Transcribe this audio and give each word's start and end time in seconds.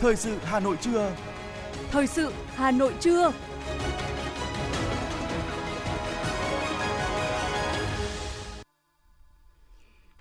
Thời 0.00 0.16
sự 0.16 0.38
Hà 0.44 0.60
Nội 0.60 0.76
trưa. 0.80 1.12
Thời 1.90 2.06
sự 2.06 2.32
Hà 2.54 2.70
Nội 2.70 2.94
trưa. 3.00 3.32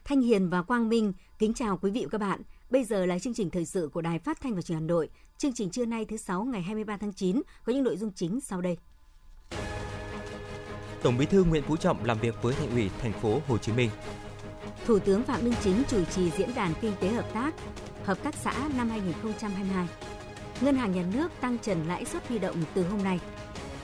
Thanh 0.05 0.21
Hiền 0.21 0.49
và 0.49 0.61
Quang 0.61 0.89
Minh 0.89 1.13
kính 1.39 1.53
chào 1.53 1.77
quý 1.77 1.91
vị 1.91 2.01
và 2.05 2.09
các 2.09 2.17
bạn. 2.17 2.41
Bây 2.69 2.83
giờ 2.83 3.05
là 3.05 3.19
chương 3.19 3.33
trình 3.33 3.49
thời 3.49 3.65
sự 3.65 3.89
của 3.93 4.01
Đài 4.01 4.19
Phát 4.19 4.41
thanh 4.41 4.55
và 4.55 4.61
Truyền 4.61 4.77
hình 4.77 4.83
Hà 4.83 4.87
Nội. 4.87 5.09
Chương 5.37 5.53
trình 5.53 5.69
trưa 5.69 5.85
nay 5.85 6.05
thứ 6.05 6.17
sáu 6.17 6.43
ngày 6.43 6.61
23 6.61 6.97
tháng 6.97 7.13
9 7.13 7.41
có 7.65 7.73
những 7.73 7.83
nội 7.83 7.97
dung 7.97 8.11
chính 8.15 8.41
sau 8.41 8.61
đây. 8.61 8.77
Tổng 11.03 11.17
Bí 11.17 11.25
thư 11.25 11.43
Nguyễn 11.43 11.63
Phú 11.63 11.77
Trọng 11.77 12.05
làm 12.05 12.19
việc 12.19 12.35
với 12.41 12.53
Thành 12.53 12.71
ủy 12.71 12.89
thành 13.01 13.13
phố 13.13 13.41
Hồ 13.47 13.57
Chí 13.57 13.71
Minh. 13.71 13.89
Thủ 14.87 14.99
tướng 14.99 15.23
Phạm 15.23 15.43
Minh 15.43 15.53
Chính 15.63 15.83
chủ 15.87 16.03
trì 16.05 16.31
diễn 16.31 16.55
đàn 16.55 16.73
kinh 16.81 16.93
tế 16.99 17.07
hợp 17.07 17.33
tác 17.33 17.53
hợp 18.03 18.23
tác 18.23 18.35
xã 18.35 18.53
năm 18.77 18.89
2022. 18.89 19.87
Ngân 20.61 20.75
hàng 20.75 20.91
Nhà 20.91 21.03
nước 21.13 21.31
tăng 21.41 21.57
trần 21.57 21.87
lãi 21.87 22.05
suất 22.05 22.27
huy 22.27 22.39
động 22.39 22.55
từ 22.73 22.83
hôm 22.83 23.03
nay. 23.03 23.19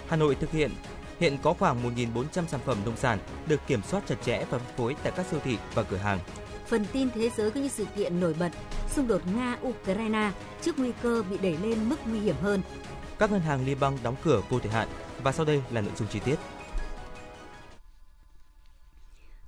Hà 0.08 0.16
Nội 0.16 0.36
thực 0.36 0.52
hiện 0.52 0.72
hiện 1.20 1.38
có 1.44 1.54
khoảng 1.54 1.96
1.400 1.96 2.24
sản 2.48 2.60
phẩm 2.66 2.78
nông 2.86 2.98
sản 2.98 3.20
được 3.48 3.60
kiểm 3.68 3.82
soát 3.88 4.04
chặt 4.08 4.16
chẽ 4.26 4.38
và 4.38 4.58
phân 4.58 4.78
phối 4.78 4.96
tại 5.04 5.14
các 5.16 5.26
siêu 5.32 5.40
thị 5.44 5.58
và 5.74 5.84
cửa 5.84 5.98
hàng. 5.98 6.20
Phần 6.68 6.86
tin 6.94 7.10
thế 7.16 7.30
giới 7.38 7.52
có 7.52 7.60
những 7.60 7.70
sự 7.70 7.86
kiện 7.96 8.20
nổi 8.20 8.36
bật, 8.40 8.52
xung 8.96 9.08
đột 9.08 9.22
Nga-Ukraine 9.36 10.30
trước 10.62 10.80
nguy 10.80 10.92
cơ 11.02 11.24
bị 11.30 11.38
đẩy 11.38 11.58
lên 11.58 11.90
mức 11.90 11.98
nguy 12.06 12.20
hiểm 12.20 12.36
hơn. 12.42 12.62
Các 13.20 13.32
ngân 13.32 13.42
hàng 13.42 13.66
Liban 13.66 13.94
đóng 14.04 14.16
cửa 14.24 14.42
vô 14.50 14.60
thời 14.60 14.72
hạn 14.72 14.88
và 15.24 15.32
sau 15.32 15.46
đây 15.46 15.62
là 15.72 15.82
nội 15.82 15.92
dung 15.96 16.08
chi 16.08 16.20
tiết. 16.20 16.36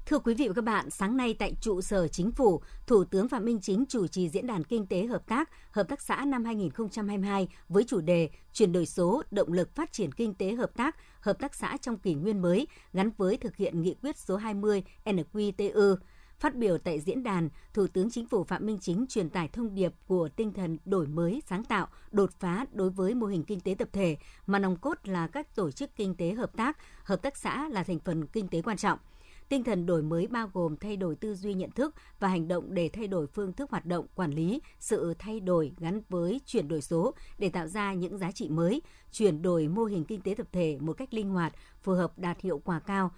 Thưa 0.05 0.19
quý 0.19 0.33
vị 0.33 0.47
và 0.47 0.53
các 0.53 0.63
bạn, 0.63 0.89
sáng 0.89 1.17
nay 1.17 1.35
tại 1.39 1.55
trụ 1.61 1.81
sở 1.81 2.07
chính 2.07 2.31
phủ, 2.31 2.61
Thủ 2.87 3.03
tướng 3.03 3.29
Phạm 3.29 3.45
Minh 3.45 3.59
Chính 3.61 3.85
chủ 3.89 4.07
trì 4.07 4.29
diễn 4.29 4.47
đàn 4.47 4.63
kinh 4.63 4.87
tế 4.87 5.05
hợp 5.05 5.27
tác, 5.27 5.49
hợp 5.71 5.87
tác 5.87 6.01
xã 6.01 6.25
năm 6.25 6.45
2022 6.45 7.47
với 7.69 7.83
chủ 7.83 8.01
đề 8.01 8.29
chuyển 8.53 8.71
đổi 8.71 8.85
số, 8.85 9.23
động 9.31 9.53
lực 9.53 9.75
phát 9.75 9.93
triển 9.93 10.11
kinh 10.11 10.33
tế 10.33 10.53
hợp 10.53 10.77
tác, 10.77 10.95
hợp 11.19 11.39
tác 11.39 11.55
xã 11.55 11.77
trong 11.81 11.97
kỷ 11.97 12.13
nguyên 12.13 12.41
mới 12.41 12.67
gắn 12.93 13.09
với 13.17 13.37
thực 13.37 13.55
hiện 13.55 13.81
nghị 13.81 13.95
quyết 14.01 14.17
số 14.17 14.35
20 14.35 14.83
NQTU. 15.05 15.95
Phát 16.39 16.55
biểu 16.55 16.77
tại 16.77 16.99
diễn 16.99 17.23
đàn, 17.23 17.49
Thủ 17.73 17.87
tướng 17.87 18.11
Chính 18.11 18.27
phủ 18.27 18.43
Phạm 18.43 18.65
Minh 18.65 18.77
Chính 18.81 19.05
truyền 19.09 19.29
tải 19.29 19.47
thông 19.47 19.75
điệp 19.75 19.93
của 20.07 20.29
tinh 20.35 20.53
thần 20.53 20.77
đổi 20.85 21.07
mới, 21.07 21.41
sáng 21.49 21.63
tạo, 21.63 21.87
đột 22.11 22.29
phá 22.39 22.65
đối 22.71 22.89
với 22.89 23.13
mô 23.13 23.27
hình 23.27 23.43
kinh 23.43 23.59
tế 23.59 23.75
tập 23.77 23.89
thể, 23.93 24.17
mà 24.47 24.59
nòng 24.59 24.77
cốt 24.77 24.97
là 25.03 25.27
các 25.27 25.55
tổ 25.55 25.71
chức 25.71 25.95
kinh 25.95 26.15
tế 26.15 26.31
hợp 26.33 26.57
tác, 26.57 26.77
hợp 27.03 27.21
tác 27.21 27.37
xã 27.37 27.67
là 27.69 27.83
thành 27.83 27.99
phần 27.99 28.27
kinh 28.27 28.47
tế 28.47 28.61
quan 28.61 28.77
trọng– 28.77 28.99
Tinh 29.49 29.63
thần 29.63 29.85
đổi 29.85 30.01
mới 30.03 30.27
bao 30.27 30.49
gồm 30.53 30.77
thay 30.77 30.97
đổi 30.97 31.15
tư 31.15 31.35
duy 31.35 31.53
nhận 31.53 31.71
thức 31.71 31.95
và 32.19 32.27
hành 32.27 32.47
động 32.47 32.73
để 32.73 32.89
thay 32.93 33.07
đổi 33.07 33.27
phương 33.27 33.53
thức 33.53 33.71
hoạt 33.71 33.85
động 33.85 34.05
quản 34.15 34.31
lý, 34.31 34.61
sự 34.79 35.13
thay 35.19 35.39
đổi 35.39 35.71
gắn 35.77 36.01
với 36.09 36.41
chuyển 36.45 36.67
đổi 36.67 36.81
số 36.81 37.13
để 37.37 37.49
tạo 37.49 37.67
ra 37.67 37.93
những 37.93 38.17
giá 38.17 38.31
trị 38.31 38.49
mới, 38.49 38.81
chuyển 39.11 39.41
đổi 39.41 39.67
mô 39.67 39.83
hình 39.83 40.05
kinh 40.05 40.21
tế 40.21 40.33
tập 40.37 40.47
thể 40.51 40.77
một 40.79 40.93
cách 40.93 41.13
linh 41.13 41.29
hoạt, 41.29 41.53
phù 41.81 41.93
hợp 41.93 42.19
đạt 42.19 42.41
hiệu 42.41 42.61
quả 42.65 42.79
cao, 42.79 43.11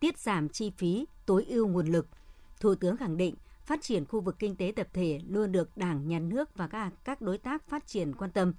tiết 0.00 0.18
giảm 0.18 0.48
chi 0.48 0.70
phí, 0.70 1.06
tối 1.26 1.46
ưu 1.48 1.68
nguồn 1.68 1.86
lực. 1.86 2.06
Thủ 2.60 2.74
tướng 2.74 2.96
khẳng 2.96 3.16
định 3.16 3.34
phát 3.62 3.82
triển 3.82 4.04
khu 4.04 4.20
vực 4.20 4.36
kinh 4.38 4.56
tế 4.56 4.72
tập 4.76 4.88
thể 4.92 5.20
luôn 5.28 5.52
được 5.52 5.76
Đảng, 5.76 6.08
Nhà 6.08 6.18
nước 6.18 6.56
và 6.56 6.68
các 6.68 6.92
các 7.04 7.20
đối 7.20 7.38
tác 7.38 7.68
phát 7.68 7.86
triển 7.86 8.14
quan 8.14 8.30
tâm. 8.30 8.52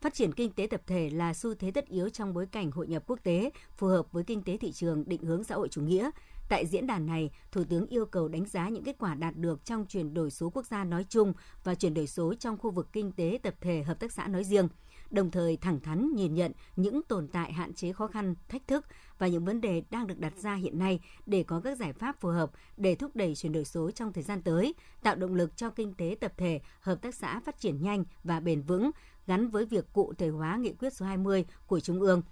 Phát 0.00 0.14
triển 0.14 0.32
kinh 0.32 0.52
tế 0.52 0.66
tập 0.66 0.82
thể 0.86 1.10
là 1.10 1.34
xu 1.34 1.54
thế 1.54 1.70
tất 1.70 1.86
yếu 1.88 2.08
trong 2.08 2.34
bối 2.34 2.46
cảnh 2.46 2.70
hội 2.70 2.86
nhập 2.86 3.02
quốc 3.06 3.18
tế, 3.22 3.50
phù 3.76 3.86
hợp 3.86 4.12
với 4.12 4.24
kinh 4.24 4.42
tế 4.42 4.56
thị 4.56 4.72
trường 4.72 5.04
định 5.08 5.22
hướng 5.22 5.44
xã 5.44 5.54
hội 5.54 5.68
chủ 5.68 5.80
nghĩa, 5.80 6.10
Tại 6.52 6.66
diễn 6.66 6.86
đàn 6.86 7.06
này, 7.06 7.30
Thủ 7.52 7.64
tướng 7.64 7.86
yêu 7.86 8.06
cầu 8.06 8.28
đánh 8.28 8.46
giá 8.46 8.68
những 8.68 8.84
kết 8.84 8.96
quả 8.98 9.14
đạt 9.14 9.36
được 9.36 9.64
trong 9.64 9.86
chuyển 9.86 10.14
đổi 10.14 10.30
số 10.30 10.50
quốc 10.50 10.66
gia 10.66 10.84
nói 10.84 11.06
chung 11.08 11.32
và 11.64 11.74
chuyển 11.74 11.94
đổi 11.94 12.06
số 12.06 12.34
trong 12.34 12.58
khu 12.58 12.70
vực 12.70 12.88
kinh 12.92 13.12
tế 13.12 13.38
tập 13.42 13.54
thể 13.60 13.82
hợp 13.82 14.00
tác 14.00 14.12
xã 14.12 14.28
nói 14.28 14.44
riêng 14.44 14.68
đồng 15.12 15.30
thời 15.30 15.56
thẳng 15.56 15.80
thắn 15.80 16.14
nhìn 16.14 16.34
nhận 16.34 16.52
những 16.76 17.02
tồn 17.02 17.28
tại 17.28 17.52
hạn 17.52 17.74
chế 17.74 17.92
khó 17.92 18.06
khăn, 18.06 18.34
thách 18.48 18.66
thức 18.66 18.86
và 19.18 19.26
những 19.26 19.44
vấn 19.44 19.60
đề 19.60 19.82
đang 19.90 20.06
được 20.06 20.18
đặt 20.18 20.32
ra 20.36 20.54
hiện 20.54 20.78
nay 20.78 21.00
để 21.26 21.42
có 21.42 21.60
các 21.60 21.78
giải 21.78 21.92
pháp 21.92 22.20
phù 22.20 22.28
hợp 22.28 22.50
để 22.76 22.94
thúc 22.94 23.16
đẩy 23.16 23.34
chuyển 23.34 23.52
đổi 23.52 23.64
số 23.64 23.90
trong 23.90 24.12
thời 24.12 24.22
gian 24.22 24.42
tới, 24.42 24.74
tạo 25.02 25.16
động 25.16 25.34
lực 25.34 25.56
cho 25.56 25.70
kinh 25.70 25.94
tế 25.94 26.16
tập 26.20 26.32
thể, 26.36 26.60
hợp 26.80 27.02
tác 27.02 27.14
xã 27.14 27.40
phát 27.40 27.58
triển 27.58 27.82
nhanh 27.82 28.04
và 28.24 28.40
bền 28.40 28.62
vững, 28.62 28.90
gắn 29.26 29.48
với 29.48 29.66
việc 29.66 29.92
cụ 29.92 30.12
thể 30.18 30.28
hóa 30.28 30.56
nghị 30.56 30.72
quyết 30.72 30.92
số 30.92 31.06
20 31.06 31.44
của 31.66 31.80
Trung 31.80 32.00
ương. 32.00 32.22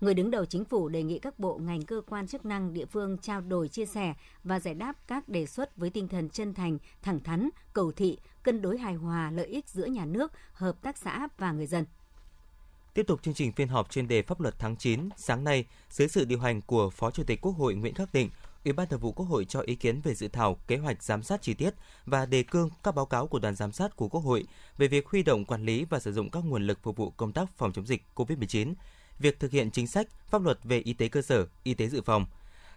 Người 0.00 0.14
đứng 0.14 0.30
đầu 0.30 0.44
chính 0.44 0.64
phủ 0.64 0.88
đề 0.88 1.02
nghị 1.02 1.18
các 1.18 1.38
bộ 1.38 1.58
ngành 1.58 1.82
cơ 1.82 2.02
quan 2.08 2.26
chức 2.26 2.44
năng 2.44 2.74
địa 2.74 2.86
phương 2.86 3.18
trao 3.18 3.40
đổi 3.40 3.68
chia 3.68 3.86
sẻ 3.86 4.14
và 4.44 4.60
giải 4.60 4.74
đáp 4.74 4.96
các 5.06 5.28
đề 5.28 5.46
xuất 5.46 5.76
với 5.76 5.90
tinh 5.90 6.08
thần 6.08 6.28
chân 6.30 6.54
thành, 6.54 6.78
thẳng 7.02 7.20
thắn, 7.20 7.48
cầu 7.72 7.92
thị, 7.92 8.18
cân 8.42 8.62
đối 8.62 8.78
hài 8.78 8.94
hòa 8.94 9.30
lợi 9.30 9.46
ích 9.46 9.68
giữa 9.68 9.84
nhà 9.84 10.04
nước, 10.04 10.32
hợp 10.52 10.82
tác 10.82 10.98
xã 10.98 11.28
và 11.38 11.52
người 11.52 11.66
dân. 11.66 11.84
Tiếp 12.94 13.06
tục 13.06 13.22
chương 13.22 13.34
trình 13.34 13.52
phiên 13.52 13.68
họp 13.68 13.90
chuyên 13.90 14.08
đề 14.08 14.22
pháp 14.22 14.40
luật 14.40 14.54
tháng 14.58 14.76
9, 14.76 15.08
sáng 15.16 15.44
nay, 15.44 15.64
dưới 15.90 16.08
sự 16.08 16.24
điều 16.24 16.40
hành 16.40 16.60
của 16.62 16.90
Phó 16.90 17.10
Chủ 17.10 17.22
tịch 17.24 17.40
Quốc 17.40 17.52
hội 17.52 17.74
Nguyễn 17.74 17.94
Khắc 17.94 18.12
Định, 18.12 18.30
Ủy 18.64 18.72
ban 18.72 18.88
Thường 18.88 19.00
vụ 19.00 19.12
Quốc 19.12 19.26
hội 19.26 19.44
cho 19.44 19.60
ý 19.60 19.74
kiến 19.74 20.00
về 20.00 20.14
dự 20.14 20.28
thảo 20.28 20.56
kế 20.66 20.76
hoạch 20.76 21.02
giám 21.02 21.22
sát 21.22 21.42
chi 21.42 21.54
tiết 21.54 21.74
và 22.06 22.26
đề 22.26 22.42
cương 22.42 22.70
các 22.82 22.94
báo 22.94 23.06
cáo 23.06 23.26
của 23.26 23.38
đoàn 23.38 23.54
giám 23.54 23.72
sát 23.72 23.96
của 23.96 24.08
Quốc 24.08 24.20
hội 24.20 24.44
về 24.78 24.88
việc 24.88 25.08
huy 25.08 25.22
động 25.22 25.44
quản 25.44 25.64
lý 25.64 25.84
và 25.84 25.98
sử 25.98 26.12
dụng 26.12 26.30
các 26.30 26.44
nguồn 26.44 26.66
lực 26.66 26.78
phục 26.82 26.96
vụ 26.96 27.10
công 27.10 27.32
tác 27.32 27.48
phòng 27.56 27.72
chống 27.72 27.86
dịch 27.86 28.02
COVID-19 28.14 28.74
việc 29.20 29.40
thực 29.40 29.50
hiện 29.50 29.70
chính 29.70 29.86
sách, 29.86 30.06
pháp 30.28 30.42
luật 30.42 30.58
về 30.64 30.78
y 30.78 30.92
tế 30.92 31.08
cơ 31.08 31.22
sở, 31.22 31.46
y 31.62 31.74
tế 31.74 31.88
dự 31.88 32.02
phòng. 32.02 32.26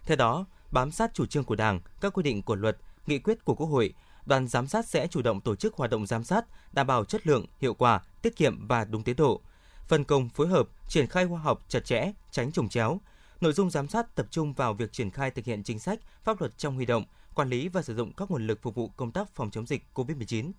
Theo 0.06 0.16
đó, 0.16 0.46
bám 0.70 0.90
sát 0.90 1.14
chủ 1.14 1.26
trương 1.26 1.44
của 1.44 1.56
Đảng, 1.56 1.80
các 2.00 2.12
quy 2.12 2.22
định 2.22 2.42
của 2.42 2.54
luật, 2.54 2.76
nghị 3.06 3.18
quyết 3.18 3.44
của 3.44 3.54
Quốc 3.54 3.66
hội, 3.66 3.94
đoàn 4.26 4.48
giám 4.48 4.66
sát 4.66 4.86
sẽ 4.86 5.06
chủ 5.06 5.22
động 5.22 5.40
tổ 5.40 5.56
chức 5.56 5.74
hoạt 5.74 5.90
động 5.90 6.06
giám 6.06 6.24
sát, 6.24 6.44
đảm 6.72 6.86
bảo 6.86 7.04
chất 7.04 7.26
lượng, 7.26 7.46
hiệu 7.60 7.74
quả, 7.74 8.00
tiết 8.22 8.36
kiệm 8.36 8.66
và 8.66 8.84
đúng 8.84 9.02
tiến 9.02 9.16
độ. 9.16 9.40
Phân 9.88 10.04
công 10.04 10.28
phối 10.28 10.48
hợp, 10.48 10.68
triển 10.88 11.06
khai 11.06 11.26
khoa 11.26 11.38
học 11.38 11.64
chặt 11.68 11.84
chẽ, 11.84 12.12
tránh 12.30 12.52
trùng 12.52 12.68
chéo. 12.68 13.00
Nội 13.40 13.52
dung 13.52 13.70
giám 13.70 13.88
sát 13.88 14.14
tập 14.14 14.26
trung 14.30 14.52
vào 14.52 14.74
việc 14.74 14.92
triển 14.92 15.10
khai 15.10 15.30
thực 15.30 15.44
hiện 15.44 15.62
chính 15.62 15.78
sách, 15.78 15.98
pháp 16.24 16.40
luật 16.40 16.58
trong 16.58 16.74
huy 16.74 16.86
động, 16.86 17.04
quản 17.34 17.48
lý 17.48 17.68
và 17.68 17.82
sử 17.82 17.96
dụng 17.96 18.12
các 18.12 18.30
nguồn 18.30 18.46
lực 18.46 18.62
phục 18.62 18.74
vụ 18.74 18.88
công 18.96 19.10
tác 19.10 19.34
phòng 19.34 19.50
chống 19.50 19.66
dịch 19.66 19.84
COVID-19. 19.94 20.52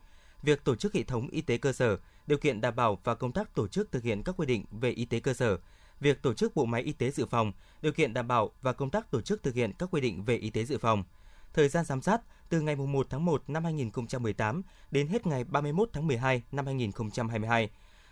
Việc 0.45 0.63
tổ 0.63 0.75
chức 0.75 0.93
hệ 0.93 1.03
thống 1.03 1.27
y 1.29 1.41
tế 1.41 1.57
cơ 1.57 1.73
sở, 1.73 1.97
điều 2.27 2.37
kiện 2.37 2.61
đảm 2.61 2.75
bảo 2.75 2.99
và 3.03 3.15
công 3.15 3.31
tác 3.31 3.55
tổ 3.55 3.67
chức 3.67 3.91
thực 3.91 4.03
hiện 4.03 4.23
các 4.23 4.35
quy 4.37 4.45
định 4.45 4.65
về 4.71 4.89
y 4.89 5.05
tế 5.05 5.19
cơ 5.19 5.33
sở, 5.33 5.57
việc 5.99 6.21
tổ 6.21 6.33
chức 6.33 6.55
bộ 6.55 6.65
máy 6.65 6.81
y 6.81 6.93
tế 6.93 7.11
dự 7.11 7.25
phòng, 7.25 7.51
điều 7.81 7.91
kiện 7.91 8.13
đảm 8.13 8.27
bảo 8.27 8.51
và 8.61 8.73
công 8.73 8.89
tác 8.89 9.11
tổ 9.11 9.21
chức 9.21 9.43
thực 9.43 9.55
hiện 9.55 9.71
các 9.79 9.89
quy 9.91 10.01
định 10.01 10.23
về 10.25 10.37
y 10.37 10.49
tế 10.49 10.65
dự 10.65 10.77
phòng. 10.77 11.03
Thời 11.53 11.69
gian 11.69 11.85
giám 11.85 12.01
sát 12.01 12.21
từ 12.49 12.61
ngày 12.61 12.75
1 12.75 13.07
tháng 13.09 13.25
1 13.25 13.43
năm 13.47 13.63
2018 13.63 14.61
đến 14.91 15.07
hết 15.07 15.27
ngày 15.27 15.43
31 15.43 15.89
tháng 15.93 16.07
12 16.07 16.43
năm 16.51 16.65
2022. 16.65 17.69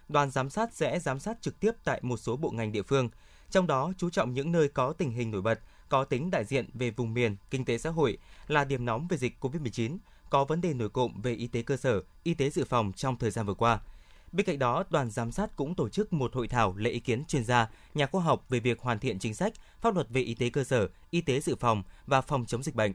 Đoàn 0.10 0.32
giám 0.32 0.50
sát 0.50 0.74
sẽ 0.74 1.00
giám 1.00 1.20
sát 1.20 1.42
trực 1.42 1.60
tiếp 1.60 1.72
tại 1.84 2.00
một 2.04 2.18
số 2.18 2.38
bộ 2.38 2.52
ngành 2.52 2.72
địa 2.72 2.84
phương, 2.84 3.10
trong 3.50 3.68
đó 3.68 3.94
chú 3.98 4.10
trọng 4.10 4.34
những 4.34 4.52
nơi 4.52 4.70
có 4.70 4.94
tình 4.94 5.12
hình 5.12 5.32
nổi 5.32 5.42
bật, 5.42 5.60
có 5.90 6.04
tính 6.04 6.32
đại 6.32 6.46
diện 6.46 6.70
về 6.74 6.92
vùng 6.92 7.14
miền, 7.14 7.36
kinh 7.50 7.66
tế 7.66 7.78
xã 7.78 7.90
hội, 7.90 8.18
là 8.48 8.66
điểm 8.66 8.86
nóng 8.86 9.08
về 9.08 9.18
dịch 9.18 9.38
COVID-19, 9.42 9.98
có 10.34 10.46
vấn 10.46 10.62
đề 10.62 10.74
nổi 10.74 10.90
cộng 10.90 11.22
về 11.22 11.34
y 11.34 11.48
tế 11.48 11.62
cơ 11.62 11.78
sở, 11.78 12.02
y 12.24 12.34
tế 12.34 12.50
dự 12.50 12.66
phòng 12.66 12.92
trong 12.96 13.18
thời 13.18 13.32
gian 13.32 13.46
vừa 13.46 13.54
qua– 13.54 13.80
Bên 14.34 14.46
cạnh 14.46 14.60
đó, 14.60 14.84
đoàn 14.90 15.10
giám 15.10 15.32
sát 15.32 15.56
cũng 15.56 15.76
tổ 15.76 15.90
chức 15.90 16.14
một 16.14 16.36
hội 16.36 16.48
thảo 16.48 16.74
lấy 16.78 16.94
ý 16.94 17.00
kiến 17.00 17.24
chuyên 17.26 17.44
gia, 17.44 17.70
nhà 17.94 18.06
khoa 18.06 18.24
học 18.24 18.46
về 18.50 18.60
việc 18.60 18.80
hoàn 18.82 19.00
thiện 19.00 19.20
chính 19.20 19.34
sách, 19.34 19.54
pháp 19.82 19.96
luật 19.96 20.10
về 20.10 20.22
y 20.22 20.34
tế 20.34 20.50
cơ 20.50 20.64
sở, 20.64 20.88
y 21.10 21.22
tế 21.22 21.40
dự 21.40 21.56
phòng 21.56 21.84
và 22.08 22.22
phòng 22.22 22.46
chống 22.46 22.64
dịch 22.64 22.76
bệnh. 22.76 22.94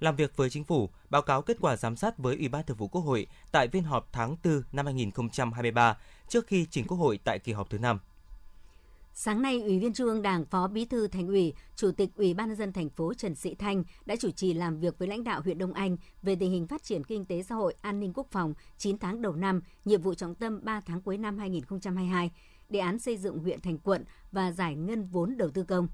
Làm 0.00 0.16
việc 0.16 0.36
với 0.36 0.50
chính 0.50 0.64
phủ, 0.64 0.90
báo 1.10 1.22
cáo 1.22 1.42
kết 1.42 1.56
quả 1.60 1.76
giám 1.76 1.96
sát 1.96 2.18
với 2.18 2.36
Ủy 2.36 2.48
ban 2.48 2.64
Thường 2.64 2.76
vụ 2.76 2.88
Quốc 2.88 3.02
hội 3.02 3.26
tại 3.52 3.68
phiên 3.68 3.84
họp 3.84 4.08
tháng 4.12 4.36
4 4.44 4.62
năm 4.72 4.86
2023 4.86 5.96
trước 6.28 6.46
khi 6.46 6.66
trình 6.70 6.86
Quốc 6.86 6.98
hội 6.98 7.18
tại 7.24 7.38
kỳ 7.38 7.52
họp 7.52 7.70
thứ 7.70 7.78
5. 7.78 7.98
Sáng 9.16 9.42
nay, 9.42 9.60
Ủy 9.60 9.78
viên 9.78 9.92
Trung 9.92 10.06
ương 10.06 10.22
Đảng, 10.22 10.44
Phó 10.44 10.68
Bí 10.68 10.84
thư 10.84 11.08
Thành 11.08 11.26
ủy, 11.26 11.54
Chủ 11.76 11.90
tịch 11.92 12.10
Ủy 12.16 12.34
ban 12.34 12.48
nhân 12.48 12.56
dân 12.56 12.72
thành 12.72 12.90
phố 12.90 13.14
Trần 13.14 13.34
Sĩ 13.34 13.54
Thanh 13.54 13.84
đã 14.06 14.16
chủ 14.16 14.30
trì 14.30 14.52
làm 14.52 14.80
việc 14.80 14.98
với 14.98 15.08
lãnh 15.08 15.24
đạo 15.24 15.40
huyện 15.40 15.58
Đông 15.58 15.72
Anh 15.72 15.96
về 16.22 16.36
tình 16.36 16.52
hình 16.52 16.66
phát 16.66 16.82
triển 16.82 17.04
kinh 17.04 17.24
tế 17.24 17.42
xã 17.42 17.54
hội, 17.54 17.74
an 17.80 18.00
ninh 18.00 18.12
quốc 18.14 18.26
phòng 18.30 18.54
9 18.78 18.98
tháng 18.98 19.22
đầu 19.22 19.32
năm, 19.32 19.60
nhiệm 19.84 20.02
vụ 20.02 20.14
trọng 20.14 20.34
tâm 20.34 20.60
3 20.62 20.80
tháng 20.80 21.00
cuối 21.00 21.18
năm 21.18 21.38
2022, 21.38 22.30
đề 22.68 22.80
án 22.80 22.98
xây 22.98 23.16
dựng 23.16 23.38
huyện 23.38 23.60
thành 23.60 23.78
quận 23.78 24.04
và 24.32 24.52
giải 24.52 24.76
ngân 24.76 25.06
vốn 25.06 25.36
đầu 25.36 25.50
tư 25.50 25.64
công. 25.64 25.88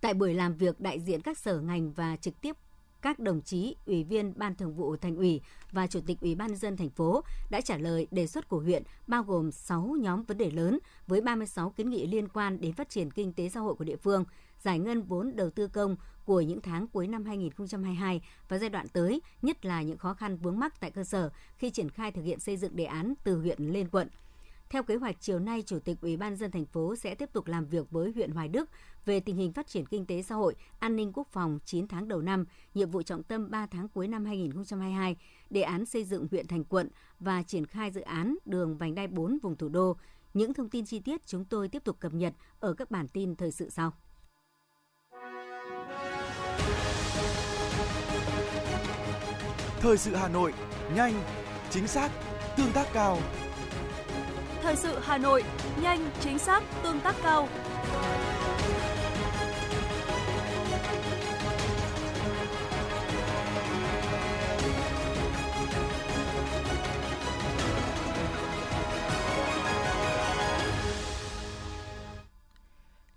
Tại 0.00 0.14
buổi 0.14 0.34
làm 0.34 0.56
việc, 0.56 0.80
đại 0.80 1.00
diện 1.00 1.20
các 1.20 1.38
sở 1.38 1.60
ngành 1.60 1.92
và 1.92 2.16
trực 2.16 2.40
tiếp 2.40 2.56
các 3.02 3.18
đồng 3.18 3.42
chí 3.42 3.76
ủy 3.86 4.04
viên 4.04 4.32
ban 4.36 4.54
thường 4.54 4.74
vụ 4.74 4.96
thành 4.96 5.16
ủy 5.16 5.40
và 5.72 5.86
chủ 5.86 6.00
tịch 6.06 6.20
ủy 6.20 6.34
ban 6.34 6.56
dân 6.56 6.76
thành 6.76 6.90
phố 6.90 7.22
đã 7.50 7.60
trả 7.60 7.78
lời 7.78 8.06
đề 8.10 8.26
xuất 8.26 8.48
của 8.48 8.60
huyện 8.60 8.82
bao 9.06 9.22
gồm 9.22 9.50
6 9.50 9.96
nhóm 10.00 10.22
vấn 10.22 10.38
đề 10.38 10.50
lớn 10.50 10.78
với 11.06 11.20
36 11.20 11.70
kiến 11.70 11.90
nghị 11.90 12.06
liên 12.06 12.28
quan 12.28 12.60
đến 12.60 12.72
phát 12.72 12.88
triển 12.88 13.10
kinh 13.10 13.32
tế 13.32 13.48
xã 13.48 13.60
hội 13.60 13.74
của 13.74 13.84
địa 13.84 13.96
phương, 13.96 14.24
giải 14.62 14.78
ngân 14.78 15.02
vốn 15.02 15.36
đầu 15.36 15.50
tư 15.50 15.68
công 15.68 15.96
của 16.24 16.40
những 16.40 16.60
tháng 16.60 16.86
cuối 16.86 17.06
năm 17.06 17.24
2022 17.24 18.22
và 18.48 18.58
giai 18.58 18.70
đoạn 18.70 18.88
tới, 18.88 19.20
nhất 19.42 19.64
là 19.64 19.82
những 19.82 19.98
khó 19.98 20.14
khăn 20.14 20.36
vướng 20.36 20.58
mắc 20.58 20.80
tại 20.80 20.90
cơ 20.90 21.04
sở 21.04 21.30
khi 21.56 21.70
triển 21.70 21.90
khai 21.90 22.12
thực 22.12 22.22
hiện 22.22 22.40
xây 22.40 22.56
dựng 22.56 22.76
đề 22.76 22.84
án 22.84 23.14
từ 23.24 23.40
huyện 23.40 23.58
lên 23.62 23.88
quận. 23.88 24.08
Theo 24.70 24.82
kế 24.82 24.96
hoạch, 24.96 25.16
chiều 25.20 25.38
nay, 25.38 25.62
Chủ 25.66 25.78
tịch 25.78 25.96
Ủy 26.00 26.16
ban 26.16 26.36
dân 26.36 26.50
thành 26.50 26.66
phố 26.66 26.96
sẽ 26.96 27.14
tiếp 27.14 27.28
tục 27.32 27.46
làm 27.46 27.66
việc 27.66 27.90
với 27.90 28.12
huyện 28.14 28.30
Hoài 28.30 28.48
Đức 28.48 28.68
về 29.04 29.20
tình 29.20 29.36
hình 29.36 29.52
phát 29.52 29.66
triển 29.66 29.86
kinh 29.86 30.06
tế 30.06 30.22
xã 30.22 30.34
hội, 30.34 30.54
an 30.78 30.96
ninh 30.96 31.12
quốc 31.12 31.28
phòng 31.32 31.58
9 31.64 31.88
tháng 31.88 32.08
đầu 32.08 32.20
năm, 32.20 32.44
nhiệm 32.74 32.90
vụ 32.90 33.02
trọng 33.02 33.22
tâm 33.22 33.50
3 33.50 33.66
tháng 33.66 33.88
cuối 33.88 34.08
năm 34.08 34.24
2022, 34.24 35.16
đề 35.50 35.62
án 35.62 35.86
xây 35.86 36.04
dựng 36.04 36.26
huyện 36.30 36.46
thành 36.46 36.64
quận 36.64 36.88
và 37.20 37.42
triển 37.42 37.66
khai 37.66 37.90
dự 37.90 38.00
án 38.00 38.36
đường 38.44 38.78
vành 38.78 38.94
đai 38.94 39.06
4 39.06 39.38
vùng 39.42 39.56
thủ 39.56 39.68
đô. 39.68 39.96
Những 40.34 40.54
thông 40.54 40.70
tin 40.70 40.86
chi 40.86 41.00
tiết 41.00 41.26
chúng 41.26 41.44
tôi 41.44 41.68
tiếp 41.68 41.84
tục 41.84 42.00
cập 42.00 42.14
nhật 42.14 42.34
ở 42.60 42.74
các 42.74 42.90
bản 42.90 43.08
tin 43.08 43.36
thời 43.36 43.50
sự 43.50 43.70
sau. 43.70 43.92
Thời 49.80 49.96
sự 49.96 50.14
Hà 50.14 50.28
Nội, 50.28 50.52
nhanh, 50.94 51.14
chính 51.70 51.86
xác, 51.86 52.10
tương 52.56 52.72
tác 52.72 52.86
cao. 52.92 53.18
Thời 54.62 54.76
sự 54.76 54.98
Hà 55.02 55.18
Nội, 55.18 55.44
nhanh, 55.82 56.10
chính 56.20 56.38
xác, 56.38 56.62
tương 56.82 57.00
tác 57.00 57.16
cao. 57.22 57.48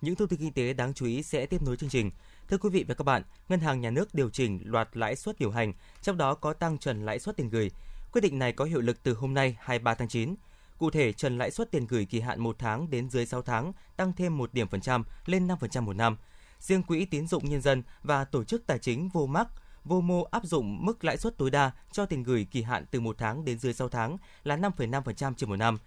Những 0.01 0.15
thông 0.15 0.27
tin 0.27 0.39
kinh 0.39 0.53
tế 0.53 0.73
đáng 0.73 0.93
chú 0.93 1.05
ý 1.05 1.23
sẽ 1.23 1.45
tiếp 1.45 1.61
nối 1.61 1.77
chương 1.77 1.89
trình. 1.89 2.11
Thưa 2.49 2.57
quý 2.57 2.69
vị 2.69 2.85
và 2.87 2.93
các 2.93 3.03
bạn, 3.03 3.23
Ngân 3.49 3.59
hàng 3.59 3.81
Nhà 3.81 3.89
nước 3.89 4.13
điều 4.13 4.29
chỉnh 4.29 4.59
loạt 4.65 4.89
lãi 4.93 5.15
suất 5.15 5.39
điều 5.39 5.51
hành, 5.51 5.73
trong 6.01 6.17
đó 6.17 6.35
có 6.35 6.53
tăng 6.53 6.77
trần 6.77 7.05
lãi 7.05 7.19
suất 7.19 7.37
tiền 7.37 7.49
gửi. 7.49 7.71
Quyết 8.11 8.21
định 8.21 8.39
này 8.39 8.51
có 8.51 8.65
hiệu 8.65 8.81
lực 8.81 9.03
từ 9.03 9.13
hôm 9.13 9.33
nay 9.33 9.57
23 9.59 9.93
tháng 9.93 10.07
9. 10.07 10.35
Cụ 10.81 10.89
thể, 10.89 11.13
trần 11.13 11.37
lãi 11.37 11.51
suất 11.51 11.71
tiền 11.71 11.87
gửi 11.87 12.05
kỳ 12.05 12.19
hạn 12.19 12.39
1 12.39 12.55
tháng 12.59 12.89
đến 12.89 13.09
dưới 13.09 13.25
6 13.25 13.41
tháng 13.41 13.73
tăng 13.97 14.13
thêm 14.13 14.37
1 14.37 14.53
điểm 14.53 14.67
phần 14.67 14.81
trăm 14.81 15.03
lên 15.25 15.47
5% 15.47 15.81
một 15.81 15.95
năm. 15.95 16.17
Riêng 16.59 16.83
quỹ 16.83 17.05
tín 17.05 17.27
dụng 17.27 17.49
nhân 17.49 17.61
dân 17.61 17.83
và 18.03 18.25
tổ 18.25 18.43
chức 18.43 18.67
tài 18.67 18.79
chính 18.79 19.09
vô 19.09 19.25
mắc 19.25 19.47
vô 19.83 20.01
mô 20.01 20.23
áp 20.23 20.45
dụng 20.45 20.85
mức 20.85 21.03
lãi 21.03 21.17
suất 21.17 21.37
tối 21.37 21.51
đa 21.51 21.71
cho 21.91 22.05
tiền 22.05 22.23
gửi 22.23 22.47
kỳ 22.51 22.61
hạn 22.61 22.85
từ 22.91 22.99
1 22.99 23.17
tháng 23.17 23.45
đến 23.45 23.59
dưới 23.59 23.73
6 23.73 23.89
tháng 23.89 24.17
là 24.43 24.57
5,5% 24.57 25.33
trên 25.33 25.49
một 25.49 25.55
năm. 25.55 25.77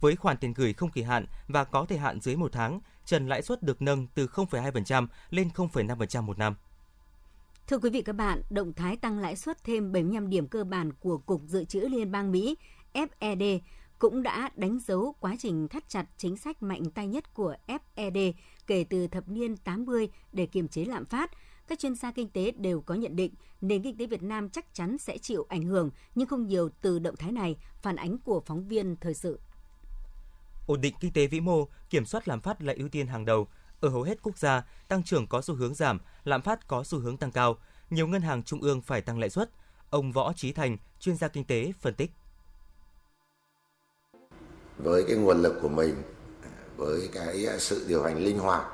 Với 0.00 0.16
khoản 0.16 0.36
tiền 0.36 0.52
gửi 0.52 0.72
không 0.72 0.90
kỳ 0.90 1.02
hạn 1.02 1.26
và 1.48 1.64
có 1.64 1.84
thời 1.88 1.98
hạn 1.98 2.20
dưới 2.20 2.36
1 2.36 2.52
tháng, 2.52 2.80
trần 3.04 3.28
lãi 3.28 3.42
suất 3.42 3.62
được 3.62 3.82
nâng 3.82 4.06
từ 4.14 4.26
0,2% 4.26 5.06
lên 5.30 5.48
0,5% 5.54 6.22
một 6.22 6.38
năm. 6.38 6.54
Thưa 7.66 7.78
quý 7.78 7.90
vị 7.90 8.02
các 8.02 8.16
bạn, 8.16 8.42
động 8.50 8.72
thái 8.72 8.96
tăng 8.96 9.18
lãi 9.18 9.36
suất 9.36 9.64
thêm 9.64 9.92
75 9.92 10.30
điểm 10.30 10.46
cơ 10.46 10.64
bản 10.64 10.92
của 10.92 11.18
Cục 11.18 11.42
Dự 11.46 11.64
trữ 11.64 11.80
Liên 11.80 12.12
bang 12.12 12.32
Mỹ 12.32 12.56
FED 12.94 13.60
cũng 14.02 14.22
đã 14.22 14.50
đánh 14.56 14.78
dấu 14.86 15.14
quá 15.20 15.36
trình 15.38 15.68
thắt 15.68 15.88
chặt 15.88 16.06
chính 16.16 16.36
sách 16.36 16.62
mạnh 16.62 16.90
tay 16.90 17.06
nhất 17.06 17.34
của 17.34 17.54
FED 17.66 18.32
kể 18.66 18.84
từ 18.90 19.06
thập 19.06 19.28
niên 19.28 19.56
80 19.56 20.08
để 20.32 20.46
kiềm 20.46 20.68
chế 20.68 20.84
lạm 20.84 21.04
phát. 21.04 21.30
Các 21.68 21.78
chuyên 21.78 21.94
gia 21.94 22.12
kinh 22.12 22.28
tế 22.28 22.50
đều 22.50 22.80
có 22.80 22.94
nhận 22.94 23.16
định 23.16 23.34
nền 23.60 23.82
kinh 23.82 23.96
tế 23.96 24.06
Việt 24.06 24.22
Nam 24.22 24.50
chắc 24.50 24.74
chắn 24.74 24.98
sẽ 24.98 25.18
chịu 25.18 25.46
ảnh 25.48 25.62
hưởng 25.62 25.90
nhưng 26.14 26.28
không 26.28 26.46
nhiều 26.46 26.68
từ 26.80 26.98
động 26.98 27.16
thái 27.16 27.32
này, 27.32 27.56
phản 27.82 27.96
ánh 27.96 28.18
của 28.18 28.42
phóng 28.46 28.68
viên 28.68 28.96
thời 28.96 29.14
sự. 29.14 29.40
Ổn 30.66 30.80
định 30.80 30.94
kinh 31.00 31.12
tế 31.12 31.26
vĩ 31.26 31.40
mô, 31.40 31.68
kiểm 31.90 32.04
soát 32.04 32.28
lạm 32.28 32.40
phát 32.40 32.62
là 32.62 32.74
ưu 32.76 32.88
tiên 32.88 33.06
hàng 33.06 33.24
đầu. 33.24 33.48
Ở 33.80 33.88
hầu 33.88 34.02
hết 34.02 34.22
quốc 34.22 34.38
gia, 34.38 34.62
tăng 34.88 35.02
trưởng 35.02 35.26
có 35.26 35.42
xu 35.42 35.54
hướng 35.54 35.74
giảm, 35.74 35.98
lạm 36.24 36.42
phát 36.42 36.68
có 36.68 36.84
xu 36.84 36.98
hướng 36.98 37.16
tăng 37.16 37.32
cao. 37.32 37.56
Nhiều 37.90 38.06
ngân 38.06 38.22
hàng 38.22 38.42
trung 38.42 38.60
ương 38.60 38.82
phải 38.82 39.00
tăng 39.00 39.18
lãi 39.18 39.30
suất. 39.30 39.50
Ông 39.90 40.12
Võ 40.12 40.32
Trí 40.32 40.52
Thành, 40.52 40.76
chuyên 41.00 41.16
gia 41.16 41.28
kinh 41.28 41.44
tế, 41.44 41.72
phân 41.80 41.94
tích. 41.94 42.10
Với 44.78 45.04
cái 45.08 45.16
nguồn 45.16 45.42
lực 45.42 45.54
của 45.62 45.68
mình, 45.68 46.02
với 46.76 47.08
cái 47.12 47.46
sự 47.58 47.84
điều 47.88 48.02
hành 48.02 48.18
linh 48.18 48.38
hoạt, 48.38 48.66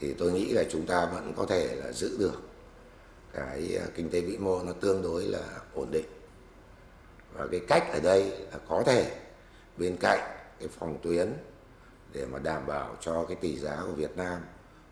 thì 0.00 0.14
tôi 0.14 0.32
nghĩ 0.32 0.52
là 0.52 0.64
chúng 0.70 0.86
ta 0.86 1.06
vẫn 1.14 1.32
có 1.36 1.46
thể 1.46 1.74
là 1.74 1.92
giữ 1.92 2.16
được 2.18 2.42
cái 3.32 3.78
à, 3.80 3.86
kinh 3.94 4.10
tế 4.10 4.20
vĩ 4.20 4.38
mô 4.38 4.62
nó 4.62 4.72
tương 4.72 5.02
đối 5.02 5.24
là 5.24 5.60
ổn 5.74 5.90
định. 5.90 6.06
Và 7.32 7.46
cái 7.50 7.60
cách 7.68 7.92
ở 7.92 8.00
đây 8.00 8.30
là 8.52 8.58
có 8.68 8.82
thể 8.86 9.16
bên 9.76 9.96
cạnh 10.00 10.20
cái 10.58 10.68
phòng 10.78 10.98
tuyến 11.02 11.32
để 12.12 12.26
mà 12.26 12.38
đảm 12.38 12.66
bảo 12.66 12.96
cho 13.00 13.24
cái 13.24 13.36
tỷ 13.40 13.58
giá 13.58 13.78
của 13.86 13.92
Việt 13.92 14.16
Nam 14.16 14.40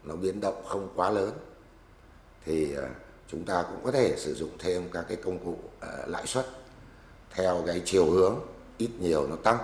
nó 0.04 0.16
biến 0.16 0.40
động 0.40 0.64
không 0.68 0.88
quá 0.96 1.10
lớn 1.10 1.30
thì 2.44 2.74
à, 2.76 2.88
chúng 3.28 3.44
ta 3.44 3.62
cũng 3.62 3.80
có 3.84 3.90
thể 3.92 4.14
sử 4.16 4.34
dụng 4.34 4.50
thêm 4.58 4.88
các 4.92 5.04
cái 5.08 5.16
công 5.16 5.38
cụ 5.38 5.50
uh, 5.50 6.08
lãi 6.08 6.26
suất 6.26 6.46
theo 7.30 7.62
cái 7.66 7.82
chiều 7.84 8.10
hướng 8.10 8.40
ít 8.78 8.90
nhiều 9.00 9.26
nó 9.26 9.36
tăng. 9.36 9.58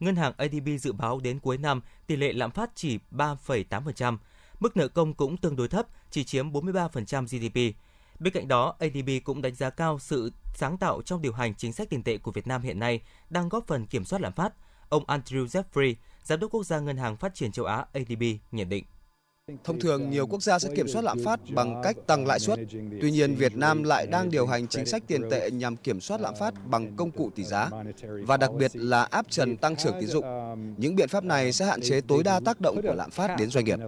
Ngân 0.00 0.16
hàng 0.16 0.32
ADB 0.36 0.68
dự 0.80 0.92
báo 0.92 1.20
đến 1.20 1.40
cuối 1.40 1.58
năm 1.58 1.80
tỷ 2.06 2.16
lệ 2.16 2.32
lạm 2.32 2.50
phát 2.50 2.70
chỉ 2.74 2.98
3,8%, 3.10 4.16
mức 4.60 4.76
nợ 4.76 4.88
công 4.88 5.14
cũng 5.14 5.36
tương 5.36 5.56
đối 5.56 5.68
thấp, 5.68 5.86
chỉ 6.10 6.24
chiếm 6.24 6.52
43% 6.52 7.24
GDP. 7.24 7.78
Bên 8.20 8.32
cạnh 8.32 8.48
đó, 8.48 8.74
ADB 8.78 9.10
cũng 9.24 9.42
đánh 9.42 9.54
giá 9.54 9.70
cao 9.70 9.98
sự 9.98 10.32
sáng 10.54 10.78
tạo 10.78 11.02
trong 11.02 11.22
điều 11.22 11.32
hành 11.32 11.54
chính 11.54 11.72
sách 11.72 11.90
tiền 11.90 12.02
tệ 12.02 12.18
của 12.18 12.32
Việt 12.32 12.46
Nam 12.46 12.62
hiện 12.62 12.78
nay 12.78 13.00
đang 13.30 13.48
góp 13.48 13.66
phần 13.66 13.86
kiểm 13.86 14.04
soát 14.04 14.22
lạm 14.22 14.32
phát. 14.32 14.52
Ông 14.88 15.04
Andrew 15.04 15.46
Jeffrey, 15.46 15.94
Giám 16.22 16.40
đốc 16.40 16.50
Quốc 16.50 16.64
gia 16.64 16.80
Ngân 16.80 16.96
hàng 16.96 17.16
Phát 17.16 17.34
triển 17.34 17.52
châu 17.52 17.66
Á 17.66 17.86
ADB 17.92 18.22
nhận 18.52 18.68
định. 18.68 18.84
Thông 19.64 19.80
thường, 19.80 20.10
nhiều 20.10 20.26
quốc 20.26 20.42
gia 20.42 20.58
sẽ 20.58 20.68
kiểm 20.76 20.88
soát 20.88 21.02
lạm 21.02 21.18
phát 21.24 21.40
bằng 21.50 21.80
cách 21.82 21.96
tăng 22.06 22.26
lãi 22.26 22.38
suất. 22.40 22.58
Tuy 23.00 23.10
nhiên, 23.10 23.34
Việt 23.34 23.56
Nam 23.56 23.82
lại 23.82 24.06
đang 24.06 24.30
điều 24.30 24.46
hành 24.46 24.68
chính 24.68 24.86
sách 24.86 25.02
tiền 25.06 25.30
tệ 25.30 25.50
nhằm 25.50 25.76
kiểm 25.76 26.00
soát 26.00 26.20
lạm 26.20 26.34
phát 26.40 26.54
bằng 26.66 26.96
công 26.96 27.10
cụ 27.10 27.30
tỷ 27.34 27.44
giá 27.44 27.70
và 28.02 28.36
đặc 28.36 28.50
biệt 28.52 28.70
là 28.74 29.02
áp 29.02 29.26
trần 29.30 29.56
tăng 29.56 29.76
trưởng 29.76 29.94
tín 30.00 30.08
dụng. 30.08 30.24
Những 30.76 30.96
biện 30.96 31.08
pháp 31.08 31.24
này 31.24 31.52
sẽ 31.52 31.64
hạn 31.64 31.80
chế 31.80 32.00
tối 32.00 32.22
đa 32.22 32.40
tác 32.40 32.60
động 32.60 32.82
của 32.82 32.94
lạm 32.94 33.10
phát 33.10 33.36
đến 33.38 33.50
doanh 33.50 33.64
nghiệp. 33.64 33.78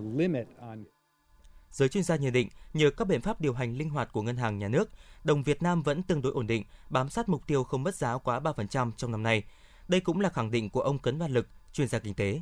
Giới 1.71 1.89
chuyên 1.89 2.05
gia 2.05 2.17
nhận 2.17 2.33
định, 2.33 2.49
nhờ 2.75 2.91
các 2.91 3.09
biện 3.09 3.21
pháp 3.21 3.41
điều 3.41 3.53
hành 3.53 3.77
linh 3.77 3.91
hoạt 3.91 4.13
của 4.13 4.23
ngân 4.23 4.37
hàng 4.37 4.59
nhà 4.59 4.69
nước, 4.69 4.91
đồng 5.25 5.43
Việt 5.43 5.63
Nam 5.63 5.83
vẫn 5.83 6.03
tương 6.03 6.23
đối 6.23 6.33
ổn 6.33 6.47
định, 6.47 6.65
bám 6.91 7.09
sát 7.09 7.29
mục 7.29 7.47
tiêu 7.47 7.65
không 7.65 7.83
mất 7.83 7.95
giá 7.95 8.19
quá 8.19 8.41
3% 8.41 8.91
trong 8.97 9.11
năm 9.11 9.23
nay. 9.23 9.43
Đây 9.89 10.01
cũng 10.01 10.21
là 10.21 10.29
khẳng 10.29 10.51
định 10.51 10.71
của 10.71 10.81
ông 10.81 10.99
Cấn 10.99 11.19
Văn 11.19 11.33
Lực, 11.33 11.49
chuyên 11.73 11.89
gia 11.89 11.99
kinh 11.99 12.15
tế. 12.15 12.41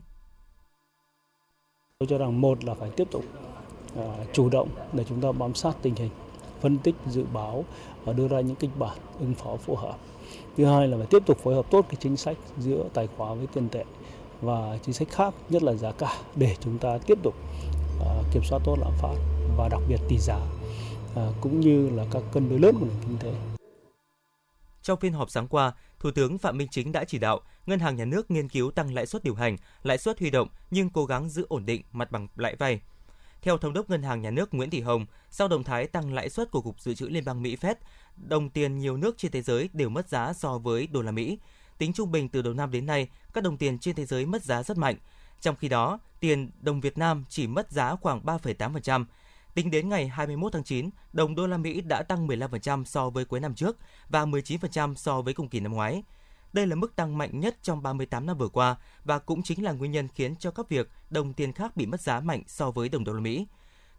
Tôi 2.05 2.19
cho 2.19 2.25
rằng 2.25 2.41
một 2.41 2.65
là 2.65 2.75
phải 2.75 2.91
tiếp 2.91 3.09
tục 3.11 3.25
à, 3.97 4.05
chủ 4.33 4.49
động 4.49 4.69
để 4.93 5.05
chúng 5.09 5.21
ta 5.21 5.33
bám 5.33 5.55
sát 5.55 5.77
tình 5.83 5.95
hình, 5.95 6.11
phân 6.61 6.79
tích, 6.79 6.95
dự 7.07 7.25
báo 7.33 7.65
và 8.05 8.13
đưa 8.13 8.29
ra 8.29 8.41
những 8.41 8.57
kịch 8.57 8.71
bản 8.79 8.99
ứng 9.19 9.35
phó 9.35 9.57
phù 9.57 9.77
hợp. 9.77 9.97
Thứ 10.57 10.65
hai 10.65 10.89
là 10.89 10.97
phải 10.97 11.07
tiếp 11.07 11.23
tục 11.27 11.39
phối 11.39 11.55
hợp 11.55 11.71
tốt 11.71 11.87
cái 11.89 11.97
chính 12.01 12.17
sách 12.17 12.37
giữa 12.59 12.85
tài 12.95 13.09
khoá 13.17 13.35
với 13.35 13.47
tiền 13.47 13.69
tệ 13.69 13.85
và 14.41 14.79
chính 14.83 14.95
sách 14.95 15.09
khác, 15.11 15.35
nhất 15.49 15.63
là 15.63 15.75
giá 15.75 15.93
cả 15.93 16.13
để 16.37 16.57
chúng 16.61 16.79
ta 16.79 16.99
tiếp 17.07 17.19
tục 17.23 17.35
à, 18.01 18.23
kiểm 18.33 18.43
soát 18.45 18.59
tốt 18.65 18.77
lạm 18.81 18.93
phát 18.99 19.15
và 19.57 19.69
đặc 19.69 19.81
biệt 19.89 20.01
tỷ 20.09 20.19
giá 20.19 20.39
à, 21.17 21.29
cũng 21.41 21.61
như 21.61 21.91
là 21.91 22.05
các 22.11 22.23
cân 22.33 22.51
đối 22.51 22.59
lớn 22.59 22.77
của 22.81 22.87
nền 22.87 22.97
kinh 23.03 23.19
tế. 23.19 23.33
Trong 24.83 25.01
phiên 25.01 25.13
họp 25.13 25.31
sáng 25.31 25.49
qua, 25.49 25.73
Thủ 26.05 26.11
tướng 26.11 26.39
Phạm 26.39 26.59
Minh 26.59 26.69
Chính 26.71 26.93
đã 26.93 27.05
chỉ 27.05 27.19
đạo 27.19 27.41
Ngân 27.67 27.81
hàng 27.81 27.97
Nhà 27.97 28.05
nước 28.05 28.31
nghiên 28.31 28.49
cứu 28.49 28.71
tăng 28.71 28.95
lãi 28.95 29.07
suất 29.07 29.25
điều 29.25 29.35
hành, 29.35 29.57
lãi 29.83 29.99
suất 29.99 30.21
huy 30.21 30.31
động 30.31 30.49
nhưng 30.71 30.91
cố 30.91 31.07
gắng 31.07 31.29
giữ 31.29 31.47
ổn 31.49 31.67
định 31.67 31.83
mặt 31.93 32.11
bằng 32.11 32.29
lãi 32.37 32.57
vay. 32.57 32.81
Theo 33.43 33.59
Thống 33.59 33.73
đốc 33.73 33.91
Ngân 33.91 34.03
hàng 34.03 34.23
Nhà 34.23 34.31
nước 34.31 34.55
Nguyễn 34.55 34.71
Thị 34.71 34.81
Hồng, 34.81 35.07
sau 35.31 35.49
động 35.49 35.65
thái 35.65 35.87
tăng 35.87 36.13
lãi 36.13 36.31
suất 36.31 36.51
của 36.51 36.61
Cục 36.61 36.81
Dự 36.81 36.95
trữ 36.95 37.07
Liên 37.09 37.25
bang 37.25 37.43
Mỹ 37.43 37.57
Fed, 37.61 37.75
đồng 38.17 38.51
tiền 38.51 38.79
nhiều 38.79 38.97
nước 38.97 39.19
trên 39.19 39.33
thế 39.33 39.43
giới 39.43 39.69
đều 39.73 39.89
mất 39.89 40.09
giá 40.09 40.33
so 40.33 40.59
với 40.59 40.87
đô 40.87 41.03
la 41.03 41.13
Mỹ. 41.13 41.39
Tính 41.79 41.93
trung 41.93 42.13
bình 42.13 42.29
từ 42.29 42.43
đầu 42.43 42.55
năm 42.55 42.71
đến 42.71 42.87
nay, 42.87 43.09
các 43.33 43.45
đồng 43.45 43.57
tiền 43.57 43.79
trên 43.79 43.95
thế 43.95 44.07
giới 44.07 44.27
mất 44.27 44.45
giá 44.45 44.63
rất 44.63 44.79
mạnh. 44.79 44.97
Trong 45.41 45.57
khi 45.57 45.69
đó, 45.69 45.99
tiền 46.21 46.51
đồng 46.61 46.81
Việt 46.81 46.99
Nam 46.99 47.25
chỉ 47.29 47.47
mất 47.47 47.71
giá 47.71 47.97
khoảng 47.97 48.21
3,8%. 48.25 49.05
Tính 49.55 49.71
đến 49.71 49.89
ngày 49.89 50.09
21 50.09 50.53
tháng 50.53 50.65
9, 50.65 50.91
đồng 51.13 51.35
đô 51.35 51.47
la 51.47 51.57
Mỹ 51.57 51.81
đã 51.81 52.03
tăng 52.03 52.27
15% 52.27 52.85
so 52.85 53.11
với 53.11 53.25
cuối 53.25 53.41
năm 53.41 53.55
trước 53.55 53.77
và 54.09 54.25
19% 54.25 54.95
so 54.95 55.23
với 55.23 55.35
cùng 55.35 55.49
kỳ 55.49 55.61
năm 55.61 55.73
ngoái. 55.73 56.03
Đây 56.53 56.67
là 56.67 56.77
mức 56.77 56.97
tăng 56.97 57.19
mạnh 57.19 57.41
nhất 57.41 57.57
trong 57.63 57.83
38 57.83 58.27
năm 58.27 58.39
vừa 58.39 58.49
qua 58.49 58.77
và 59.05 59.19
cũng 59.19 59.43
chính 59.43 59.65
là 59.65 59.73
nguyên 59.73 59.93
nhân 59.93 60.09
khiến 60.15 60.37
cho 60.37 60.51
các 60.51 60.69
việc 60.69 60.91
đồng 61.11 61.33
tiền 61.33 61.53
khác 61.53 61.77
bị 61.77 61.87
mất 61.87 62.01
giá 62.01 62.21
mạnh 62.21 62.43
so 62.47 62.71
với 62.71 62.89
đồng 62.89 63.05
đô 63.05 63.13
la 63.13 63.21
Mỹ. 63.21 63.47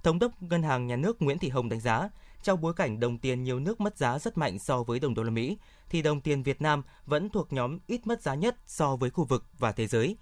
Thống 0.04 0.20
đốc 0.20 0.42
Ngân 0.42 0.64
hàng 0.64 0.88
Nhà 0.88 0.96
nước 0.96 1.22
Nguyễn 1.22 1.40
Thị 1.40 1.50
Hồng 1.50 1.70
đánh 1.70 1.80
giá, 1.80 2.10
trong 2.44 2.62
bối 2.62 2.74
cảnh 2.74 3.00
đồng 3.00 3.18
tiền 3.18 3.44
nhiều 3.44 3.60
nước 3.60 3.82
mất 3.82 3.98
giá 3.98 4.20
rất 4.20 4.38
mạnh 4.38 4.60
so 4.60 4.84
với 4.84 5.00
đồng 5.00 5.14
đô 5.14 5.24
la 5.24 5.32
Mỹ, 5.32 5.58
thì 5.90 6.02
đồng 6.02 6.22
tiền 6.22 6.44
Việt 6.44 6.62
Nam 6.62 6.84
vẫn 7.06 7.30
thuộc 7.30 7.54
nhóm 7.54 7.80
ít 7.88 8.08
mất 8.08 8.22
giá 8.22 8.36
nhất 8.36 8.56
so 8.66 8.96
với 8.96 9.10
khu 9.10 9.24
vực 9.24 9.46
và 9.60 9.72
thế 9.72 9.88
giới. 9.88 10.18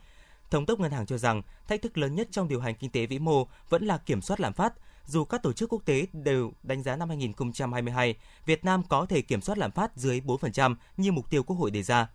Thống 0.51 0.65
đốc 0.65 0.79
ngân 0.79 0.91
hàng 0.91 1.05
cho 1.05 1.17
rằng, 1.17 1.41
thách 1.67 1.81
thức 1.81 1.97
lớn 1.97 2.15
nhất 2.15 2.27
trong 2.31 2.47
điều 2.47 2.61
hành 2.61 2.75
kinh 2.75 2.91
tế 2.91 3.05
vĩ 3.05 3.19
mô 3.19 3.47
vẫn 3.69 3.85
là 3.85 3.97
kiểm 3.97 4.21
soát 4.21 4.39
lạm 4.39 4.53
phát, 4.53 4.73
dù 5.05 5.25
các 5.25 5.43
tổ 5.43 5.53
chức 5.53 5.73
quốc 5.73 5.81
tế 5.85 6.07
đều 6.13 6.51
đánh 6.63 6.83
giá 6.83 6.95
năm 6.95 7.09
2022, 7.09 8.15
Việt 8.45 8.65
Nam 8.65 8.83
có 8.89 9.05
thể 9.05 9.21
kiểm 9.21 9.41
soát 9.41 9.57
lạm 9.57 9.71
phát 9.71 9.97
dưới 9.97 10.21
4% 10.21 10.75
như 10.97 11.11
mục 11.11 11.29
tiêu 11.29 11.43
Quốc 11.43 11.55
hội 11.55 11.71
đề 11.71 11.83
ra. 11.83 12.07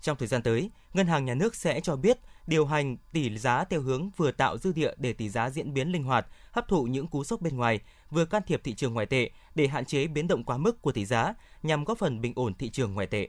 Trong 0.00 0.16
thời 0.16 0.28
gian 0.28 0.42
tới, 0.42 0.70
Ngân 0.94 1.06
hàng 1.06 1.24
Nhà 1.24 1.34
nước 1.34 1.54
sẽ 1.54 1.80
cho 1.80 1.96
biết 1.96 2.18
điều 2.46 2.66
hành 2.66 2.96
tỷ 3.12 3.38
giá 3.38 3.64
theo 3.64 3.80
hướng 3.80 4.10
vừa 4.16 4.32
tạo 4.32 4.58
dư 4.58 4.72
địa 4.72 4.92
để 4.96 5.12
tỷ 5.12 5.28
giá 5.28 5.50
diễn 5.50 5.74
biến 5.74 5.92
linh 5.92 6.04
hoạt, 6.04 6.26
hấp 6.52 6.68
thụ 6.68 6.84
những 6.84 7.06
cú 7.06 7.24
sốc 7.24 7.40
bên 7.40 7.56
ngoài, 7.56 7.80
vừa 8.10 8.24
can 8.24 8.42
thiệp 8.46 8.60
thị 8.64 8.74
trường 8.74 8.94
ngoại 8.94 9.06
tệ 9.06 9.30
để 9.54 9.66
hạn 9.66 9.84
chế 9.84 10.06
biến 10.06 10.28
động 10.28 10.44
quá 10.44 10.56
mức 10.56 10.82
của 10.82 10.92
tỷ 10.92 11.04
giá 11.04 11.34
nhằm 11.62 11.84
góp 11.84 11.98
phần 11.98 12.20
bình 12.20 12.32
ổn 12.36 12.54
thị 12.54 12.70
trường 12.70 12.94
ngoại 12.94 13.06
tệ. 13.06 13.28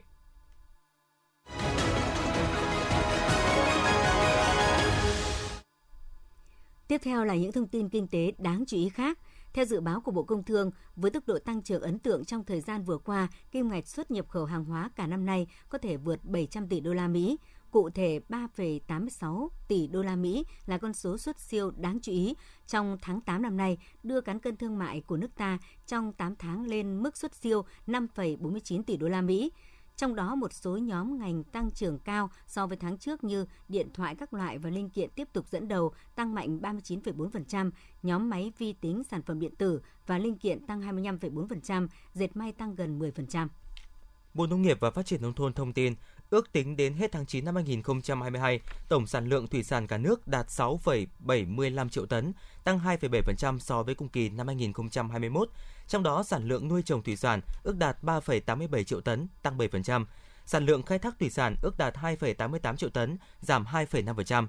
Tiếp 6.92 7.00
theo 7.04 7.24
là 7.24 7.34
những 7.34 7.52
thông 7.52 7.66
tin 7.66 7.88
kinh 7.88 8.08
tế 8.08 8.32
đáng 8.38 8.64
chú 8.66 8.76
ý 8.76 8.88
khác. 8.88 9.18
Theo 9.52 9.64
dự 9.64 9.80
báo 9.80 10.00
của 10.00 10.12
Bộ 10.12 10.22
Công 10.22 10.42
Thương, 10.42 10.70
với 10.96 11.10
tốc 11.10 11.22
độ 11.26 11.38
tăng 11.38 11.62
trưởng 11.62 11.82
ấn 11.82 11.98
tượng 11.98 12.24
trong 12.24 12.44
thời 12.44 12.60
gian 12.60 12.84
vừa 12.84 12.98
qua, 12.98 13.28
kim 13.50 13.68
ngạch 13.68 13.86
xuất 13.86 14.10
nhập 14.10 14.28
khẩu 14.28 14.44
hàng 14.44 14.64
hóa 14.64 14.90
cả 14.96 15.06
năm 15.06 15.26
nay 15.26 15.46
có 15.68 15.78
thể 15.78 15.96
vượt 15.96 16.24
700 16.24 16.68
tỷ 16.68 16.80
đô 16.80 16.92
la 16.92 17.08
Mỹ. 17.08 17.38
Cụ 17.70 17.90
thể 17.90 18.20
3,86 18.28 19.48
tỷ 19.68 19.86
đô 19.86 20.02
la 20.02 20.16
Mỹ 20.16 20.44
là 20.66 20.78
con 20.78 20.92
số 20.92 21.18
xuất 21.18 21.40
siêu 21.40 21.70
đáng 21.76 21.98
chú 22.02 22.12
ý 22.12 22.34
trong 22.66 22.98
tháng 23.02 23.20
8 23.20 23.42
năm 23.42 23.56
nay, 23.56 23.78
đưa 24.02 24.20
cán 24.20 24.38
cân 24.38 24.56
thương 24.56 24.78
mại 24.78 25.00
của 25.00 25.16
nước 25.16 25.34
ta 25.36 25.58
trong 25.86 26.12
8 26.12 26.36
tháng 26.36 26.66
lên 26.66 27.02
mức 27.02 27.16
xuất 27.16 27.34
siêu 27.34 27.64
5,49 27.86 28.82
tỷ 28.82 28.96
đô 28.96 29.08
la 29.08 29.20
Mỹ. 29.20 29.52
Trong 30.02 30.14
đó 30.14 30.34
một 30.34 30.52
số 30.52 30.76
nhóm 30.76 31.18
ngành 31.18 31.44
tăng 31.44 31.70
trưởng 31.70 31.98
cao 31.98 32.30
so 32.46 32.66
với 32.66 32.76
tháng 32.76 32.98
trước 32.98 33.24
như 33.24 33.46
điện 33.68 33.88
thoại 33.94 34.14
các 34.14 34.34
loại 34.34 34.58
và 34.58 34.70
linh 34.70 34.90
kiện 34.90 35.10
tiếp 35.10 35.28
tục 35.32 35.48
dẫn 35.48 35.68
đầu 35.68 35.92
tăng 36.14 36.34
mạnh 36.34 36.58
39,4%, 36.62 37.70
nhóm 38.02 38.30
máy 38.30 38.52
vi 38.58 38.72
tính 38.72 39.02
sản 39.10 39.22
phẩm 39.22 39.40
điện 39.40 39.54
tử 39.56 39.82
và 40.06 40.18
linh 40.18 40.38
kiện 40.38 40.66
tăng 40.66 40.80
25,4%, 40.80 41.88
dệt 42.14 42.36
may 42.36 42.52
tăng 42.52 42.74
gần 42.74 42.98
10%. 42.98 43.48
Bộ 44.34 44.46
Nông 44.46 44.62
nghiệp 44.62 44.80
và 44.80 44.90
Phát 44.90 45.06
triển 45.06 45.22
Nông 45.22 45.34
thôn 45.34 45.52
thông 45.52 45.72
tin, 45.72 45.94
ước 46.30 46.52
tính 46.52 46.76
đến 46.76 46.94
hết 46.94 47.12
tháng 47.12 47.26
9 47.26 47.44
năm 47.44 47.54
2022, 47.54 48.60
tổng 48.88 49.06
sản 49.06 49.28
lượng 49.28 49.46
thủy 49.46 49.62
sản 49.62 49.86
cả 49.86 49.98
nước 49.98 50.28
đạt 50.28 50.46
6,75 50.46 51.88
triệu 51.88 52.06
tấn, 52.06 52.32
tăng 52.64 52.78
2,7% 52.78 53.58
so 53.58 53.82
với 53.82 53.94
cùng 53.94 54.08
kỳ 54.08 54.28
năm 54.28 54.46
2021. 54.46 55.48
Trong 55.88 56.02
đó, 56.02 56.22
sản 56.22 56.48
lượng 56.48 56.68
nuôi 56.68 56.82
trồng 56.82 57.02
thủy 57.02 57.16
sản 57.16 57.40
ước 57.62 57.76
đạt 57.76 58.02
3,87 58.02 58.82
triệu 58.84 59.00
tấn, 59.00 59.26
tăng 59.42 59.58
7%. 59.58 60.04
Sản 60.46 60.66
lượng 60.66 60.82
khai 60.82 60.98
thác 60.98 61.18
thủy 61.18 61.30
sản 61.30 61.56
ước 61.62 61.78
đạt 61.78 61.94
2,88 61.96 62.76
triệu 62.76 62.90
tấn, 62.90 63.16
giảm 63.40 63.64
2,5%. 63.64 64.46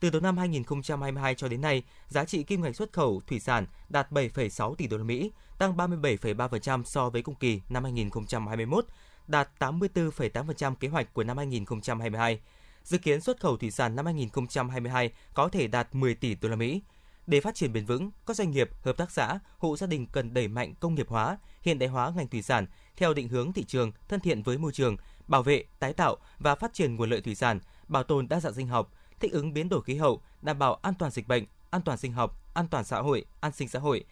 Từ 0.00 0.10
đầu 0.10 0.22
năm 0.22 0.38
2022 0.38 1.34
cho 1.34 1.48
đến 1.48 1.60
nay, 1.60 1.82
giá 2.08 2.24
trị 2.24 2.42
kim 2.42 2.62
ngạch 2.62 2.76
xuất 2.76 2.92
khẩu 2.92 3.22
thủy 3.26 3.40
sản 3.40 3.66
đạt 3.88 4.12
7,6 4.12 4.74
tỷ 4.74 4.86
đô 4.86 4.96
la 4.96 5.04
Mỹ, 5.04 5.32
tăng 5.58 5.76
37,3% 5.76 6.84
so 6.84 7.10
với 7.10 7.22
cùng 7.22 7.34
kỳ 7.34 7.60
năm 7.68 7.84
2021 7.84 8.84
đạt 9.26 9.48
84,8% 9.58 10.74
kế 10.74 10.88
hoạch 10.88 11.14
của 11.14 11.24
năm 11.24 11.36
2022. 11.36 12.40
Dự 12.84 12.98
kiến 12.98 13.20
xuất 13.20 13.40
khẩu 13.40 13.56
thủy 13.56 13.70
sản 13.70 13.96
năm 13.96 14.04
2022 14.04 15.10
có 15.34 15.48
thể 15.48 15.66
đạt 15.66 15.94
10 15.94 16.14
tỷ 16.14 16.34
đô 16.34 16.48
la 16.48 16.56
Mỹ. 16.56 16.82
Để 17.26 17.40
phát 17.40 17.54
triển 17.54 17.72
bền 17.72 17.84
vững, 17.84 18.10
các 18.26 18.36
doanh 18.36 18.50
nghiệp, 18.50 18.70
hợp 18.84 18.96
tác 18.96 19.10
xã, 19.10 19.38
hộ 19.58 19.76
gia 19.76 19.86
đình 19.86 20.06
cần 20.06 20.34
đẩy 20.34 20.48
mạnh 20.48 20.74
công 20.80 20.94
nghiệp 20.94 21.08
hóa, 21.08 21.38
hiện 21.62 21.78
đại 21.78 21.88
hóa 21.88 22.12
ngành 22.16 22.28
thủy 22.28 22.42
sản 22.42 22.66
theo 22.96 23.14
định 23.14 23.28
hướng 23.28 23.52
thị 23.52 23.64
trường 23.64 23.92
thân 24.08 24.20
thiện 24.20 24.42
với 24.42 24.58
môi 24.58 24.72
trường, 24.72 24.96
bảo 25.26 25.42
vệ, 25.42 25.64
tái 25.78 25.92
tạo 25.92 26.16
và 26.38 26.54
phát 26.54 26.72
triển 26.72 26.96
nguồn 26.96 27.10
lợi 27.10 27.20
thủy 27.20 27.34
sản, 27.34 27.60
bảo 27.88 28.02
tồn 28.02 28.28
đa 28.28 28.40
dạng 28.40 28.54
sinh 28.54 28.68
học, 28.68 28.92
thích 29.20 29.32
ứng 29.32 29.52
biến 29.52 29.68
đổi 29.68 29.82
khí 29.82 29.94
hậu, 29.94 30.22
đảm 30.42 30.58
bảo 30.58 30.74
an 30.74 30.94
toàn 30.98 31.10
dịch 31.10 31.28
bệnh, 31.28 31.44
an 31.70 31.82
toàn 31.82 31.98
sinh 31.98 32.12
học, 32.12 32.42
an 32.54 32.68
toàn 32.68 32.84
xã 32.84 33.00
hội, 33.00 33.24
an 33.40 33.52
sinh 33.52 33.68
xã 33.68 33.78
hội, 33.78 34.04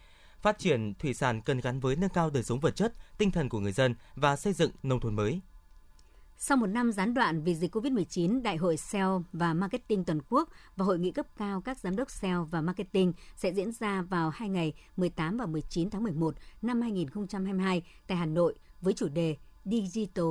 Phát 0.43 0.59
triển 0.59 0.95
thủy 0.95 1.15
sản 1.15 1.41
cần 1.41 1.61
gắn 1.61 1.81
với 1.81 1.97
nâng 1.97 2.11
cao 2.11 2.31
đời 2.31 2.43
sống 2.43 2.61
vật 2.61 2.77
chất, 2.77 2.93
tinh 3.19 3.31
thần 3.31 3.49
của 3.49 3.61
người 3.61 3.73
dân 3.73 3.95
và 4.15 4.37
xây 4.37 4.53
dựng 4.53 4.71
nông 4.83 5.01
thôn 5.01 5.17
mới. 5.17 5.41
Sau 6.41 6.57
một 6.57 6.67
năm 6.67 6.93
gián 6.93 7.15
đoạn 7.15 7.43
vì 7.43 7.55
dịch 7.55 7.75
COVID-19, 7.75 8.43
Đại 8.43 8.57
hội 8.57 8.77
SEO 8.77 9.25
và 9.33 9.55
Marketing 9.55 10.05
toàn 10.05 10.21
quốc 10.29 10.49
và 10.77 10.85
Hội 10.85 10.99
nghị 10.99 11.11
cấp 11.11 11.27
cao 11.37 11.61
các 11.61 11.79
giám 11.79 11.97
đốc 11.97 12.11
SEO 12.11 12.45
và 12.51 12.61
Marketing 12.61 13.13
sẽ 13.37 13.53
diễn 13.53 13.73
ra 13.73 14.03
vào 14.03 14.31
hai 14.31 14.49
ngày 14.49 14.73
18 14.97 15.37
và 15.37 15.47
19 15.47 15.91
tháng 15.91 16.03
11 16.03 16.35
năm 16.63 16.81
2022 16.81 17.83
tại 18.07 18.19
Hà 18.19 18.27
Nội 18.27 18.55
với 18.81 18.95
chủ 18.95 19.09
đề 19.09 19.37
Digital 19.65 20.27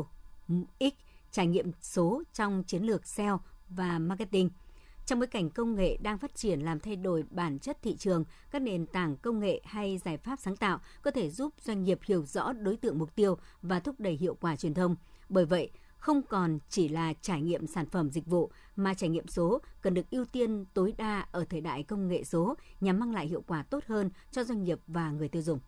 X, 0.79 0.93
trải 1.31 1.47
nghiệm 1.47 1.71
số 1.81 2.23
trong 2.33 2.63
chiến 2.63 2.83
lược 2.83 3.07
SEO 3.07 3.39
và 3.69 3.99
Marketing– 3.99 4.49
trong 5.07 5.19
bối 5.19 5.27
cảnh 5.27 5.49
công 5.49 5.75
nghệ 5.75 5.97
đang 6.01 6.17
phát 6.17 6.35
triển 6.35 6.59
làm 6.59 6.79
thay 6.79 6.95
đổi 6.95 7.23
bản 7.29 7.59
chất 7.59 7.77
thị 7.81 7.95
trường, 7.97 8.23
các 8.51 8.61
nền 8.61 8.85
tảng 8.85 9.17
công 9.17 9.39
nghệ 9.39 9.61
hay 9.65 9.97
giải 9.97 10.17
pháp 10.17 10.39
sáng 10.39 10.55
tạo 10.55 10.79
có 11.01 11.11
thể 11.11 11.29
giúp 11.29 11.53
doanh 11.61 11.83
nghiệp 11.83 11.99
hiểu 12.05 12.25
rõ 12.25 12.53
đối 12.53 12.77
tượng 12.77 12.99
mục 12.99 13.15
tiêu 13.15 13.37
và 13.61 13.79
thúc 13.79 13.95
đẩy 13.99 14.13
hiệu 14.13 14.37
quả 14.41 14.55
truyền 14.55 14.73
thông. 14.73 14.95
Bởi 15.29 15.45
vậy, 15.45 15.71
không 15.97 16.21
còn 16.21 16.59
chỉ 16.69 16.87
là 16.87 17.13
trải 17.21 17.41
nghiệm 17.41 17.67
sản 17.67 17.85
phẩm 17.85 18.09
dịch 18.11 18.25
vụ, 18.25 18.51
mà 18.75 18.93
trải 18.93 19.09
nghiệm 19.09 19.27
số 19.27 19.61
cần 19.81 19.93
được 19.93 20.09
ưu 20.11 20.25
tiên 20.25 20.65
tối 20.73 20.93
đa 20.97 21.25
ở 21.31 21.45
thời 21.49 21.61
đại 21.61 21.83
công 21.83 22.07
nghệ 22.07 22.23
số 22.23 22.55
nhằm 22.81 22.99
mang 22.99 23.13
lại 23.13 23.27
hiệu 23.27 23.43
quả 23.47 23.63
tốt 23.63 23.83
hơn 23.87 24.09
cho 24.31 24.43
doanh 24.43 24.63
nghiệp 24.63 24.79
và 24.87 25.11
người 25.11 25.27
tiêu 25.27 25.41
dùng. 25.41 25.59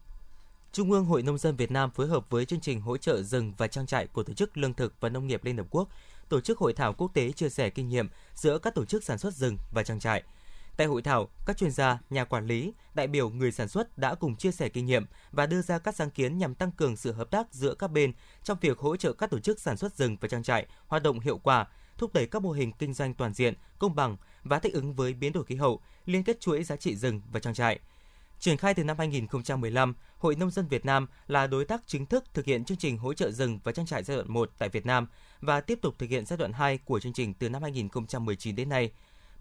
Trung 0.71 0.91
ương 0.91 1.05
Hội 1.05 1.21
Nông 1.21 1.37
dân 1.37 1.55
Việt 1.55 1.71
Nam 1.71 1.91
phối 1.91 2.07
hợp 2.07 2.29
với 2.29 2.45
chương 2.45 2.59
trình 2.59 2.81
hỗ 2.81 2.97
trợ 2.97 3.23
rừng 3.23 3.53
và 3.57 3.67
trang 3.67 3.85
trại 3.85 4.07
của 4.07 4.23
Tổ 4.23 4.33
chức 4.33 4.57
Lương 4.57 4.73
thực 4.73 4.93
và 4.99 5.09
Nông 5.09 5.27
nghiệp 5.27 5.45
Liên 5.45 5.57
Hợp 5.57 5.67
Quốc, 5.69 5.89
tổ 6.29 6.41
chức 6.41 6.57
hội 6.57 6.73
thảo 6.73 6.93
quốc 6.93 7.13
tế 7.13 7.31
chia 7.31 7.49
sẻ 7.49 7.69
kinh 7.69 7.89
nghiệm 7.89 8.07
giữa 8.35 8.57
các 8.57 8.75
tổ 8.75 8.85
chức 8.85 9.03
sản 9.03 9.17
xuất 9.17 9.33
rừng 9.33 9.57
và 9.73 9.83
trang 9.83 9.99
trại. 9.99 10.23
Tại 10.79 10.87
hội 10.87 11.01
thảo, 11.01 11.29
các 11.45 11.57
chuyên 11.57 11.71
gia, 11.71 11.99
nhà 12.09 12.23
quản 12.23 12.45
lý, 12.45 12.73
đại 12.93 13.07
biểu 13.07 13.29
người 13.29 13.51
sản 13.51 13.67
xuất 13.67 13.97
đã 13.97 14.15
cùng 14.15 14.35
chia 14.35 14.51
sẻ 14.51 14.69
kinh 14.69 14.85
nghiệm 14.85 15.05
và 15.31 15.45
đưa 15.45 15.61
ra 15.61 15.79
các 15.79 15.95
sáng 15.95 16.09
kiến 16.09 16.37
nhằm 16.37 16.55
tăng 16.55 16.71
cường 16.71 16.97
sự 16.97 17.11
hợp 17.11 17.31
tác 17.31 17.53
giữa 17.53 17.73
các 17.73 17.91
bên 17.91 18.13
trong 18.43 18.57
việc 18.61 18.79
hỗ 18.79 18.95
trợ 18.95 19.13
các 19.13 19.29
tổ 19.29 19.39
chức 19.39 19.59
sản 19.59 19.77
xuất 19.77 19.95
rừng 19.95 20.17
và 20.21 20.27
trang 20.27 20.43
trại 20.43 20.67
hoạt 20.87 21.03
động 21.03 21.19
hiệu 21.19 21.37
quả, 21.37 21.67
thúc 21.97 22.13
đẩy 22.13 22.27
các 22.27 22.41
mô 22.41 22.51
hình 22.51 22.71
kinh 22.71 22.93
doanh 22.93 23.13
toàn 23.13 23.33
diện, 23.33 23.53
công 23.79 23.95
bằng 23.95 24.17
và 24.43 24.59
thích 24.59 24.73
ứng 24.73 24.93
với 24.93 25.13
biến 25.13 25.33
đổi 25.33 25.45
khí 25.45 25.55
hậu, 25.55 25.81
liên 26.05 26.23
kết 26.23 26.39
chuỗi 26.39 26.63
giá 26.63 26.75
trị 26.75 26.95
rừng 26.95 27.21
và 27.31 27.39
trang 27.39 27.53
trại. 27.53 27.79
Triển 28.39 28.57
khai 28.57 28.73
từ 28.73 28.83
năm 28.83 28.97
2015, 28.97 29.95
Hội 30.17 30.35
Nông 30.35 30.51
dân 30.51 30.67
Việt 30.67 30.85
Nam 30.85 31.07
là 31.27 31.47
đối 31.47 31.65
tác 31.65 31.81
chính 31.87 32.05
thức 32.05 32.23
thực 32.33 32.45
hiện 32.45 32.65
chương 32.65 32.77
trình 32.77 32.97
hỗ 32.97 33.13
trợ 33.13 33.31
rừng 33.31 33.59
và 33.63 33.71
trang 33.71 33.85
trại 33.85 34.03
giai 34.03 34.17
đoạn 34.17 34.33
1 34.33 34.51
tại 34.57 34.69
Việt 34.69 34.85
Nam 34.85 35.07
và 35.41 35.61
tiếp 35.61 35.79
tục 35.81 35.95
thực 35.97 36.09
hiện 36.09 36.25
giai 36.25 36.37
đoạn 36.37 36.53
2 36.53 36.77
của 36.77 36.99
chương 36.99 37.13
trình 37.13 37.33
từ 37.33 37.49
năm 37.49 37.61
2019 37.61 38.55
đến 38.55 38.69
nay. 38.69 38.91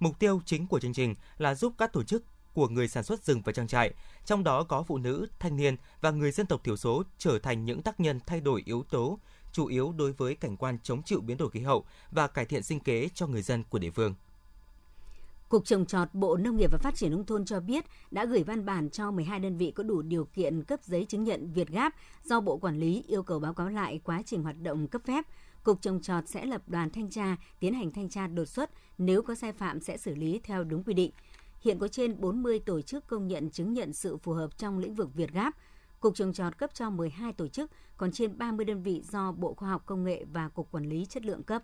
Mục 0.01 0.19
tiêu 0.19 0.41
chính 0.45 0.67
của 0.67 0.81
chương 0.81 0.93
trình 0.93 1.15
là 1.39 1.55
giúp 1.55 1.73
các 1.79 1.93
tổ 1.93 2.03
chức 2.03 2.25
của 2.55 2.69
người 2.69 2.89
sản 2.89 3.05
xuất 3.05 3.25
rừng 3.25 3.43
và 3.45 3.53
trang 3.53 3.69
trại, 3.69 3.95
trong 4.25 4.45
đó 4.45 4.63
có 4.63 4.83
phụ 4.83 4.99
nữ, 4.99 5.27
thanh 5.39 5.57
niên 5.57 5.77
và 6.01 6.11
người 6.11 6.31
dân 6.31 6.47
tộc 6.47 6.65
thiểu 6.65 6.77
số 6.77 7.03
trở 7.19 7.39
thành 7.39 7.65
những 7.65 7.83
tác 7.83 8.01
nhân 8.01 8.21
thay 8.27 8.41
đổi 8.41 8.63
yếu 8.65 8.85
tố 8.91 9.19
chủ 9.53 9.67
yếu 9.67 9.93
đối 9.97 10.13
với 10.13 10.35
cảnh 10.35 10.57
quan 10.57 10.79
chống 10.83 11.03
chịu 11.03 11.21
biến 11.21 11.37
đổi 11.37 11.51
khí 11.51 11.61
hậu 11.61 11.85
và 12.11 12.27
cải 12.27 12.45
thiện 12.45 12.63
sinh 12.63 12.81
kế 12.81 13.09
cho 13.15 13.27
người 13.27 13.43
dân 13.43 13.63
của 13.71 13.79
địa 13.79 13.91
phương. 13.91 14.15
Cục 15.49 15.65
Trồng 15.65 15.87
trọt 15.87 16.09
Bộ 16.13 16.37
Nông 16.37 16.57
nghiệp 16.57 16.73
và 16.73 16.79
Phát 16.79 16.95
triển 16.95 17.11
Nông 17.11 17.27
thôn 17.27 17.45
cho 17.45 17.61
biết 17.61 17.85
đã 18.11 18.25
gửi 18.25 18.43
văn 18.43 18.65
bản 18.65 18.91
cho 18.91 19.11
12 19.11 19.41
đơn 19.41 19.57
vị 19.57 19.71
có 19.71 19.83
đủ 19.83 20.03
điều 20.03 20.25
kiện 20.25 20.65
cấp 20.65 20.81
giấy 20.83 21.05
chứng 21.05 21.25
nhận 21.25 21.53
Việt 21.53 21.69
Gáp 21.69 21.95
do 22.25 22.41
Bộ 22.41 22.57
Quản 22.57 22.79
lý 22.79 23.05
yêu 23.07 23.23
cầu 23.23 23.41
báo 23.41 23.55
cáo 23.55 23.69
lại 23.69 24.01
quá 24.05 24.23
trình 24.27 24.43
hoạt 24.43 24.57
động 24.63 24.89
cấp 24.89 25.03
phép. 25.05 25.25
Cục 25.63 25.83
Trồng 25.83 26.01
trọt 26.01 26.29
sẽ 26.29 26.47
lập 26.47 26.63
đoàn 26.67 26.91
thanh 26.91 27.11
tra, 27.11 27.37
tiến 27.61 27.75
hành 27.75 27.93
thanh 27.93 28.09
tra 28.09 28.27
đột 28.27 28.45
xuất, 28.45 28.71
nếu 28.99 29.23
có 29.23 29.35
sai 29.35 29.53
phạm 29.53 29.81
sẽ 29.81 29.97
xử 29.97 30.15
lý 30.15 30.41
theo 30.45 30.65
đúng 30.65 30.85
quy 30.85 30.95
định. 30.95 31.11
Hiện 31.61 31.79
có 31.79 31.89
trên 31.89 32.21
40 32.21 32.59
tổ 32.59 32.81
chức 32.81 33.07
công 33.07 33.29
nhận 33.29 33.51
chứng 33.51 33.73
nhận 33.73 33.93
sự 33.93 34.17
phù 34.17 34.33
hợp 34.33 34.59
trong 34.59 34.79
lĩnh 34.79 34.95
vực 34.95 35.15
Việt 35.15 35.33
Gáp. 35.33 35.55
Cục 36.01 36.15
Trồng 36.15 36.33
trọt 36.33 36.59
cấp 36.59 36.71
cho 36.75 36.91
12 36.91 37.33
tổ 37.33 37.49
chức, 37.49 37.71
còn 37.97 38.13
trên 38.13 38.39
30 38.39 38.65
đơn 38.65 38.83
vị 38.83 39.03
do 39.11 39.33
Bộ 39.33 39.55
Khoa 39.55 39.69
học 39.69 39.83
Công 39.87 40.05
nghệ 40.05 40.25
và 40.33 40.49
Cục 40.49 40.71
Quản 40.71 40.85
lý 40.85 41.07
Chất 41.09 41.25
lượng 41.25 41.43
cấp. 41.43 41.63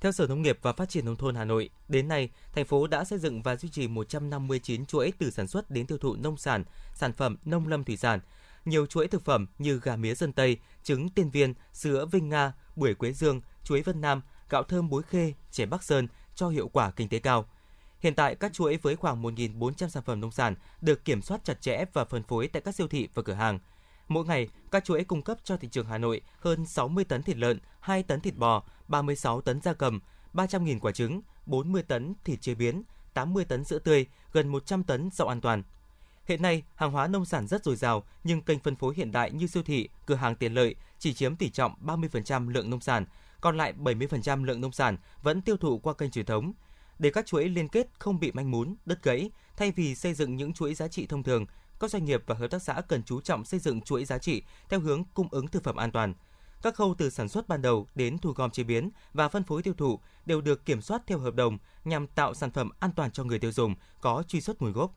Theo 0.00 0.12
Sở 0.12 0.26
Nông 0.26 0.42
nghiệp 0.42 0.58
và 0.62 0.72
Phát 0.72 0.88
triển 0.88 1.04
Nông 1.04 1.16
thôn 1.16 1.34
Hà 1.34 1.44
Nội, 1.44 1.70
đến 1.88 2.08
nay, 2.08 2.30
thành 2.52 2.64
phố 2.64 2.86
đã 2.86 3.04
xây 3.04 3.18
dựng 3.18 3.42
và 3.42 3.56
duy 3.56 3.68
trì 3.68 3.88
159 3.88 4.86
chuỗi 4.86 5.12
từ 5.18 5.30
sản 5.30 5.46
xuất 5.46 5.70
đến 5.70 5.86
tiêu 5.86 5.98
thụ 5.98 6.16
nông 6.16 6.36
sản, 6.36 6.64
sản 6.94 7.12
phẩm 7.12 7.36
nông 7.44 7.68
lâm 7.68 7.84
thủy 7.84 7.96
sản. 7.96 8.20
Nhiều 8.64 8.86
chuỗi 8.86 9.08
thực 9.08 9.24
phẩm 9.24 9.46
như 9.58 9.80
gà 9.82 9.96
mía 9.96 10.14
dân 10.14 10.32
Tây, 10.32 10.58
trứng 10.82 11.08
tiên 11.08 11.30
viên, 11.30 11.54
sữa 11.72 12.06
Vinh 12.06 12.28
Nga, 12.28 12.52
bưởi 12.76 12.94
Quế 12.94 13.12
Dương, 13.12 13.40
chuối 13.64 13.82
Vân 13.82 14.00
Nam, 14.00 14.22
gạo 14.50 14.62
thơm 14.62 14.88
Bối 14.88 15.02
Khê, 15.02 15.34
chè 15.50 15.66
Bắc 15.66 15.82
Sơn 15.82 16.08
cho 16.34 16.48
hiệu 16.48 16.68
quả 16.68 16.90
kinh 16.90 17.08
tế 17.08 17.18
cao. 17.18 17.48
Hiện 18.00 18.14
tại, 18.14 18.34
các 18.34 18.52
chuỗi 18.52 18.76
với 18.76 18.96
khoảng 18.96 19.22
1.400 19.22 19.88
sản 19.88 20.02
phẩm 20.02 20.20
nông 20.20 20.32
sản 20.32 20.54
được 20.80 21.04
kiểm 21.04 21.22
soát 21.22 21.44
chặt 21.44 21.60
chẽ 21.60 21.84
và 21.92 22.04
phân 22.04 22.22
phối 22.22 22.48
tại 22.48 22.62
các 22.62 22.74
siêu 22.74 22.88
thị 22.88 23.08
và 23.14 23.22
cửa 23.22 23.34
hàng– 23.34 23.58
Mỗi 24.10 24.24
ngày, 24.24 24.48
các 24.70 24.84
chuỗi 24.84 25.04
cung 25.04 25.22
cấp 25.22 25.38
cho 25.44 25.56
thị 25.56 25.68
trường 25.68 25.86
Hà 25.86 25.98
Nội 25.98 26.20
hơn 26.38 26.66
60 26.66 27.04
tấn 27.04 27.22
thịt 27.22 27.36
lợn, 27.36 27.58
2 27.80 28.02
tấn 28.02 28.20
thịt 28.20 28.36
bò, 28.36 28.62
36 28.88 29.40
tấn 29.40 29.60
da 29.60 29.72
cầm, 29.72 30.00
300.000 30.34 30.78
quả 30.80 30.92
trứng, 30.92 31.20
40 31.46 31.82
tấn 31.82 32.14
thịt 32.24 32.40
chế 32.40 32.54
biến, 32.54 32.82
80 33.14 33.44
tấn 33.44 33.64
sữa 33.64 33.78
tươi, 33.78 34.06
gần 34.32 34.48
100 34.48 34.84
tấn 34.84 35.10
rau 35.12 35.28
an 35.28 35.40
toàn. 35.40 35.62
Hiện 36.30 36.42
nay, 36.42 36.62
hàng 36.74 36.92
hóa 36.92 37.06
nông 37.06 37.24
sản 37.24 37.46
rất 37.46 37.64
dồi 37.64 37.76
dào, 37.76 38.04
nhưng 38.24 38.42
kênh 38.42 38.58
phân 38.58 38.76
phối 38.76 38.94
hiện 38.96 39.12
đại 39.12 39.30
như 39.30 39.46
siêu 39.46 39.62
thị, 39.62 39.88
cửa 40.06 40.14
hàng 40.14 40.34
tiện 40.34 40.54
lợi 40.54 40.74
chỉ 40.98 41.14
chiếm 41.14 41.36
tỷ 41.36 41.50
trọng 41.50 41.74
30% 41.86 42.48
lượng 42.48 42.70
nông 42.70 42.80
sản, 42.80 43.04
còn 43.40 43.56
lại 43.56 43.74
70% 43.78 44.44
lượng 44.44 44.60
nông 44.60 44.72
sản 44.72 44.96
vẫn 45.22 45.42
tiêu 45.42 45.56
thụ 45.56 45.78
qua 45.78 45.94
kênh 45.94 46.10
truyền 46.10 46.26
thống. 46.26 46.52
Để 46.98 47.10
các 47.10 47.26
chuỗi 47.26 47.48
liên 47.48 47.68
kết 47.68 47.88
không 47.98 48.20
bị 48.20 48.32
manh 48.32 48.50
mún, 48.50 48.74
đứt 48.86 49.02
gãy, 49.02 49.30
thay 49.56 49.72
vì 49.72 49.94
xây 49.94 50.14
dựng 50.14 50.36
những 50.36 50.52
chuỗi 50.52 50.74
giá 50.74 50.88
trị 50.88 51.06
thông 51.06 51.22
thường, 51.22 51.46
các 51.80 51.90
doanh 51.90 52.04
nghiệp 52.04 52.22
và 52.26 52.34
hợp 52.34 52.48
tác 52.50 52.62
xã 52.62 52.80
cần 52.88 53.02
chú 53.02 53.20
trọng 53.20 53.44
xây 53.44 53.60
dựng 53.60 53.80
chuỗi 53.80 54.04
giá 54.04 54.18
trị 54.18 54.42
theo 54.68 54.80
hướng 54.80 55.04
cung 55.14 55.28
ứng 55.30 55.48
thực 55.48 55.64
phẩm 55.64 55.76
an 55.76 55.90
toàn. 55.90 56.14
Các 56.62 56.74
khâu 56.74 56.94
từ 56.98 57.10
sản 57.10 57.28
xuất 57.28 57.48
ban 57.48 57.62
đầu 57.62 57.86
đến 57.94 58.18
thu 58.18 58.32
gom 58.32 58.50
chế 58.50 58.62
biến 58.62 58.90
và 59.12 59.28
phân 59.28 59.44
phối 59.44 59.62
tiêu 59.62 59.74
thụ 59.74 60.00
đều 60.26 60.40
được 60.40 60.64
kiểm 60.64 60.82
soát 60.82 61.02
theo 61.06 61.18
hợp 61.18 61.34
đồng 61.34 61.58
nhằm 61.84 62.06
tạo 62.06 62.34
sản 62.34 62.50
phẩm 62.50 62.70
an 62.80 62.90
toàn 62.96 63.10
cho 63.10 63.24
người 63.24 63.38
tiêu 63.38 63.52
dùng, 63.52 63.74
có 64.00 64.22
truy 64.28 64.40
xuất 64.40 64.62
nguồn 64.62 64.72
gốc. 64.72 64.94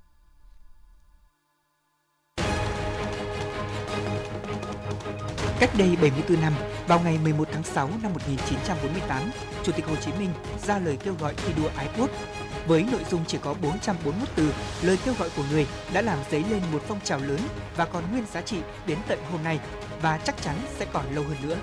Cách 5.64 5.78
đây 5.78 5.98
74 6.02 6.42
năm, 6.42 6.54
vào 6.88 7.00
ngày 7.00 7.20
11 7.24 7.48
tháng 7.52 7.64
6 7.64 7.90
năm 8.04 8.14
1948, 8.14 9.32
Chủ 9.64 9.72
tịch 9.72 9.86
Hồ 9.86 9.96
Chí 9.96 10.12
Minh 10.20 10.30
ra 10.68 10.80
lời 10.80 10.98
kêu 11.04 11.16
gọi 11.20 11.34
thi 11.38 11.54
đua 11.58 11.70
ái 11.76 11.88
quốc. 11.98 12.10
Với 12.68 12.86
nội 12.92 13.02
dung 13.12 13.26
chỉ 13.28 13.38
có 13.42 13.54
441 13.62 14.30
từ, 14.36 14.54
lời 14.82 14.98
kêu 15.06 15.14
gọi 15.20 15.30
của 15.38 15.44
người 15.52 15.68
đã 15.94 16.02
làm 16.02 16.18
dấy 16.32 16.44
lên 16.52 16.62
một 16.72 16.82
phong 16.88 17.00
trào 17.04 17.20
lớn 17.20 17.40
và 17.76 17.86
còn 17.86 18.04
nguyên 18.12 18.26
giá 18.34 18.42
trị 18.42 18.58
đến 18.88 18.98
tận 19.08 19.20
hôm 19.32 19.44
nay 19.44 19.60
và 20.02 20.20
chắc 20.24 20.42
chắn 20.42 20.56
sẽ 20.80 20.86
còn 20.94 21.16
lâu 21.16 21.24
hơn 21.24 21.38
nữa. 21.44 21.56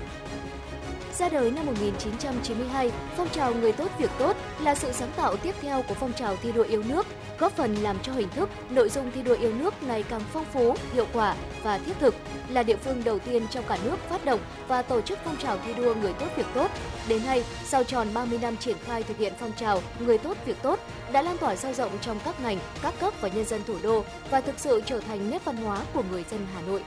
Ra 1.21 1.29
đời 1.29 1.51
năm 1.51 1.65
1992, 1.65 2.91
phong 3.17 3.29
trào 3.29 3.53
Người 3.53 3.71
tốt 3.71 3.91
việc 3.99 4.09
tốt 4.19 4.37
là 4.61 4.75
sự 4.75 4.91
sáng 4.91 5.11
tạo 5.15 5.37
tiếp 5.37 5.55
theo 5.61 5.83
của 5.87 5.93
phong 5.93 6.13
trào 6.13 6.35
thi 6.35 6.51
đua 6.51 6.63
yêu 6.63 6.83
nước, 6.83 7.07
góp 7.39 7.51
phần 7.51 7.75
làm 7.75 7.97
cho 8.03 8.13
hình 8.13 8.29
thức, 8.29 8.49
nội 8.69 8.89
dung 8.89 9.11
thi 9.11 9.21
đua 9.23 9.35
yêu 9.35 9.53
nước 9.53 9.73
ngày 9.83 10.03
càng 10.03 10.21
phong 10.33 10.45
phú, 10.53 10.75
hiệu 10.93 11.05
quả 11.13 11.35
và 11.63 11.77
thiết 11.77 11.93
thực, 11.99 12.15
là 12.49 12.63
địa 12.63 12.75
phương 12.75 13.03
đầu 13.03 13.19
tiên 13.19 13.47
trong 13.49 13.63
cả 13.67 13.77
nước 13.83 13.97
phát 14.09 14.25
động 14.25 14.39
và 14.67 14.81
tổ 14.81 15.01
chức 15.01 15.19
phong 15.25 15.37
trào 15.37 15.57
thi 15.65 15.73
đua 15.73 15.95
Người 15.95 16.13
tốt 16.13 16.27
việc 16.35 16.47
tốt. 16.53 16.71
Đến 17.07 17.25
nay, 17.25 17.43
sau 17.65 17.83
tròn 17.83 18.07
30 18.13 18.39
năm 18.41 18.57
triển 18.57 18.77
khai 18.85 19.03
thực 19.03 19.17
hiện 19.17 19.33
phong 19.39 19.51
trào 19.51 19.81
Người 19.99 20.17
tốt 20.17 20.37
việc 20.45 20.61
tốt 20.61 20.79
đã 21.11 21.21
lan 21.21 21.37
tỏa 21.37 21.55
sâu 21.55 21.73
rộng 21.73 21.91
trong 22.01 22.19
các 22.25 22.41
ngành, 22.43 22.57
các 22.81 22.93
cấp 22.99 23.13
và 23.21 23.27
nhân 23.27 23.45
dân 23.45 23.61
thủ 23.67 23.75
đô 23.83 24.03
và 24.29 24.41
thực 24.41 24.59
sự 24.59 24.81
trở 24.85 24.99
thành 24.99 25.29
nét 25.29 25.45
văn 25.45 25.57
hóa 25.57 25.81
của 25.93 26.03
người 26.11 26.25
dân 26.31 26.47
Hà 26.55 26.61
Nội. 26.61 26.83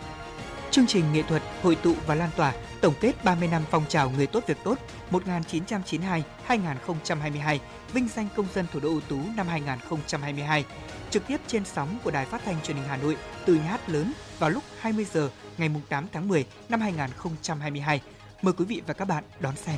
Chương 0.75 0.87
trình 0.87 1.12
nghệ 1.12 1.23
thuật 1.23 1.43
hội 1.62 1.76
tụ 1.76 1.95
và 2.07 2.14
lan 2.14 2.31
tỏa 2.37 2.54
tổng 2.81 2.95
kết 3.00 3.25
30 3.25 3.49
năm 3.49 3.64
phong 3.71 3.85
trào 3.88 4.11
người 4.11 4.26
tốt 4.26 4.45
việc 4.47 4.57
tốt 4.64 4.78
1992-2022, 5.11 7.59
vinh 7.93 8.09
danh 8.09 8.28
công 8.37 8.47
dân 8.54 8.66
thủ 8.73 8.81
đô 8.81 8.88
ưu 8.88 9.00
tú 9.00 9.21
năm 9.37 9.49
2022. 9.49 10.64
Trực 11.11 11.26
tiếp 11.26 11.40
trên 11.47 11.64
sóng 11.64 11.99
của 12.04 12.11
Đài 12.11 12.26
Phát 12.26 12.40
thanh 12.45 12.62
Truyền 12.62 12.76
hình 12.76 12.87
Hà 12.88 12.97
Nội 12.97 13.16
từ 13.47 13.54
nhà 13.54 13.62
hát 13.62 13.88
lớn 13.88 14.12
vào 14.38 14.50
lúc 14.50 14.62
20 14.78 15.04
giờ 15.04 15.31
ngày 15.59 15.71
8 15.88 16.07
tháng 16.12 16.28
10 16.28 16.47
năm 16.69 16.81
2022. 16.81 18.00
Mời 18.43 18.54
quý 18.59 18.64
vị 18.64 18.83
và 18.87 18.95
các 18.95 19.04
bạn 19.04 19.25
đón 19.40 19.57
xem. 19.57 19.76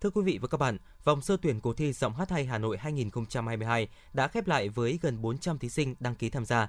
Thưa 0.00 0.10
quý 0.10 0.22
vị 0.22 0.38
và 0.42 0.48
các 0.48 0.58
bạn, 0.58 0.78
vòng 1.04 1.22
sơ 1.22 1.36
tuyển 1.42 1.60
cuộc 1.60 1.76
thi 1.76 1.92
giọng 1.92 2.14
hát 2.14 2.30
hay 2.30 2.46
Hà 2.46 2.58
Nội 2.58 2.78
2022 2.78 3.88
đã 4.12 4.28
khép 4.28 4.46
lại 4.46 4.68
với 4.68 4.98
gần 5.02 5.22
400 5.22 5.58
thí 5.58 5.68
sinh 5.68 5.94
đăng 6.00 6.14
ký 6.14 6.30
tham 6.30 6.44
gia. 6.44 6.68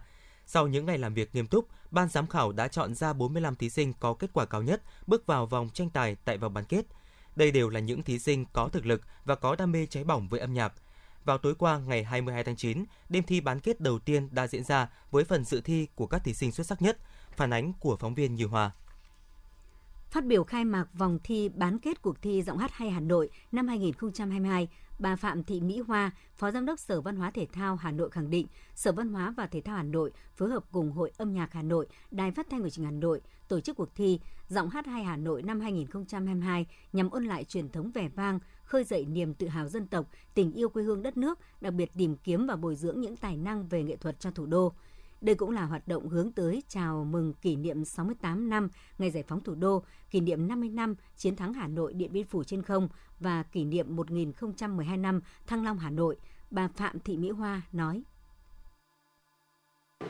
Sau 0.52 0.68
những 0.68 0.86
ngày 0.86 0.98
làm 0.98 1.14
việc 1.14 1.36
nghiêm 1.36 1.48
túc, 1.48 1.68
ban 1.92 2.10
giám 2.10 2.28
khảo 2.28 2.52
đã 2.52 2.68
chọn 2.68 2.96
ra 2.96 3.14
45 3.14 3.56
thí 3.56 3.70
sinh 3.70 3.94
có 4.00 4.14
kết 4.14 4.30
quả 4.34 4.46
cao 4.46 4.62
nhất 4.62 4.82
bước 5.08 5.26
vào 5.26 5.46
vòng 5.46 5.70
tranh 5.74 5.90
tài 5.90 6.16
tại 6.16 6.38
vòng 6.38 6.54
bán 6.54 6.64
kết. 6.64 6.86
Đây 7.36 7.52
đều 7.52 7.70
là 7.70 7.80
những 7.80 8.04
thí 8.04 8.20
sinh 8.20 8.46
có 8.54 8.70
thực 8.70 8.86
lực 8.86 9.02
và 9.26 9.36
có 9.36 9.56
đam 9.56 9.72
mê 9.72 9.86
cháy 9.86 10.04
bỏng 10.04 10.28
với 10.28 10.40
âm 10.40 10.54
nhạc. 10.54 10.74
Vào 11.26 11.38
tối 11.38 11.56
qua 11.56 11.80
ngày 11.80 12.04
22 12.04 12.44
tháng 12.44 12.56
9, 12.56 12.86
đêm 13.10 13.24
thi 13.24 13.42
bán 13.42 13.60
kết 13.60 13.82
đầu 13.82 14.00
tiên 14.00 14.30
đã 14.32 14.48
diễn 14.48 14.64
ra 14.64 14.90
với 15.12 15.24
phần 15.24 15.44
dự 15.44 15.62
thi 15.62 15.88
của 15.96 16.08
các 16.08 16.24
thí 16.24 16.34
sinh 16.34 16.52
xuất 16.52 16.68
sắc 16.68 16.82
nhất. 16.82 16.98
Phản 17.36 17.54
ánh 17.54 17.74
của 17.74 17.98
phóng 17.98 18.14
viên 18.14 18.36
Như 18.36 18.46
Hòa. 18.46 18.72
Phát 20.12 20.26
biểu 20.26 20.44
khai 20.44 20.66
mạc 20.66 20.88
vòng 20.94 21.20
thi 21.24 21.50
bán 21.50 21.80
kết 21.80 22.02
cuộc 22.02 22.22
thi 22.22 22.44
giọng 22.44 22.58
hát 22.58 22.72
hay 22.74 22.90
Hà 22.90 23.00
Nội 23.00 23.30
năm 23.52 23.68
2022, 23.68 24.68
bà 25.00 25.16
Phạm 25.16 25.44
Thị 25.44 25.62
Mỹ 25.62 25.80
Hoa, 25.80 26.12
Phó 26.36 26.52
Giám 26.52 26.66
đốc 26.66 26.80
Sở 26.80 27.02
Văn 27.02 27.16
hóa 27.16 27.32
Thể 27.32 27.48
thao 27.54 27.76
Hà 27.76 27.92
Nội 27.92 28.10
khẳng 28.10 28.30
định, 28.30 28.48
Sở 28.76 28.92
Văn 28.92 29.10
hóa 29.10 29.34
và 29.38 29.48
Thể 29.48 29.62
thao 29.62 29.78
Hà 29.78 29.84
Nội 29.84 30.12
phối 30.36 30.50
hợp 30.50 30.64
cùng 30.72 30.92
Hội 30.92 31.12
âm 31.18 31.34
nhạc 31.34 31.54
Hà 31.54 31.62
Nội, 31.62 31.88
Đài 32.12 32.32
Phát 32.32 32.50
thanh 32.50 32.64
và 32.64 32.70
Truyền 32.70 32.86
hình 32.86 32.94
Hà 32.94 33.00
Nội 33.00 33.22
tổ 33.48 33.60
chức 33.60 33.78
cuộc 33.78 33.96
thi 33.96 34.20
Giọng 34.50 34.70
hát 34.70 34.86
hay 34.86 35.04
Hà 35.04 35.18
Nội 35.18 35.42
năm 35.42 35.60
2022 35.60 36.66
nhằm 36.94 37.10
ôn 37.10 37.26
lại 37.26 37.44
truyền 37.44 37.70
thống 37.70 37.92
vẻ 37.92 38.10
vang, 38.16 38.40
khơi 38.64 38.84
dậy 38.84 39.06
niềm 39.06 39.34
tự 39.34 39.48
hào 39.48 39.68
dân 39.68 39.88
tộc, 39.88 40.06
tình 40.34 40.54
yêu 40.54 40.70
quê 40.70 40.84
hương 40.84 41.02
đất 41.02 41.18
nước, 41.18 41.40
đặc 41.62 41.74
biệt 41.74 41.92
tìm 41.98 42.16
kiếm 42.16 42.48
và 42.48 42.56
bồi 42.56 42.76
dưỡng 42.76 43.02
những 43.02 43.18
tài 43.18 43.38
năng 43.38 43.68
về 43.68 43.84
nghệ 43.84 43.96
thuật 43.96 44.20
cho 44.20 44.32
thủ 44.32 44.46
đô. 44.46 44.74
Đây 45.22 45.36
cũng 45.36 45.52
là 45.52 45.66
hoạt 45.66 45.88
động 45.88 46.10
hướng 46.10 46.32
tới 46.32 46.64
chào 46.68 47.06
mừng 47.06 47.34
kỷ 47.34 47.56
niệm 47.56 47.86
68 47.86 48.50
năm 48.50 48.70
ngày 48.98 49.12
giải 49.12 49.24
phóng 49.28 49.44
thủ 49.44 49.56
đô, 49.56 49.84
kỷ 50.12 50.20
niệm 50.20 50.48
50 50.48 50.70
năm 50.70 50.96
chiến 51.16 51.36
thắng 51.36 51.54
Hà 51.54 51.68
Nội 51.68 51.94
Điện 51.94 52.14
Biên 52.14 52.26
Phủ 52.26 52.44
trên 52.44 52.62
không 52.62 52.88
và 53.20 53.44
kỷ 53.44 53.66
niệm 53.66 53.96
1012 53.96 54.98
năm 54.98 55.22
Thăng 55.48 55.64
Long 55.64 55.80
Hà 55.80 55.90
Nội. 55.90 56.18
Bà 56.52 56.68
Phạm 56.68 57.00
Thị 57.00 57.18
Mỹ 57.18 57.30
Hoa 57.30 57.62
nói. 57.72 58.04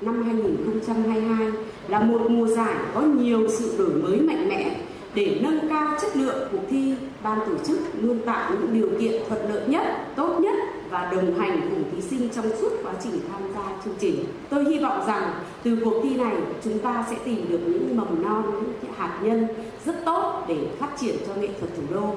Năm 0.01 0.23
2022 0.23 1.51
là 1.87 2.01
một 2.01 2.31
mùa 2.31 2.47
giải 2.47 2.75
có 2.93 3.01
nhiều 3.01 3.49
sự 3.49 3.77
đổi 3.77 4.03
mới 4.03 4.21
mạnh 4.21 4.49
mẽ 4.49 4.85
để 5.13 5.39
nâng 5.43 5.69
cao 5.69 5.97
chất 6.01 6.17
lượng 6.17 6.49
cuộc 6.51 6.61
thi, 6.69 6.95
ban 7.23 7.39
tổ 7.39 7.63
chức 7.65 7.79
luôn 8.01 8.19
tạo 8.25 8.51
những 8.51 8.73
điều 8.73 8.99
kiện 8.99 9.21
thuận 9.29 9.53
lợi 9.53 9.67
nhất, 9.67 9.83
tốt 10.15 10.39
nhất 10.39 10.55
và 10.89 11.11
đồng 11.11 11.39
hành 11.39 11.69
cùng 11.69 11.91
thí 11.91 12.01
sinh 12.01 12.29
trong 12.35 12.45
suốt 12.61 12.69
quá 12.83 12.93
trình 13.03 13.19
tham 13.31 13.41
gia 13.53 13.81
chương 13.83 13.95
trình. 13.99 14.25
Tôi 14.49 14.65
hy 14.65 14.79
vọng 14.79 15.07
rằng 15.07 15.43
từ 15.63 15.81
cuộc 15.83 15.99
thi 16.03 16.17
này 16.17 16.35
chúng 16.63 16.79
ta 16.79 17.05
sẽ 17.09 17.17
tìm 17.25 17.49
được 17.49 17.59
những 17.67 17.97
mầm 17.97 18.23
non, 18.23 18.63
những 18.81 18.93
hạt 18.93 19.19
nhân 19.23 19.47
rất 19.85 19.95
tốt 20.05 20.45
để 20.47 20.67
phát 20.79 20.95
triển 20.99 21.15
cho 21.27 21.35
nghệ 21.35 21.49
thuật 21.59 21.71
thủ 21.77 21.83
đô. 21.93 22.15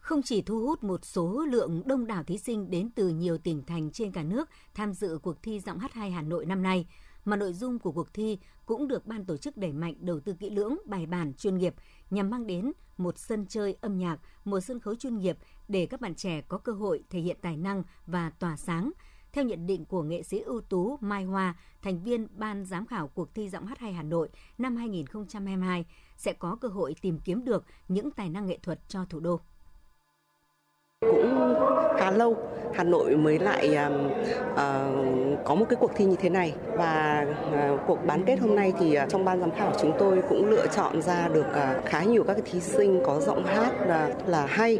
Không 0.00 0.22
chỉ 0.22 0.42
thu 0.42 0.60
hút 0.60 0.84
một 0.84 1.04
số 1.04 1.46
lượng 1.48 1.82
đông 1.86 2.06
đảo 2.06 2.22
thí 2.22 2.38
sinh 2.38 2.70
đến 2.70 2.90
từ 2.94 3.08
nhiều 3.08 3.38
tỉnh 3.38 3.62
thành 3.66 3.90
trên 3.90 4.12
cả 4.12 4.22
nước 4.22 4.48
tham 4.74 4.92
dự 4.92 5.18
cuộc 5.22 5.42
thi 5.42 5.60
giọng 5.60 5.78
hát 5.78 5.92
hay 5.92 6.10
Hà 6.10 6.22
Nội 6.22 6.46
năm 6.46 6.62
nay, 6.62 6.86
mà 7.28 7.36
nội 7.36 7.52
dung 7.52 7.78
của 7.78 7.92
cuộc 7.92 8.14
thi 8.14 8.38
cũng 8.66 8.88
được 8.88 9.06
ban 9.06 9.24
tổ 9.24 9.36
chức 9.36 9.56
đẩy 9.56 9.72
mạnh 9.72 9.94
đầu 10.00 10.20
tư 10.20 10.34
kỹ 10.40 10.50
lưỡng, 10.50 10.76
bài 10.84 11.06
bản, 11.06 11.34
chuyên 11.34 11.58
nghiệp 11.58 11.74
nhằm 12.10 12.30
mang 12.30 12.46
đến 12.46 12.72
một 12.96 13.18
sân 13.18 13.46
chơi 13.48 13.76
âm 13.80 13.98
nhạc, 13.98 14.18
một 14.44 14.60
sân 14.60 14.80
khấu 14.80 14.94
chuyên 14.94 15.18
nghiệp 15.18 15.38
để 15.68 15.86
các 15.86 16.00
bạn 16.00 16.14
trẻ 16.14 16.40
có 16.40 16.58
cơ 16.58 16.72
hội 16.72 17.04
thể 17.10 17.20
hiện 17.20 17.36
tài 17.40 17.56
năng 17.56 17.82
và 18.06 18.30
tỏa 18.30 18.56
sáng. 18.56 18.90
Theo 19.32 19.44
nhận 19.44 19.66
định 19.66 19.84
của 19.84 20.02
nghệ 20.02 20.22
sĩ 20.22 20.40
ưu 20.40 20.60
tú 20.60 20.96
Mai 21.00 21.24
Hoa, 21.24 21.54
thành 21.82 22.02
viên 22.02 22.26
ban 22.30 22.64
giám 22.64 22.86
khảo 22.86 23.08
cuộc 23.08 23.34
thi 23.34 23.48
giọng 23.48 23.66
hát 23.66 23.78
hay 23.78 23.92
Hà 23.92 24.02
Nội 24.02 24.28
năm 24.58 24.76
2022, 24.76 25.84
sẽ 26.16 26.32
có 26.32 26.56
cơ 26.60 26.68
hội 26.68 26.94
tìm 27.00 27.18
kiếm 27.18 27.44
được 27.44 27.64
những 27.88 28.10
tài 28.10 28.30
năng 28.30 28.46
nghệ 28.46 28.58
thuật 28.62 28.88
cho 28.88 29.04
thủ 29.04 29.20
đô 29.20 29.40
cũng 31.00 31.54
khá 31.98 32.10
lâu 32.10 32.36
Hà 32.74 32.84
Nội 32.84 33.16
mới 33.16 33.38
lại 33.38 33.76
uh, 33.86 33.92
uh, 34.52 34.58
có 35.44 35.54
một 35.54 35.66
cái 35.68 35.76
cuộc 35.80 35.90
thi 35.94 36.04
như 36.04 36.16
thế 36.16 36.28
này. 36.28 36.54
Và 36.72 37.26
uh, 37.48 37.80
cuộc 37.86 38.06
bán 38.06 38.24
kết 38.24 38.38
hôm 38.40 38.54
nay 38.54 38.72
thì 38.80 38.98
uh, 39.02 39.08
trong 39.08 39.24
ban 39.24 39.40
giám 39.40 39.50
khảo 39.50 39.72
chúng 39.80 39.92
tôi 39.98 40.22
cũng 40.28 40.50
lựa 40.50 40.66
chọn 40.66 41.02
ra 41.02 41.28
được 41.32 41.46
uh, 41.50 41.84
khá 41.84 42.02
nhiều 42.02 42.24
các 42.24 42.32
cái 42.32 42.42
thí 42.52 42.60
sinh 42.60 43.00
có 43.06 43.20
giọng 43.20 43.44
hát 43.44 43.72
uh, 43.82 44.28
là 44.28 44.46
hay 44.46 44.78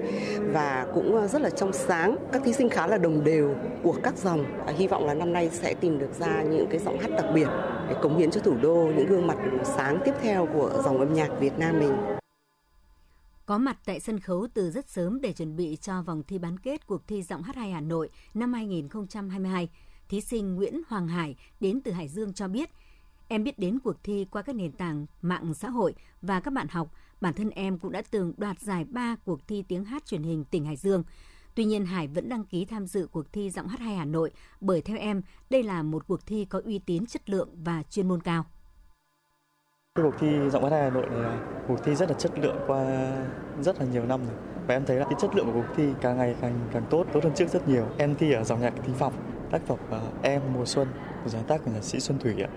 và 0.53 0.87
cũng 0.95 1.17
uh, 1.25 1.31
rất 1.31 1.43
là 1.43 1.51
trong 1.51 1.73
sáng. 1.73 2.17
Các 2.33 2.43
thí 2.45 2.53
sinh 2.53 2.69
khá 2.69 2.87
là 2.87 2.99
đồng 2.99 3.25
đều 3.25 3.55
của 3.83 3.95
các 4.03 4.17
dòng. 4.17 4.45
Uh, 4.71 4.77
hy 4.77 4.87
vọng 4.87 5.07
là 5.07 5.15
năm 5.15 5.33
nay 5.33 5.51
sẽ 5.53 5.75
tìm 5.81 5.99
được 5.99 6.15
ra 6.19 6.43
những 6.43 6.67
cái 6.71 6.79
giọng 6.79 6.99
hát 6.99 7.11
đặc 7.17 7.27
biệt 7.35 7.49
để 7.89 7.95
cống 8.03 8.19
hiến 8.19 8.31
cho 8.31 8.41
thủ 8.41 8.55
đô 8.63 8.75
những 8.97 9.07
gương 9.07 9.27
mặt 9.27 9.37
sáng 9.65 9.99
tiếp 10.05 10.15
theo 10.23 10.49
của 10.55 10.71
dòng 10.85 10.99
âm 10.99 11.15
nhạc 11.15 11.41
Việt 11.41 11.59
Nam 11.59 11.79
mình 11.81 12.18
có 13.49 13.59
mặt 13.59 13.79
tại 13.85 14.01
sân 14.01 14.21
khấu 14.21 14.47
từ 14.55 14.71
rất 14.71 14.89
sớm 14.89 15.21
để 15.21 15.33
chuẩn 15.33 15.57
bị 15.57 15.79
cho 15.81 16.03
vòng 16.03 16.23
thi 16.23 16.39
bán 16.39 16.59
kết 16.59 16.87
cuộc 16.87 17.07
thi 17.07 17.23
giọng 17.23 17.43
hát 17.43 17.57
hay 17.57 17.71
Hà 17.71 17.81
Nội 17.81 18.11
năm 18.35 18.53
2022. 18.53 19.69
Thí 20.09 20.21
sinh 20.21 20.55
Nguyễn 20.55 20.81
Hoàng 20.89 21.09
Hải 21.09 21.37
đến 21.61 21.81
từ 21.85 21.93
Hải 21.93 22.09
Dương 22.09 22.33
cho 22.33 22.49
biết, 22.49 22.71
em 23.29 23.45
biết 23.45 23.59
đến 23.59 23.79
cuộc 23.79 23.97
thi 24.03 24.27
qua 24.31 24.43
các 24.43 24.57
nền 24.57 24.73
tảng 24.73 25.07
mạng 25.23 25.55
xã 25.55 25.69
hội 25.69 25.95
và 26.23 26.41
các 26.41 26.53
bạn 26.53 26.69
học. 26.69 26.93
Bản 27.21 27.35
thân 27.35 27.51
em 27.51 27.79
cũng 27.79 27.93
đã 27.93 28.03
từng 28.11 28.33
đoạt 28.37 28.61
giải 28.61 28.85
ba 28.85 29.17
cuộc 29.25 29.49
thi 29.49 29.65
tiếng 29.69 29.85
hát 29.85 30.07
truyền 30.07 30.23
hình 30.23 30.45
tỉnh 30.45 30.65
Hải 30.65 30.77
Dương. 30.77 31.05
Tuy 31.55 31.65
nhiên 31.65 31.87
Hải 31.87 32.09
vẫn 32.09 32.29
đăng 32.29 32.45
ký 32.45 32.65
tham 32.65 32.87
dự 32.87 33.07
cuộc 33.13 33.33
thi 33.33 33.51
giọng 33.51 33.69
hát 33.69 33.81
hay 33.81 33.97
Hà 33.97 34.05
Nội 34.05 34.31
bởi 34.61 34.83
theo 34.83 34.99
em 34.99 35.23
đây 35.51 35.63
là 35.63 35.83
một 35.83 36.07
cuộc 36.07 36.27
thi 36.27 36.45
có 36.45 36.61
uy 36.65 36.79
tín 36.79 37.07
chất 37.07 37.31
lượng 37.31 37.49
và 37.65 37.83
chuyên 37.83 38.09
môn 38.09 38.23
cao. 38.23 38.47
Cái 39.99 40.05
cuộc 40.05 40.19
thi 40.21 40.51
giọng 40.51 40.63
hát 40.65 40.71
Hà 40.71 40.91
Nội 40.91 41.07
này 41.11 41.19
là 41.21 41.39
cuộc 41.69 41.85
thi 41.85 41.95
rất 41.95 42.11
là 42.11 42.15
chất 42.19 42.39
lượng 42.39 42.57
qua 42.67 43.13
rất 43.61 43.81
là 43.81 43.87
nhiều 43.93 44.05
năm 44.05 44.21
rồi. 44.27 44.37
Và 44.67 44.75
em 44.75 44.85
thấy 44.87 44.97
là 44.97 45.05
cái 45.05 45.15
chất 45.21 45.35
lượng 45.35 45.47
của 45.47 45.53
cuộc 45.53 45.75
thi 45.77 45.85
càng 46.01 46.17
ngày 46.17 46.35
càng 46.41 46.69
càng 46.73 46.83
tốt, 46.91 47.07
tốt 47.13 47.25
hơn 47.25 47.33
trước 47.37 47.49
rất 47.49 47.69
nhiều. 47.69 47.87
Em 47.99 48.15
thi 48.15 48.33
ở 48.33 48.45
dòng 48.45 48.61
nhạc 48.61 48.75
thính 48.85 48.95
phòng, 48.95 49.13
tác 49.51 49.63
phẩm 49.67 49.79
ờ, 49.91 50.01
Em 50.23 50.43
mùa 50.55 50.65
xuân 50.65 50.89
của 51.25 51.31
sáng 51.31 51.45
tác 51.45 51.65
của 51.65 51.71
nhạc 51.71 51.85
sĩ 51.85 52.01
Xuân 52.01 52.19
Thủy 52.19 52.35
ạ. 52.43 52.49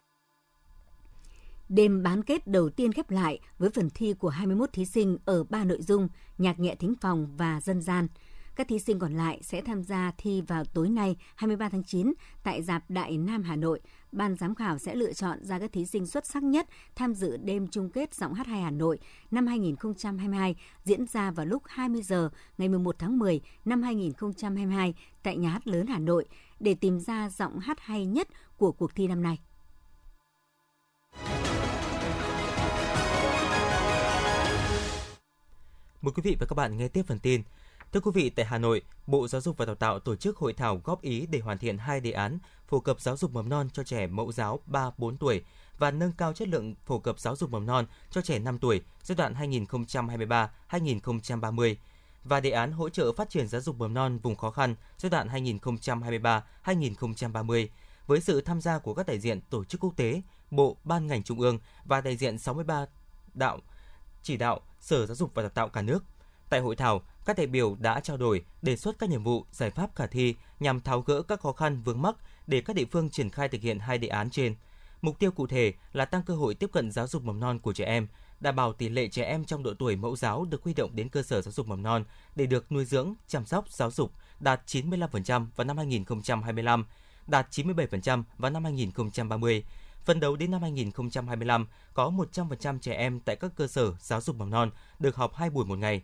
Đêm 1.70 2.04
bán 2.04 2.24
kết 2.24 2.48
đầu 2.48 2.70
tiên 2.70 2.94
khép 2.94 3.12
lại 3.12 3.40
với 3.60 3.70
phần 3.70 3.90
thi 3.90 4.14
của 4.14 4.30
21 4.30 4.74
thí 4.74 4.86
sinh 4.86 5.18
ở 5.26 5.44
ba 5.44 5.64
nội 5.64 5.82
dung 5.82 6.08
nhạc 6.38 6.60
nhẹ 6.60 6.76
thính 6.76 6.94
phòng 7.02 7.28
và 7.38 7.62
dân 7.62 7.82
gian. 7.82 8.08
Các 8.56 8.68
thí 8.68 8.80
sinh 8.80 9.00
còn 9.00 9.14
lại 9.14 9.40
sẽ 9.42 9.62
tham 9.62 9.84
gia 9.84 10.12
thi 10.18 10.42
vào 10.42 10.64
tối 10.66 10.90
nay 10.90 11.16
23 11.36 11.70
tháng 11.70 11.84
9 11.84 12.14
tại 12.44 12.64
Giạp 12.64 12.84
Đại 12.90 13.18
Nam 13.18 13.44
Hà 13.44 13.56
Nội 13.56 13.80
ban 14.12 14.36
giám 14.36 14.56
khảo 14.56 14.78
sẽ 14.78 14.96
lựa 14.96 15.14
chọn 15.14 15.44
ra 15.44 15.60
các 15.60 15.72
thí 15.72 15.86
sinh 15.86 16.06
xuất 16.06 16.26
sắc 16.26 16.44
nhất 16.44 16.68
tham 16.96 17.14
dự 17.14 17.38
đêm 17.38 17.68
chung 17.68 17.90
kết 17.90 18.14
giọng 18.14 18.34
hát 18.34 18.48
hay 18.48 18.62
Hà 18.62 18.72
Nội 18.72 19.00
năm 19.32 19.48
2022 19.48 20.56
diễn 20.84 21.06
ra 21.08 21.32
vào 21.32 21.46
lúc 21.46 21.64
20 21.66 22.02
giờ 22.02 22.30
ngày 22.58 22.70
11 22.70 22.96
tháng 23.00 23.20
10 23.20 23.42
năm 23.66 23.84
2022 23.84 24.94
tại 25.24 25.38
Nhà 25.38 25.50
hát 25.50 25.68
lớn 25.68 25.88
Hà 25.88 26.00
Nội 26.00 26.26
để 26.60 26.76
tìm 26.76 27.00
ra 27.00 27.30
giọng 27.30 27.60
hát 27.60 27.80
hay 27.80 28.06
nhất 28.06 28.28
của 28.58 28.72
cuộc 28.72 28.96
thi 28.96 29.08
năm 29.08 29.24
nay. 29.24 29.40
Mời 36.02 36.12
quý 36.16 36.22
vị 36.24 36.36
và 36.40 36.46
các 36.46 36.56
bạn 36.56 36.78
nghe 36.78 36.88
tiếp 36.88 37.04
phần 37.08 37.20
tin. 37.20 37.42
Thưa 37.94 38.00
quý 38.00 38.12
vị, 38.14 38.30
tại 38.30 38.46
Hà 38.46 38.58
Nội, 38.58 38.82
Bộ 39.08 39.28
Giáo 39.28 39.42
dục 39.42 39.58
và 39.58 39.66
Đào 39.66 39.76
tạo 39.76 40.00
tổ 40.00 40.16
chức 40.16 40.38
hội 40.38 40.54
thảo 40.54 40.82
góp 40.84 41.02
ý 41.02 41.26
để 41.26 41.40
hoàn 41.40 41.58
thiện 41.58 41.78
hai 41.78 42.00
đề 42.00 42.12
án 42.12 42.40
phổ 42.68 42.80
cập 42.80 43.02
giáo 43.02 43.18
dục 43.18 43.32
mầm 43.32 43.50
non 43.50 43.70
cho 43.74 43.84
trẻ 43.84 44.08
mẫu 44.08 44.32
giáo 44.32 44.60
3-4 44.68 45.18
tuổi 45.18 45.44
và 45.78 45.92
nâng 45.92 46.12
cao 46.12 46.34
chất 46.34 46.48
lượng 46.48 46.76
phổ 46.86 47.00
cập 47.00 47.20
giáo 47.20 47.36
dục 47.36 47.50
mầm 47.50 47.66
non 47.66 47.86
cho 48.12 48.22
trẻ 48.22 48.40
5 48.40 48.60
tuổi 48.60 48.82
giai 49.04 49.16
đoạn 49.16 49.34
2023-2030 50.70 51.76
và 52.24 52.40
đề 52.40 52.52
án 52.52 52.72
hỗ 52.72 52.90
trợ 52.90 53.14
phát 53.14 53.30
triển 53.30 53.48
giáo 53.48 53.62
dục 53.62 53.76
mầm 53.78 53.94
non 53.94 54.18
vùng 54.18 54.36
khó 54.36 54.52
khăn 54.52 54.76
giai 54.98 55.10
đoạn 55.10 55.28
2023-2030 56.66 57.68
với 58.08 58.22
sự 58.22 58.42
tham 58.42 58.62
gia 58.62 58.80
của 58.80 58.94
các 58.94 59.08
đại 59.08 59.20
diện 59.20 59.42
tổ 59.50 59.64
chức 59.64 59.82
quốc 59.84 59.94
tế, 59.96 60.22
bộ, 60.52 60.78
ban 60.84 61.08
ngành 61.08 61.24
trung 61.24 61.40
ương 61.40 61.60
và 61.86 62.02
đại 62.02 62.18
diện 62.18 62.38
63 62.38 62.86
đạo 63.34 63.60
chỉ 64.24 64.38
đạo 64.38 64.60
Sở 64.80 65.06
Giáo 65.06 65.16
dục 65.16 65.32
và 65.34 65.42
Đào 65.42 65.50
tạo 65.50 65.70
cả 65.70 65.82
nước. 65.82 66.04
Tại 66.50 66.60
hội 66.60 66.76
thảo, 66.76 67.02
các 67.26 67.38
đại 67.38 67.48
biểu 67.48 67.76
đã 67.80 68.00
trao 68.00 68.18
đổi, 68.18 68.46
đề 68.62 68.78
xuất 68.78 69.00
các 69.00 69.10
nhiệm 69.10 69.24
vụ, 69.24 69.46
giải 69.52 69.70
pháp 69.70 69.96
khả 69.96 70.08
thi 70.08 70.36
nhằm 70.60 70.82
tháo 70.82 71.02
gỡ 71.02 71.22
các 71.22 71.40
khó 71.40 71.52
khăn 71.52 71.82
vướng 71.82 72.02
mắc 72.02 72.16
để 72.48 72.62
các 72.62 72.76
địa 72.76 72.86
phương 72.92 73.10
triển 73.10 73.30
khai 73.30 73.50
thực 73.50 73.62
hiện 73.62 73.80
hai 73.80 73.98
đề 73.98 74.08
án 74.08 74.30
trên. 74.30 74.56
Mục 75.02 75.20
tiêu 75.20 75.32
cụ 75.32 75.48
thể 75.48 75.74
là 75.94 76.06
tăng 76.06 76.24
cơ 76.24 76.36
hội 76.36 76.56
tiếp 76.56 76.70
cận 76.74 76.92
giáo 76.92 77.08
dục 77.08 77.24
mầm 77.24 77.40
non 77.40 77.60
của 77.60 77.74
trẻ 77.74 77.86
em, 77.86 78.08
đảm 78.40 78.56
bảo 78.56 78.74
tỷ 78.74 78.90
lệ 78.90 79.08
trẻ 79.08 79.24
em 79.24 79.46
trong 79.46 79.64
độ 79.64 79.74
tuổi 79.80 79.96
mẫu 79.96 80.16
giáo 80.16 80.46
được 80.46 80.64
huy 80.64 80.74
động 80.74 80.92
đến 80.94 81.10
cơ 81.10 81.24
sở 81.24 81.42
giáo 81.42 81.52
dục 81.52 81.68
mầm 81.68 81.84
non 81.84 82.04
để 82.36 82.46
được 82.46 82.72
nuôi 82.72 82.86
dưỡng, 82.86 83.14
chăm 83.28 83.46
sóc, 83.46 83.70
giáo 83.70 83.92
dục 83.92 84.12
đạt 84.40 84.62
95% 84.68 85.46
vào 85.56 85.66
năm 85.66 85.78
2025, 85.78 86.86
đạt 87.28 87.48
97% 87.52 88.24
vào 88.38 88.52
năm 88.52 88.64
2030. 88.64 89.64
Phần 90.06 90.20
đầu 90.20 90.36
đến 90.36 90.52
năm 90.52 90.62
2025 90.62 91.68
có 91.94 92.12
100% 92.34 92.80
trẻ 92.80 92.94
em 92.94 93.20
tại 93.20 93.36
các 93.36 93.52
cơ 93.56 93.68
sở 93.68 93.94
giáo 94.00 94.22
dục 94.22 94.36
mầm 94.36 94.50
non 94.50 94.72
được 95.00 95.16
học 95.16 95.36
2 95.36 95.50
buổi 95.50 95.66
một 95.66 95.78
ngày. 95.78 96.02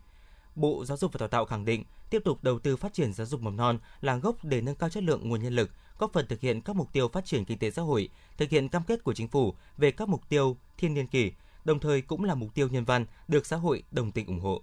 Bộ 0.58 0.86
Giáo 0.86 0.98
dục 0.98 1.14
và 1.14 1.18
Đào 1.18 1.28
tạo 1.28 1.46
khẳng 1.46 1.66
định 1.66 1.84
tiếp 2.10 2.22
tục 2.26 2.44
đầu 2.44 2.60
tư 2.60 2.78
phát 2.78 2.94
triển 2.94 3.14
giáo 3.14 3.28
dục 3.28 3.42
mầm 3.42 3.58
non 3.58 3.80
là 4.02 4.16
gốc 4.18 4.46
để 4.46 4.62
nâng 4.62 4.76
cao 4.76 4.90
chất 4.90 5.04
lượng 5.04 5.30
nguồn 5.30 5.44
nhân 5.44 5.54
lực, 5.54 5.70
góp 6.00 6.14
phần 6.14 6.28
thực 6.28 6.40
hiện 6.40 6.62
các 6.62 6.76
mục 6.76 6.94
tiêu 6.94 7.08
phát 7.08 7.26
triển 7.26 7.46
kinh 7.46 7.58
tế 7.58 7.72
xã 7.72 7.82
hội, 7.82 8.10
thực 8.38 8.50
hiện 8.50 8.70
cam 8.70 8.84
kết 8.84 9.04
của 9.04 9.14
chính 9.14 9.28
phủ 9.28 9.54
về 9.78 9.92
các 9.92 10.10
mục 10.10 10.30
tiêu 10.30 10.58
thiên 10.78 10.94
niên 10.94 11.08
kỷ, 11.08 11.32
đồng 11.66 11.80
thời 11.80 12.02
cũng 12.02 12.24
là 12.24 12.36
mục 12.36 12.54
tiêu 12.54 12.68
nhân 12.68 12.86
văn 12.86 13.06
được 13.28 13.46
xã 13.46 13.56
hội 13.56 13.84
đồng 13.92 14.12
tình 14.12 14.28
ủng 14.28 14.40
hộ. 14.40 14.62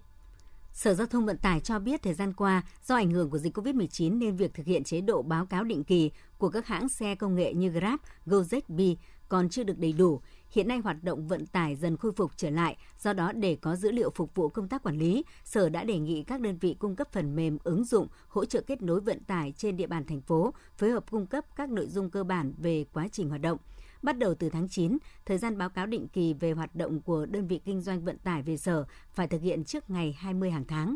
Sở 0.73 0.93
Giao 0.93 1.07
thông 1.07 1.25
Vận 1.25 1.37
tải 1.37 1.59
cho 1.59 1.79
biết 1.79 2.03
thời 2.03 2.13
gian 2.13 2.33
qua, 2.33 2.63
do 2.85 2.95
ảnh 2.95 3.11
hưởng 3.11 3.29
của 3.29 3.37
dịch 3.37 3.57
COVID-19 3.57 4.17
nên 4.17 4.35
việc 4.35 4.53
thực 4.53 4.65
hiện 4.65 4.83
chế 4.83 5.01
độ 5.01 5.21
báo 5.21 5.45
cáo 5.45 5.63
định 5.63 5.83
kỳ 5.83 6.11
của 6.37 6.49
các 6.49 6.67
hãng 6.67 6.89
xe 6.89 7.15
công 7.15 7.35
nghệ 7.35 7.53
như 7.53 7.69
Grab, 7.69 7.99
Gojek, 8.25 8.61
Bi 8.67 8.97
còn 9.29 9.49
chưa 9.49 9.63
được 9.63 9.77
đầy 9.77 9.93
đủ. 9.93 10.21
Hiện 10.55 10.67
nay 10.67 10.77
hoạt 10.77 11.03
động 11.03 11.27
vận 11.27 11.45
tải 11.45 11.75
dần 11.75 11.97
khôi 11.97 12.11
phục 12.11 12.31
trở 12.37 12.49
lại, 12.49 12.77
do 12.99 13.13
đó 13.13 13.31
để 13.31 13.57
có 13.61 13.75
dữ 13.75 13.91
liệu 13.91 14.09
phục 14.15 14.35
vụ 14.35 14.49
công 14.49 14.67
tác 14.67 14.83
quản 14.83 14.97
lý, 14.97 15.23
Sở 15.43 15.69
đã 15.69 15.83
đề 15.83 15.99
nghị 15.99 16.23
các 16.23 16.41
đơn 16.41 16.57
vị 16.57 16.75
cung 16.79 16.95
cấp 16.95 17.07
phần 17.11 17.35
mềm 17.35 17.57
ứng 17.63 17.83
dụng 17.83 18.07
hỗ 18.27 18.45
trợ 18.45 18.61
kết 18.61 18.81
nối 18.81 19.01
vận 19.01 19.23
tải 19.23 19.53
trên 19.57 19.77
địa 19.77 19.87
bàn 19.87 20.05
thành 20.05 20.21
phố, 20.21 20.53
phối 20.77 20.91
hợp 20.91 21.11
cung 21.11 21.25
cấp 21.25 21.45
các 21.55 21.69
nội 21.69 21.87
dung 21.87 22.09
cơ 22.09 22.23
bản 22.23 22.53
về 22.57 22.85
quá 22.93 23.07
trình 23.11 23.29
hoạt 23.29 23.41
động. 23.41 23.57
Bắt 24.01 24.17
đầu 24.17 24.35
từ 24.35 24.49
tháng 24.49 24.69
9, 24.69 24.97
thời 25.25 25.37
gian 25.37 25.57
báo 25.57 25.69
cáo 25.69 25.85
định 25.85 26.07
kỳ 26.07 26.33
về 26.33 26.51
hoạt 26.51 26.75
động 26.75 27.01
của 27.01 27.25
đơn 27.25 27.47
vị 27.47 27.61
kinh 27.65 27.81
doanh 27.81 28.05
vận 28.05 28.17
tải 28.17 28.41
về 28.41 28.57
sở 28.57 28.85
phải 29.13 29.27
thực 29.27 29.41
hiện 29.41 29.63
trước 29.63 29.89
ngày 29.89 30.15
20 30.19 30.51
hàng 30.51 30.65
tháng. 30.67 30.95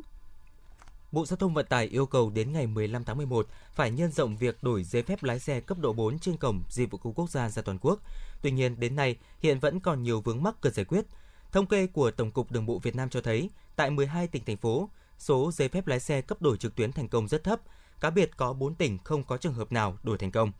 Bộ 1.11 1.25
Giao 1.25 1.37
thông 1.37 1.53
Vận 1.53 1.65
tải 1.65 1.85
yêu 1.85 2.05
cầu 2.05 2.29
đến 2.29 2.53
ngày 2.53 2.67
15 2.67 3.03
tháng 3.03 3.17
11 3.17 3.47
phải 3.73 3.91
nhân 3.91 4.11
rộng 4.11 4.37
việc 4.37 4.63
đổi 4.63 4.83
giấy 4.83 5.03
phép 5.03 5.23
lái 5.23 5.39
xe 5.39 5.61
cấp 5.61 5.77
độ 5.79 5.93
4 5.93 6.19
trên 6.19 6.37
cổng 6.37 6.63
dịch 6.69 6.91
vụ 6.91 6.97
công 6.97 7.13
quốc 7.13 7.29
gia 7.29 7.49
ra 7.49 7.61
toàn 7.61 7.77
quốc. 7.81 7.99
Tuy 8.41 8.51
nhiên, 8.51 8.79
đến 8.79 8.95
nay 8.95 9.15
hiện 9.39 9.59
vẫn 9.59 9.79
còn 9.79 10.03
nhiều 10.03 10.21
vướng 10.21 10.43
mắc 10.43 10.55
cần 10.61 10.73
giải 10.73 10.85
quyết. 10.85 11.05
Thống 11.51 11.65
kê 11.65 11.87
của 11.87 12.11
Tổng 12.11 12.31
cục 12.31 12.51
Đường 12.51 12.65
bộ 12.65 12.79
Việt 12.79 12.95
Nam 12.95 13.09
cho 13.09 13.21
thấy, 13.21 13.49
tại 13.75 13.89
12 13.89 14.27
tỉnh 14.27 14.45
thành 14.45 14.57
phố, 14.57 14.89
số 15.17 15.51
giấy 15.53 15.69
phép 15.69 15.87
lái 15.87 15.99
xe 15.99 16.21
cấp 16.21 16.41
đổi 16.41 16.57
trực 16.57 16.75
tuyến 16.75 16.91
thành 16.91 17.07
công 17.07 17.27
rất 17.27 17.43
thấp, 17.43 17.59
cá 18.01 18.09
biệt 18.09 18.37
có 18.37 18.53
4 18.53 18.75
tỉnh 18.75 18.97
không 18.97 19.23
có 19.23 19.37
trường 19.37 19.53
hợp 19.53 19.71
nào 19.71 19.97
đổi 20.03 20.17
thành 20.17 20.31
công. 20.31 20.51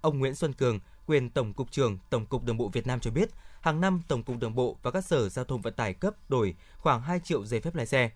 Ông 0.00 0.18
Nguyễn 0.18 0.34
Xuân 0.34 0.52
Cường, 0.52 0.80
quyền 1.06 1.30
Tổng 1.30 1.52
cục 1.52 1.70
trưởng 1.70 1.98
Tổng 2.10 2.26
cục 2.26 2.44
Đường 2.44 2.56
bộ 2.56 2.68
Việt 2.68 2.86
Nam 2.86 3.00
cho 3.00 3.10
biết, 3.10 3.30
hàng 3.60 3.80
năm 3.80 4.02
Tổng 4.08 4.22
cục 4.22 4.36
Đường 4.38 4.54
bộ 4.54 4.76
và 4.82 4.90
các 4.90 5.04
sở 5.04 5.28
giao 5.28 5.44
thông 5.44 5.62
vận 5.62 5.74
tải 5.74 5.94
cấp 5.94 6.14
đổi 6.28 6.54
khoảng 6.76 7.02
2 7.02 7.20
triệu 7.24 7.46
giấy 7.46 7.60
phép 7.60 7.74
lái 7.74 7.86
xe. 7.86 8.10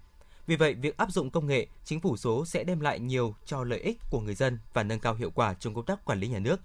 Vì 0.47 0.57
vậy, 0.57 0.75
việc 0.75 0.97
áp 0.97 1.13
dụng 1.13 1.31
công 1.31 1.47
nghệ, 1.47 1.67
chính 1.85 2.01
phủ 2.01 2.17
số 2.17 2.47
sẽ 2.47 2.65
đem 2.65 2.81
lại 2.81 3.01
nhiều 3.01 3.35
cho 3.45 3.65
lợi 3.65 3.81
ích 3.81 3.99
của 4.11 4.21
người 4.21 4.35
dân 4.35 4.59
và 4.73 4.83
nâng 4.83 5.01
cao 5.01 5.15
hiệu 5.15 5.31
quả 5.31 5.55
trong 5.55 5.75
công 5.75 5.85
tác 5.85 6.05
quản 6.05 6.21
lý 6.21 6.29
nhà 6.29 6.39
nước. 6.39 6.61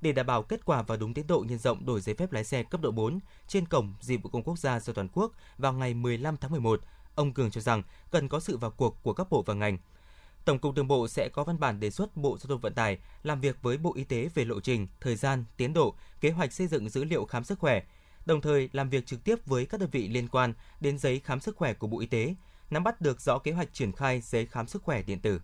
Để 0.00 0.12
đảm 0.12 0.26
bảo 0.26 0.42
kết 0.42 0.64
quả 0.64 0.82
và 0.82 0.96
đúng 0.96 1.14
tiến 1.14 1.26
độ 1.26 1.44
nhân 1.48 1.58
rộng 1.58 1.86
đổi 1.86 2.00
giấy 2.00 2.14
phép 2.14 2.32
lái 2.32 2.44
xe 2.44 2.62
cấp 2.62 2.80
độ 2.80 2.90
4 2.90 3.18
trên 3.48 3.66
cổng 3.66 3.94
dịch 4.00 4.22
vụ 4.22 4.30
công 4.30 4.42
quốc 4.42 4.58
gia 4.58 4.80
do 4.80 4.92
toàn 4.92 5.08
quốc 5.12 5.32
vào 5.58 5.72
ngày 5.72 5.94
15 5.94 6.36
tháng 6.36 6.50
11, 6.50 6.80
ông 7.14 7.32
Cường 7.32 7.50
cho 7.50 7.60
rằng 7.60 7.82
cần 8.10 8.28
có 8.28 8.40
sự 8.40 8.56
vào 8.56 8.70
cuộc 8.70 9.02
của 9.02 9.12
các 9.12 9.30
bộ 9.30 9.42
và 9.42 9.54
ngành. 9.54 9.78
Tổng 10.44 10.58
cục 10.58 10.74
Đường 10.74 10.88
bộ 10.88 11.08
sẽ 11.08 11.28
có 11.28 11.44
văn 11.44 11.60
bản 11.60 11.80
đề 11.80 11.90
xuất 11.90 12.16
Bộ 12.16 12.38
Giao 12.38 12.48
thông 12.48 12.60
Vận 12.60 12.74
tải 12.74 12.98
làm 13.22 13.40
việc 13.40 13.62
với 13.62 13.78
Bộ 13.78 13.92
Y 13.94 14.04
tế 14.04 14.28
về 14.34 14.44
lộ 14.44 14.60
trình, 14.60 14.86
thời 15.00 15.16
gian, 15.16 15.44
tiến 15.56 15.72
độ, 15.72 15.94
kế 16.20 16.30
hoạch 16.30 16.52
xây 16.52 16.66
dựng 16.66 16.88
dữ 16.88 17.04
liệu 17.04 17.24
khám 17.24 17.44
sức 17.44 17.58
khỏe, 17.58 17.82
đồng 18.26 18.40
thời 18.40 18.68
làm 18.72 18.90
việc 18.90 19.06
trực 19.06 19.24
tiếp 19.24 19.46
với 19.46 19.66
các 19.66 19.80
đơn 19.80 19.90
vị 19.92 20.08
liên 20.08 20.28
quan 20.28 20.54
đến 20.80 20.98
giấy 20.98 21.20
khám 21.24 21.40
sức 21.40 21.56
khỏe 21.56 21.74
của 21.74 21.86
Bộ 21.86 22.00
Y 22.00 22.06
tế, 22.06 22.34
nắm 22.70 22.84
bắt 22.84 23.00
được 23.00 23.20
rõ 23.20 23.38
kế 23.38 23.52
hoạch 23.52 23.74
triển 23.74 23.92
khai 23.92 24.20
giấy 24.20 24.46
khám 24.46 24.66
sức 24.66 24.82
khỏe 24.82 25.02
điện 25.02 25.20
tử. 25.20 25.40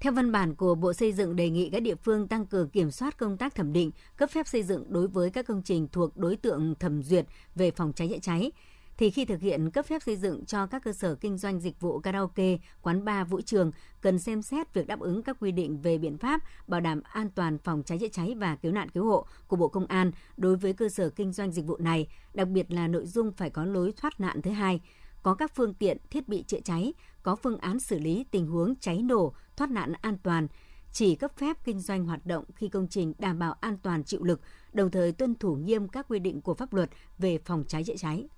Theo 0.00 0.12
văn 0.12 0.32
bản 0.32 0.54
của 0.54 0.74
Bộ 0.74 0.92
Xây 0.92 1.12
dựng 1.12 1.36
đề 1.36 1.50
nghị 1.50 1.70
các 1.70 1.82
địa 1.82 1.94
phương 1.94 2.28
tăng 2.28 2.46
cường 2.46 2.68
kiểm 2.68 2.90
soát 2.90 3.18
công 3.18 3.36
tác 3.36 3.54
thẩm 3.54 3.72
định, 3.72 3.90
cấp 4.16 4.30
phép 4.30 4.48
xây 4.48 4.62
dựng 4.62 4.84
đối 4.88 5.08
với 5.08 5.30
các 5.30 5.46
công 5.46 5.62
trình 5.62 5.88
thuộc 5.92 6.16
đối 6.16 6.36
tượng 6.36 6.74
thẩm 6.74 7.02
duyệt 7.02 7.26
về 7.54 7.70
phòng 7.70 7.92
cháy 7.92 8.08
chữa 8.08 8.18
cháy, 8.22 8.52
thì 8.96 9.10
khi 9.10 9.24
thực 9.24 9.40
hiện 9.40 9.70
cấp 9.70 9.86
phép 9.86 10.02
xây 10.02 10.16
dựng 10.16 10.44
cho 10.46 10.66
các 10.66 10.84
cơ 10.84 10.92
sở 10.92 11.14
kinh 11.14 11.38
doanh 11.38 11.60
dịch 11.60 11.80
vụ 11.80 11.98
karaoke, 11.98 12.58
quán 12.82 13.04
bar, 13.04 13.28
vũ 13.28 13.40
trường 13.40 13.72
cần 14.00 14.18
xem 14.18 14.42
xét 14.42 14.74
việc 14.74 14.86
đáp 14.86 15.00
ứng 15.00 15.22
các 15.22 15.36
quy 15.40 15.52
định 15.52 15.80
về 15.80 15.98
biện 15.98 16.18
pháp 16.18 16.40
bảo 16.66 16.80
đảm 16.80 17.00
an 17.02 17.30
toàn 17.30 17.58
phòng 17.58 17.82
cháy 17.82 17.98
chữa 17.98 18.08
cháy 18.08 18.34
và 18.36 18.56
cứu 18.56 18.72
nạn 18.72 18.88
cứu 18.88 19.04
hộ 19.04 19.26
của 19.46 19.56
Bộ 19.56 19.68
Công 19.68 19.86
an 19.86 20.12
đối 20.36 20.56
với 20.56 20.72
cơ 20.72 20.88
sở 20.88 21.10
kinh 21.10 21.32
doanh 21.32 21.52
dịch 21.52 21.66
vụ 21.66 21.76
này, 21.76 22.06
đặc 22.34 22.48
biệt 22.48 22.70
là 22.72 22.88
nội 22.88 23.06
dung 23.06 23.32
phải 23.32 23.50
có 23.50 23.64
lối 23.64 23.92
thoát 23.96 24.20
nạn 24.20 24.42
thứ 24.42 24.50
hai, 24.50 24.80
có 25.22 25.34
các 25.34 25.54
phương 25.54 25.74
tiện, 25.74 25.96
thiết 26.10 26.28
bị 26.28 26.44
chữa 26.46 26.60
cháy, 26.64 26.92
có 27.22 27.36
phương 27.36 27.58
án 27.58 27.80
xử 27.80 27.98
lý 27.98 28.24
tình 28.30 28.46
huống 28.46 28.74
cháy 28.80 29.02
nổ, 29.02 29.34
thoát 29.56 29.70
nạn 29.70 29.92
an 30.00 30.18
toàn, 30.22 30.46
chỉ 30.92 31.14
cấp 31.14 31.30
phép 31.36 31.56
kinh 31.64 31.80
doanh 31.80 32.04
hoạt 32.04 32.26
động 32.26 32.44
khi 32.56 32.68
công 32.68 32.88
trình 32.88 33.12
đảm 33.18 33.38
bảo 33.38 33.52
an 33.60 33.78
toàn 33.82 34.04
chịu 34.04 34.24
lực, 34.24 34.40
đồng 34.72 34.90
thời 34.90 35.12
tuân 35.12 35.34
thủ 35.34 35.54
nghiêm 35.54 35.88
các 35.88 36.06
quy 36.08 36.18
định 36.18 36.40
của 36.40 36.54
pháp 36.54 36.72
luật 36.72 36.90
về 37.18 37.38
phòng 37.44 37.64
cháy 37.68 37.84
chữa 37.84 37.96
cháy. 37.98 38.28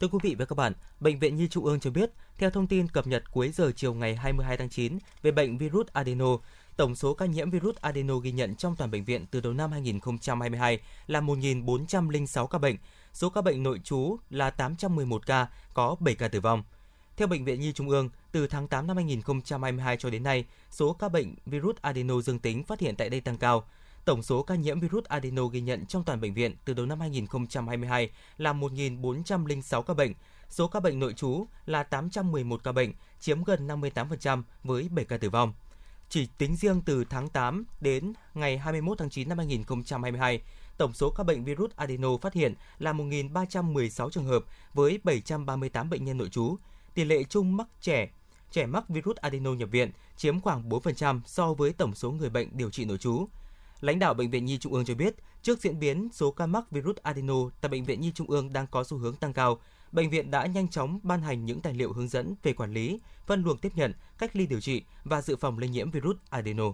Thưa 0.00 0.08
quý 0.08 0.18
vị 0.22 0.34
và 0.38 0.44
các 0.44 0.54
bạn, 0.54 0.72
Bệnh 1.00 1.18
viện 1.18 1.36
Nhi 1.36 1.48
Trung 1.48 1.64
ương 1.64 1.80
cho 1.80 1.90
biết, 1.90 2.10
theo 2.38 2.50
thông 2.50 2.66
tin 2.66 2.88
cập 2.88 3.06
nhật 3.06 3.24
cuối 3.32 3.48
giờ 3.48 3.72
chiều 3.76 3.94
ngày 3.94 4.16
22 4.16 4.56
tháng 4.56 4.68
9 4.68 4.98
về 5.22 5.30
bệnh 5.30 5.58
virus 5.58 5.86
adeno, 5.92 6.38
tổng 6.76 6.94
số 6.94 7.14
ca 7.14 7.26
nhiễm 7.26 7.50
virus 7.50 7.76
adeno 7.76 8.18
ghi 8.18 8.32
nhận 8.32 8.54
trong 8.54 8.76
toàn 8.76 8.90
bệnh 8.90 9.04
viện 9.04 9.26
từ 9.30 9.40
đầu 9.40 9.52
năm 9.52 9.72
2022 9.72 10.80
là 11.06 11.20
1.406 11.20 12.46
ca 12.46 12.58
bệnh, 12.58 12.76
số 13.16 13.30
ca 13.30 13.40
bệnh 13.40 13.62
nội 13.62 13.80
trú 13.84 14.16
là 14.30 14.50
811 14.50 15.26
ca, 15.26 15.46
có 15.74 15.96
7 16.00 16.14
ca 16.14 16.28
tử 16.28 16.40
vong. 16.40 16.62
Theo 17.16 17.28
Bệnh 17.28 17.44
viện 17.44 17.60
Nhi 17.60 17.72
Trung 17.72 17.88
ương, 17.88 18.08
từ 18.32 18.46
tháng 18.46 18.68
8 18.68 18.86
năm 18.86 18.96
2022 18.96 19.96
cho 19.96 20.10
đến 20.10 20.22
nay, 20.22 20.44
số 20.70 20.92
ca 20.92 21.08
bệnh 21.08 21.34
virus 21.46 21.76
adeno 21.80 22.20
dương 22.20 22.38
tính 22.38 22.62
phát 22.62 22.80
hiện 22.80 22.96
tại 22.96 23.10
đây 23.10 23.20
tăng 23.20 23.36
cao. 23.36 23.64
Tổng 24.04 24.22
số 24.22 24.42
ca 24.42 24.54
nhiễm 24.54 24.80
virus 24.80 25.04
adeno 25.04 25.46
ghi 25.46 25.60
nhận 25.60 25.86
trong 25.86 26.04
toàn 26.04 26.20
bệnh 26.20 26.34
viện 26.34 26.54
từ 26.64 26.74
đầu 26.74 26.86
năm 26.86 27.00
2022 27.00 28.10
là 28.38 28.52
1.406 28.52 29.82
ca 29.82 29.94
bệnh, 29.94 30.12
số 30.50 30.68
ca 30.68 30.80
bệnh 30.80 30.98
nội 30.98 31.12
trú 31.12 31.46
là 31.66 31.82
811 31.82 32.64
ca 32.64 32.72
bệnh, 32.72 32.92
chiếm 33.20 33.44
gần 33.44 33.68
58% 33.68 34.42
với 34.64 34.88
7 34.88 35.04
ca 35.04 35.16
tử 35.16 35.30
vong. 35.30 35.52
Chỉ 36.08 36.28
tính 36.38 36.56
riêng 36.56 36.82
từ 36.86 37.04
tháng 37.04 37.28
8 37.28 37.64
đến 37.80 38.12
ngày 38.34 38.58
21 38.58 38.98
tháng 38.98 39.10
9 39.10 39.28
năm 39.28 39.38
2022, 39.38 40.40
tổng 40.78 40.92
số 40.92 41.10
ca 41.10 41.24
bệnh 41.24 41.44
virus 41.44 41.70
adeno 41.76 42.16
phát 42.16 42.32
hiện 42.32 42.54
là 42.78 42.92
1.316 42.92 44.10
trường 44.10 44.26
hợp 44.26 44.44
với 44.74 44.98
738 45.04 45.90
bệnh 45.90 46.04
nhân 46.04 46.18
nội 46.18 46.28
trú. 46.28 46.56
Tỷ 46.94 47.04
lệ 47.04 47.24
chung 47.24 47.56
mắc 47.56 47.66
trẻ 47.80 48.08
trẻ 48.50 48.66
mắc 48.66 48.88
virus 48.88 49.16
adeno 49.16 49.52
nhập 49.52 49.68
viện 49.72 49.90
chiếm 50.16 50.40
khoảng 50.40 50.68
4% 50.68 51.20
so 51.26 51.54
với 51.54 51.72
tổng 51.72 51.94
số 51.94 52.10
người 52.10 52.30
bệnh 52.30 52.48
điều 52.52 52.70
trị 52.70 52.84
nội 52.84 52.98
trú. 52.98 53.28
Lãnh 53.80 53.98
đạo 53.98 54.14
Bệnh 54.14 54.30
viện 54.30 54.44
Nhi 54.44 54.58
Trung 54.58 54.72
ương 54.72 54.84
cho 54.84 54.94
biết, 54.94 55.14
trước 55.42 55.60
diễn 55.60 55.78
biến 55.78 56.08
số 56.12 56.30
ca 56.30 56.46
mắc 56.46 56.70
virus 56.70 56.96
adeno 56.96 57.34
tại 57.60 57.68
Bệnh 57.68 57.84
viện 57.84 58.00
Nhi 58.00 58.12
Trung 58.14 58.30
ương 58.30 58.52
đang 58.52 58.66
có 58.66 58.84
xu 58.84 58.98
hướng 58.98 59.16
tăng 59.16 59.32
cao, 59.32 59.58
bệnh 59.92 60.10
viện 60.10 60.30
đã 60.30 60.46
nhanh 60.46 60.68
chóng 60.68 61.00
ban 61.02 61.22
hành 61.22 61.44
những 61.44 61.60
tài 61.60 61.74
liệu 61.74 61.92
hướng 61.92 62.08
dẫn 62.08 62.34
về 62.42 62.52
quản 62.52 62.72
lý, 62.72 63.00
phân 63.26 63.42
luồng 63.42 63.58
tiếp 63.58 63.72
nhận, 63.74 63.92
cách 64.18 64.36
ly 64.36 64.46
điều 64.46 64.60
trị 64.60 64.82
và 65.04 65.22
dự 65.22 65.36
phòng 65.36 65.58
lây 65.58 65.68
nhiễm 65.68 65.90
virus 65.90 66.16
adeno. 66.30 66.72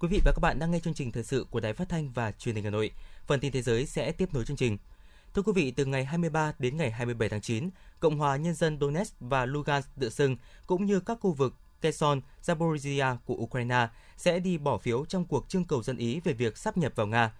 Quý 0.00 0.08
vị 0.08 0.20
và 0.24 0.32
các 0.32 0.40
bạn 0.40 0.58
đang 0.58 0.70
nghe 0.70 0.80
chương 0.80 0.94
trình 0.94 1.12
thời 1.12 1.22
sự 1.22 1.46
của 1.50 1.60
Đài 1.60 1.72
Phát 1.72 1.88
thanh 1.88 2.12
và 2.12 2.32
Truyền 2.32 2.54
hình 2.54 2.64
Hà 2.64 2.70
Nội. 2.70 2.90
Phần 3.26 3.40
tin 3.40 3.52
thế 3.52 3.62
giới 3.62 3.86
sẽ 3.86 4.12
tiếp 4.12 4.34
nối 4.34 4.44
chương 4.44 4.56
trình. 4.56 4.78
Thưa 5.34 5.42
quý 5.42 5.52
vị, 5.54 5.70
từ 5.70 5.84
ngày 5.84 6.04
23 6.04 6.52
đến 6.58 6.76
ngày 6.76 6.90
27 6.90 7.28
tháng 7.28 7.40
9, 7.40 7.70
Cộng 8.00 8.18
hòa 8.18 8.36
Nhân 8.36 8.54
dân 8.54 8.78
Donetsk 8.80 9.14
và 9.20 9.46
Lugansk 9.46 9.88
tự 10.00 10.10
xưng 10.10 10.36
cũng 10.66 10.84
như 10.86 11.00
các 11.00 11.18
khu 11.20 11.32
vực 11.32 11.54
Kherson, 11.82 12.20
Zaporizhia 12.42 13.16
của 13.24 13.34
Ukraine 13.34 13.88
sẽ 14.16 14.38
đi 14.38 14.58
bỏ 14.58 14.78
phiếu 14.78 15.04
trong 15.04 15.24
cuộc 15.24 15.48
trưng 15.48 15.64
cầu 15.64 15.82
dân 15.82 15.96
ý 15.96 16.20
về 16.20 16.32
việc 16.32 16.58
sắp 16.58 16.76
nhập 16.76 16.92
vào 16.96 17.06
Nga. 17.06 17.32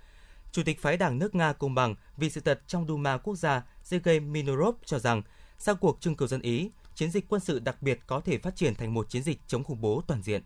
Chủ 0.53 0.63
tịch 0.63 0.83
phái 0.83 0.97
đảng 0.97 1.19
nước 1.19 1.35
Nga 1.35 1.53
Công 1.53 1.75
bằng 1.75 1.95
vì 2.17 2.31
sự 2.31 2.41
thật 2.41 2.61
trong 2.67 2.87
Duma 2.89 3.19
quốc 3.19 3.37
gia 3.37 3.63
Sergei 3.83 4.21
Minorov 4.21 4.75
cho 4.85 4.99
rằng 4.99 5.23
sau 5.59 5.75
cuộc 5.75 6.01
trưng 6.01 6.17
cầu 6.17 6.29
dân 6.29 6.43
Ý, 6.43 6.71
chiến 6.95 7.11
dịch 7.11 7.29
quân 7.29 7.41
sự 7.41 7.59
đặc 7.59 7.83
biệt 7.83 8.01
có 8.07 8.21
thể 8.21 8.39
phát 8.39 8.57
triển 8.57 8.75
thành 8.75 8.95
một 8.95 9.11
chiến 9.11 9.23
dịch 9.23 9.41
chống 9.47 9.65
khủng 9.65 9.81
bố 9.81 10.03
toàn 10.07 10.23
diện. 10.23 10.43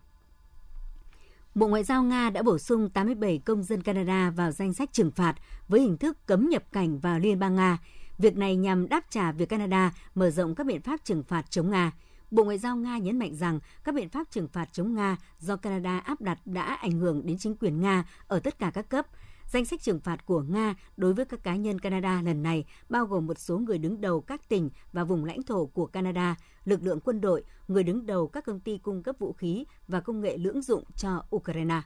Bộ 1.54 1.68
Ngoại 1.68 1.84
giao 1.84 2.02
Nga 2.02 2.30
đã 2.30 2.42
bổ 2.42 2.58
sung 2.58 2.90
87 2.90 3.38
công 3.44 3.62
dân 3.62 3.82
Canada 3.82 4.30
vào 4.30 4.52
danh 4.52 4.74
sách 4.74 4.92
trừng 4.92 5.10
phạt 5.10 5.34
với 5.68 5.80
hình 5.80 5.96
thức 5.96 6.26
cấm 6.26 6.48
nhập 6.48 6.62
cảnh 6.72 6.98
vào 6.98 7.18
Liên 7.18 7.38
bang 7.38 7.54
Nga. 7.54 7.78
Việc 8.18 8.36
này 8.36 8.56
nhằm 8.56 8.88
đáp 8.88 9.04
trả 9.10 9.32
việc 9.32 9.48
Canada 9.48 9.92
mở 10.14 10.30
rộng 10.30 10.54
các 10.54 10.66
biện 10.66 10.82
pháp 10.82 11.04
trừng 11.04 11.22
phạt 11.22 11.50
chống 11.50 11.70
Nga. 11.70 11.92
Bộ 12.30 12.44
Ngoại 12.44 12.58
giao 12.58 12.76
Nga 12.76 12.98
nhấn 12.98 13.18
mạnh 13.18 13.34
rằng 13.34 13.60
các 13.84 13.94
biện 13.94 14.08
pháp 14.08 14.30
trừng 14.30 14.48
phạt 14.48 14.68
chống 14.72 14.94
Nga 14.94 15.16
do 15.38 15.56
Canada 15.56 15.98
áp 15.98 16.20
đặt 16.20 16.38
đã 16.44 16.62
ảnh 16.62 17.00
hưởng 17.00 17.26
đến 17.26 17.38
chính 17.38 17.56
quyền 17.56 17.80
Nga 17.80 18.04
ở 18.26 18.40
tất 18.40 18.58
cả 18.58 18.70
các 18.74 18.88
cấp. 18.88 19.06
Danh 19.52 19.64
sách 19.64 19.82
trừng 19.82 20.00
phạt 20.00 20.26
của 20.26 20.42
Nga 20.42 20.74
đối 20.96 21.14
với 21.14 21.24
các 21.24 21.42
cá 21.42 21.56
nhân 21.56 21.78
Canada 21.78 22.22
lần 22.22 22.42
này 22.42 22.64
bao 22.88 23.06
gồm 23.06 23.26
một 23.26 23.38
số 23.38 23.58
người 23.58 23.78
đứng 23.78 24.00
đầu 24.00 24.20
các 24.20 24.48
tỉnh 24.48 24.70
và 24.92 25.04
vùng 25.04 25.24
lãnh 25.24 25.42
thổ 25.42 25.66
của 25.66 25.86
Canada, 25.86 26.36
lực 26.64 26.82
lượng 26.82 27.00
quân 27.00 27.20
đội, 27.20 27.44
người 27.68 27.82
đứng 27.82 28.06
đầu 28.06 28.26
các 28.26 28.44
công 28.44 28.60
ty 28.60 28.78
cung 28.78 29.02
cấp 29.02 29.16
vũ 29.18 29.32
khí 29.32 29.64
và 29.88 30.00
công 30.00 30.20
nghệ 30.20 30.36
lưỡng 30.36 30.62
dụng 30.62 30.84
cho 30.96 31.24
Ukraine. 31.36 31.82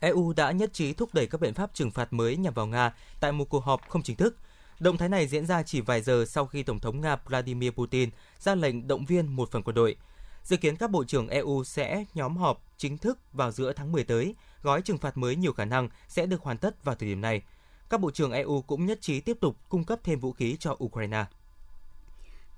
EU 0.00 0.32
đã 0.32 0.52
nhất 0.52 0.72
trí 0.72 0.92
thúc 0.92 1.08
đẩy 1.12 1.26
các 1.26 1.40
biện 1.40 1.54
pháp 1.54 1.74
trừng 1.74 1.90
phạt 1.90 2.12
mới 2.12 2.36
nhằm 2.36 2.54
vào 2.54 2.66
Nga 2.66 2.94
tại 3.20 3.32
một 3.32 3.48
cuộc 3.48 3.64
họp 3.64 3.88
không 3.88 4.02
chính 4.02 4.16
thức. 4.16 4.36
Động 4.80 4.96
thái 4.96 5.08
này 5.08 5.26
diễn 5.26 5.46
ra 5.46 5.62
chỉ 5.62 5.80
vài 5.80 6.02
giờ 6.02 6.24
sau 6.28 6.46
khi 6.46 6.62
Tổng 6.62 6.80
thống 6.80 7.00
Nga 7.00 7.16
Vladimir 7.16 7.70
Putin 7.70 8.10
ra 8.38 8.54
lệnh 8.54 8.88
động 8.88 9.04
viên 9.04 9.36
một 9.36 9.50
phần 9.50 9.62
quân 9.62 9.74
đội. 9.74 9.96
Dự 10.42 10.56
kiến 10.56 10.76
các 10.76 10.90
bộ 10.90 11.04
trưởng 11.04 11.28
EU 11.28 11.64
sẽ 11.64 12.04
nhóm 12.14 12.36
họp 12.36 12.62
chính 12.76 12.98
thức 12.98 13.18
vào 13.32 13.50
giữa 13.50 13.72
tháng 13.72 13.92
10 13.92 14.04
tới. 14.04 14.34
Gói 14.64 14.82
trừng 14.82 14.98
phạt 14.98 15.16
mới 15.16 15.36
nhiều 15.36 15.52
khả 15.52 15.64
năng 15.64 15.88
sẽ 16.08 16.26
được 16.26 16.42
hoàn 16.42 16.58
tất 16.58 16.84
vào 16.84 16.94
thời 16.94 17.08
điểm 17.08 17.20
này. 17.20 17.42
Các 17.90 18.00
bộ 18.00 18.10
trưởng 18.10 18.32
EU 18.32 18.62
cũng 18.62 18.86
nhất 18.86 19.00
trí 19.00 19.20
tiếp 19.20 19.36
tục 19.40 19.56
cung 19.68 19.84
cấp 19.84 20.00
thêm 20.02 20.20
vũ 20.20 20.32
khí 20.32 20.56
cho 20.60 20.76
Ukraine. 20.84 21.24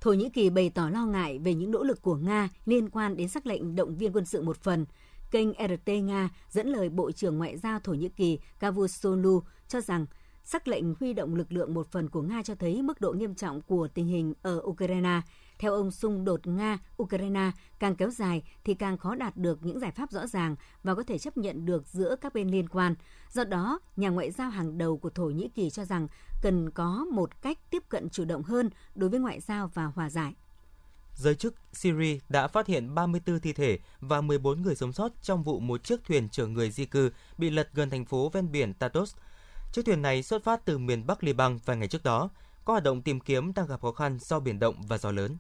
Thổ 0.01 0.13
Nhĩ 0.13 0.29
Kỳ 0.29 0.51
bày 0.51 0.71
tỏ 0.71 0.89
lo 0.89 1.07
ngại 1.07 1.39
về 1.39 1.55
những 1.55 1.71
nỗ 1.71 1.83
lực 1.83 2.03
của 2.03 2.17
Nga 2.17 2.49
liên 2.67 2.91
quan 2.91 3.17
đến 3.17 3.29
sắc 3.29 3.47
lệnh 3.47 3.77
động 3.77 3.97
viên 3.97 4.13
quân 4.13 4.25
sự 4.25 4.43
một 4.43 4.57
phần. 4.57 4.87
Kênh 5.31 5.53
RT 5.53 5.89
Nga 5.89 6.31
dẫn 6.51 6.69
lời 6.69 6.89
Bộ 6.89 7.13
trưởng 7.13 7.39
Ngoại 7.39 7.57
giao 7.57 7.81
Thổ 7.81 7.95
Nhĩ 7.95 8.09
Kỳ 8.09 8.39
Cavusoglu 8.59 9.43
cho 9.69 9.81
rằng 9.81 10.07
sắc 10.47 10.69
lệnh 10.69 10.95
huy 11.01 11.13
động 11.13 11.35
lực 11.35 11.53
lượng 11.53 11.75
một 11.75 11.91
phần 11.91 12.09
của 12.09 12.23
Nga 12.23 12.43
cho 12.43 12.55
thấy 12.55 12.83
mức 12.83 13.01
độ 13.01 13.13
nghiêm 13.13 13.35
trọng 13.35 13.61
của 13.63 13.89
tình 13.89 14.07
hình 14.07 14.35
ở 14.43 14.61
Ukraine. 14.65 15.21
Theo 15.59 15.73
ông, 15.75 15.91
xung 15.91 16.25
đột 16.25 16.41
Nga-Ukraine 16.47 17.51
càng 17.79 17.97
kéo 17.97 18.11
dài 18.11 18.43
thì 18.65 18.75
càng 18.75 18.99
khó 18.99 19.15
đạt 19.15 19.37
được 19.37 19.59
những 19.63 19.81
giải 19.81 19.91
pháp 19.91 20.11
rõ 20.11 20.27
ràng 20.27 20.57
và 20.83 20.95
có 20.95 21.03
thể 21.03 21.19
chấp 21.19 21.37
nhận 21.37 21.67
được 21.67 21.87
giữa 21.87 22.17
các 22.21 22.35
bên 22.35 22.49
liên 22.49 22.69
quan. 22.69 22.95
Do 23.33 23.45
đó, 23.45 23.81
nhà 23.97 24.09
ngoại 24.09 24.31
giao 24.31 24.51
hàng 24.51 24.79
đầu 24.79 24.99
của 24.99 25.11
Thổ 25.11 25.25
Nhĩ 25.25 25.49
Kỳ 25.49 25.71
cho 25.71 25.85
rằng 25.85 26.09
cần 26.43 26.71
có 26.71 27.07
một 27.13 27.43
cách 27.43 27.59
tiếp 27.71 27.83
cận 27.89 28.09
chủ 28.09 28.25
động 28.25 28.43
hơn 28.43 28.71
đối 28.95 29.11
với 29.11 29.21
ngoại 29.21 29.41
giao 29.41 29.71
và 29.75 29.85
hòa 29.85 30.11
giải. 30.11 30.35
Giới 31.15 31.35
chức 31.35 31.55
Syria 31.73 32.19
đã 32.29 32.49
phát 32.49 32.67
hiện 32.67 32.95
34 32.95 33.41
thi 33.41 33.53
thể 33.53 33.79
và 34.01 34.21
14 34.21 34.63
người 34.63 34.75
sống 34.75 34.93
sót 34.93 35.13
trong 35.23 35.43
vụ 35.43 35.61
một 35.61 35.85
chiếc 35.85 36.05
thuyền 36.05 36.29
chở 36.29 36.47
người 36.47 36.71
di 36.71 36.85
cư 36.85 37.11
bị 37.39 37.51
lật 37.51 37.69
gần 37.75 37.91
thành 37.91 38.05
phố 38.05 38.29
ven 38.29 38.53
biển 38.53 38.75
Tartus. 38.75 39.15
Chiếc 39.77 39.87
thuyền 39.87 40.03
này 40.03 40.23
xuất 40.23 40.45
phát 40.45 40.65
từ 40.65 40.79
miền 40.79 41.07
Bắc 41.07 41.25
Liban 41.25 41.59
vài 41.65 41.77
ngày 41.77 41.89
trước 41.89 42.03
đó. 42.05 42.31
Có 42.65 42.73
hoạt 42.73 42.85
động 42.85 43.03
tìm 43.03 43.21
kiếm 43.21 43.53
đang 43.55 43.67
gặp 43.67 43.81
khó 43.81 43.93
khăn 43.93 44.19
do 44.21 44.41
biển 44.41 44.59
động 44.59 44.75
và 44.89 44.99
gió 44.99 45.11
lớn. 45.11 45.37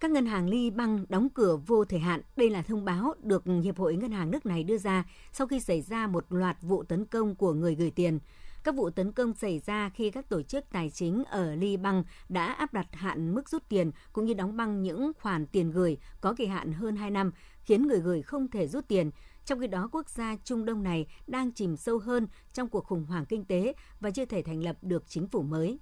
Các 0.00 0.10
ngân 0.10 0.26
hàng 0.26 0.48
Liban 0.48 1.04
đóng 1.08 1.28
cửa 1.34 1.56
vô 1.56 1.84
thời 1.84 1.98
hạn. 1.98 2.20
Đây 2.36 2.50
là 2.50 2.62
thông 2.62 2.84
báo 2.84 3.14
được 3.22 3.44
Hiệp 3.62 3.78
hội 3.78 3.96
Ngân 3.96 4.12
hàng 4.12 4.30
nước 4.30 4.46
này 4.46 4.64
đưa 4.64 4.78
ra 4.78 5.04
sau 5.32 5.46
khi 5.46 5.60
xảy 5.60 5.82
ra 5.82 6.06
một 6.06 6.24
loạt 6.30 6.56
vụ 6.62 6.82
tấn 6.82 7.04
công 7.04 7.34
của 7.34 7.52
người 7.52 7.74
gửi 7.74 7.90
tiền. 7.90 8.18
Các 8.64 8.74
vụ 8.74 8.90
tấn 8.90 9.12
công 9.12 9.34
xảy 9.34 9.58
ra 9.58 9.90
khi 9.94 10.10
các 10.10 10.28
tổ 10.28 10.42
chức 10.42 10.64
tài 10.72 10.90
chính 10.90 11.24
ở 11.24 11.54
Liban 11.54 12.02
đã 12.28 12.52
áp 12.52 12.72
đặt 12.72 12.86
hạn 12.92 13.34
mức 13.34 13.48
rút 13.48 13.62
tiền 13.68 13.90
cũng 14.12 14.24
như 14.26 14.34
đóng 14.34 14.56
băng 14.56 14.82
những 14.82 15.12
khoản 15.20 15.46
tiền 15.46 15.70
gửi 15.70 15.98
có 16.20 16.34
kỳ 16.34 16.46
hạn 16.46 16.72
hơn 16.72 16.96
2 16.96 17.10
năm, 17.10 17.32
khiến 17.64 17.86
người 17.86 18.00
gửi 18.00 18.22
không 18.22 18.48
thể 18.48 18.68
rút 18.68 18.88
tiền. 18.88 19.10
Trong 19.46 19.60
khi 19.60 19.66
đó, 19.66 19.88
quốc 19.92 20.08
gia 20.08 20.36
Trung 20.44 20.64
Đông 20.64 20.82
này 20.82 21.06
đang 21.26 21.52
chìm 21.52 21.76
sâu 21.76 21.98
hơn 21.98 22.26
trong 22.52 22.68
cuộc 22.68 22.84
khủng 22.84 23.04
hoảng 23.04 23.26
kinh 23.26 23.44
tế 23.44 23.74
và 24.00 24.10
chưa 24.10 24.24
thể 24.24 24.42
thành 24.42 24.62
lập 24.62 24.76
được 24.82 25.04
chính 25.08 25.28
phủ 25.28 25.42
mới. 25.42 25.78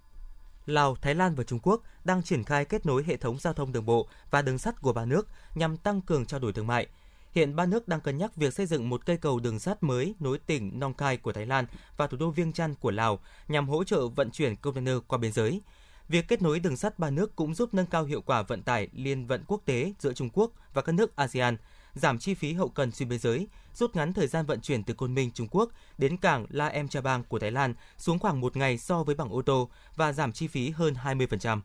Lào, 0.67 0.97
Thái 0.97 1.15
Lan 1.15 1.35
và 1.35 1.45
Trung 1.45 1.59
Quốc 1.63 1.83
đang 2.05 2.23
triển 2.23 2.45
khai 2.45 2.65
kết 2.65 2.87
nối 2.87 3.05
hệ 3.07 3.17
thống 3.17 3.39
giao 3.39 3.53
thông 3.53 3.73
đường 3.73 3.87
bộ 3.87 4.09
và 4.31 4.43
đường 4.43 4.59
sắt 4.59 4.81
của 4.81 4.93
ba 4.93 5.05
nước 5.05 5.29
nhằm 5.55 5.77
tăng 5.77 6.01
cường 6.01 6.27
trao 6.27 6.41
đổi 6.41 6.53
thương 6.53 6.67
mại. 6.67 6.87
Hiện 7.33 7.57
ba 7.57 7.67
nước 7.67 7.89
đang 7.89 8.01
cân 8.01 8.19
nhắc 8.19 8.37
việc 8.37 8.55
xây 8.55 8.67
dựng 8.67 8.89
một 8.89 9.07
cây 9.07 9.17
cầu 9.17 9.41
đường 9.41 9.59
sắt 9.59 9.83
mới 9.83 10.15
nối 10.21 10.39
tỉnh 10.39 10.81
Nong 10.81 10.95
Khai 10.95 11.17
của 11.17 11.33
Thái 11.33 11.47
Lan 11.47 11.67
và 11.97 12.07
thủ 12.07 12.17
đô 12.17 12.31
Viêng 12.31 12.53
Chăn 12.53 12.75
của 12.75 12.91
Lào 12.91 13.19
nhằm 13.49 13.69
hỗ 13.69 13.85
trợ 13.85 14.09
vận 14.09 14.31
chuyển 14.31 14.57
container 14.57 14.97
qua 15.09 15.19
biên 15.19 15.33
giới. 15.33 15.63
Việc 16.09 16.29
kết 16.29 16.43
nối 16.43 16.61
đường 16.61 16.77
sắt 16.77 16.99
ba 16.99 17.11
nước 17.11 17.37
cũng 17.37 17.55
giúp 17.55 17.75
nâng 17.75 17.87
cao 17.87 18.05
hiệu 18.05 18.21
quả 18.21 18.43
vận 18.43 18.63
tải 18.63 18.89
liên 18.93 19.27
vận 19.27 19.45
quốc 19.47 19.63
tế 19.65 19.93
giữa 19.99 20.13
Trung 20.13 20.31
Quốc 20.33 20.51
và 20.75 20.83
các 20.83 20.93
nước 20.93 21.17
ASEAN, 21.17 21.57
giảm 21.95 22.19
chi 22.19 22.35
phí 22.35 22.53
hậu 22.53 22.69
cần 22.69 22.91
xuyên 22.91 23.09
biên 23.09 23.19
giới, 23.19 23.47
rút 23.75 23.97
ngắn 23.97 24.13
thời 24.13 24.27
gian 24.27 24.47
vận 24.47 24.61
chuyển 24.61 24.83
từ 24.83 24.95
Côn 24.95 25.15
Minh, 25.15 25.31
Trung 25.35 25.49
Quốc 25.51 25.71
đến 25.99 26.17
cảng 26.17 26.47
La 26.49 26.67
Em 26.67 26.89
Chabang 26.89 27.25
của 27.25 27.39
Thái 27.39 27.51
Lan 27.51 27.75
xuống 27.99 28.19
khoảng 28.19 28.41
một 28.41 28.57
ngày 28.57 28.79
so 28.79 29.03
với 29.03 29.15
bằng 29.15 29.29
ô 29.29 29.43
tô 29.43 29.69
và 29.97 30.13
giảm 30.13 30.33
chi 30.33 30.47
phí 30.47 30.71
hơn 30.71 30.95
20%. 31.05 31.61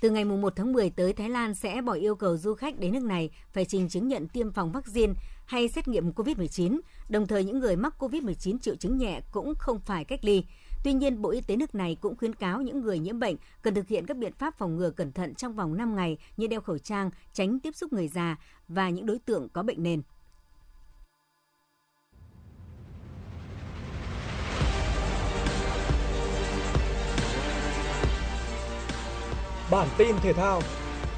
Từ 0.00 0.10
ngày 0.10 0.24
1 0.24 0.52
tháng 0.56 0.72
10 0.72 0.90
tới, 0.90 1.12
Thái 1.12 1.30
Lan 1.30 1.54
sẽ 1.54 1.82
bỏ 1.82 1.92
yêu 1.92 2.16
cầu 2.16 2.36
du 2.36 2.54
khách 2.54 2.78
đến 2.78 2.92
nước 2.92 3.02
này 3.02 3.30
phải 3.52 3.64
trình 3.64 3.88
chứng 3.88 4.08
nhận 4.08 4.28
tiêm 4.28 4.52
phòng 4.52 4.72
vaccine 4.72 5.12
hay 5.46 5.68
xét 5.68 5.88
nghiệm 5.88 6.10
COVID-19. 6.10 6.80
Đồng 7.08 7.26
thời, 7.26 7.44
những 7.44 7.58
người 7.58 7.76
mắc 7.76 7.94
COVID-19 7.98 8.58
triệu 8.58 8.76
chứng 8.76 8.98
nhẹ 8.98 9.20
cũng 9.32 9.54
không 9.58 9.80
phải 9.80 10.04
cách 10.04 10.24
ly. 10.24 10.44
Tuy 10.84 10.92
nhiên, 10.92 11.22
Bộ 11.22 11.30
Y 11.30 11.40
tế 11.40 11.56
nước 11.56 11.74
này 11.74 11.96
cũng 12.00 12.16
khuyến 12.16 12.34
cáo 12.34 12.62
những 12.62 12.80
người 12.80 12.98
nhiễm 12.98 13.18
bệnh 13.18 13.36
cần 13.62 13.74
thực 13.74 13.88
hiện 13.88 14.06
các 14.06 14.16
biện 14.16 14.32
pháp 14.32 14.58
phòng 14.58 14.76
ngừa 14.76 14.90
cẩn 14.90 15.12
thận 15.12 15.34
trong 15.34 15.54
vòng 15.54 15.76
5 15.76 15.96
ngày 15.96 16.18
như 16.36 16.46
đeo 16.46 16.60
khẩu 16.60 16.78
trang, 16.78 17.10
tránh 17.32 17.60
tiếp 17.60 17.74
xúc 17.74 17.92
người 17.92 18.08
già 18.08 18.36
và 18.68 18.90
những 18.90 19.06
đối 19.06 19.18
tượng 19.18 19.48
có 19.48 19.62
bệnh 19.62 19.82
nền. 19.82 20.02
Bản 29.70 29.88
tin 29.98 30.16
thể 30.22 30.32
thao 30.32 30.62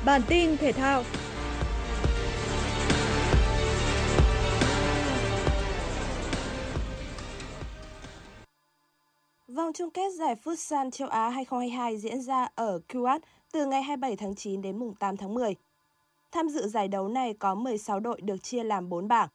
Bản 0.04 0.22
tin 0.28 0.56
thể 0.56 0.72
thao 0.72 1.04
Vòng 9.54 9.72
chung 9.72 9.90
kết 9.90 10.12
giải 10.12 10.36
Futsal 10.44 10.90
châu 10.90 11.08
Á 11.08 11.28
2022 11.28 11.98
diễn 11.98 12.22
ra 12.22 12.48
ở 12.54 12.80
Kuwait 12.88 13.20
từ 13.52 13.66
ngày 13.66 13.82
27 13.82 14.16
tháng 14.16 14.34
9 14.34 14.62
đến 14.62 14.78
mùng 14.78 14.94
8 14.94 15.16
tháng 15.16 15.34
10. 15.34 15.54
Tham 16.32 16.48
dự 16.48 16.68
giải 16.68 16.88
đấu 16.88 17.08
này 17.08 17.34
có 17.34 17.54
16 17.54 18.00
đội 18.00 18.20
được 18.20 18.42
chia 18.42 18.64
làm 18.64 18.88
4 18.88 19.08
bảng. 19.08 19.28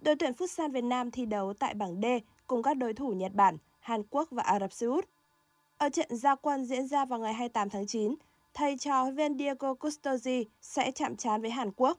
Đội 0.00 0.16
tuyển 0.16 0.32
Futsal 0.32 0.72
Việt 0.72 0.84
Nam 0.84 1.10
thi 1.10 1.26
đấu 1.26 1.54
tại 1.54 1.74
bảng 1.74 2.00
D 2.02 2.04
cùng 2.46 2.62
các 2.62 2.76
đối 2.76 2.94
thủ 2.94 3.12
Nhật 3.12 3.32
Bản, 3.34 3.58
Hàn 3.80 4.02
Quốc 4.10 4.28
và 4.30 4.42
Ả 4.42 4.60
Rập 4.60 4.72
Xê 4.72 4.86
Út. 4.86 5.04
Ở 5.78 5.88
trận 5.88 6.16
gia 6.16 6.34
quân 6.34 6.64
diễn 6.64 6.86
ra 6.86 7.04
vào 7.04 7.18
ngày 7.18 7.32
28 7.32 7.70
tháng 7.70 7.86
9, 7.86 8.14
thầy 8.54 8.76
trò 8.78 9.02
huấn 9.02 9.16
viên 9.16 9.38
Diego 9.38 9.74
Custosi 9.74 10.46
sẽ 10.60 10.90
chạm 10.90 11.16
trán 11.16 11.42
với 11.42 11.50
Hàn 11.50 11.70
Quốc. 11.76 11.98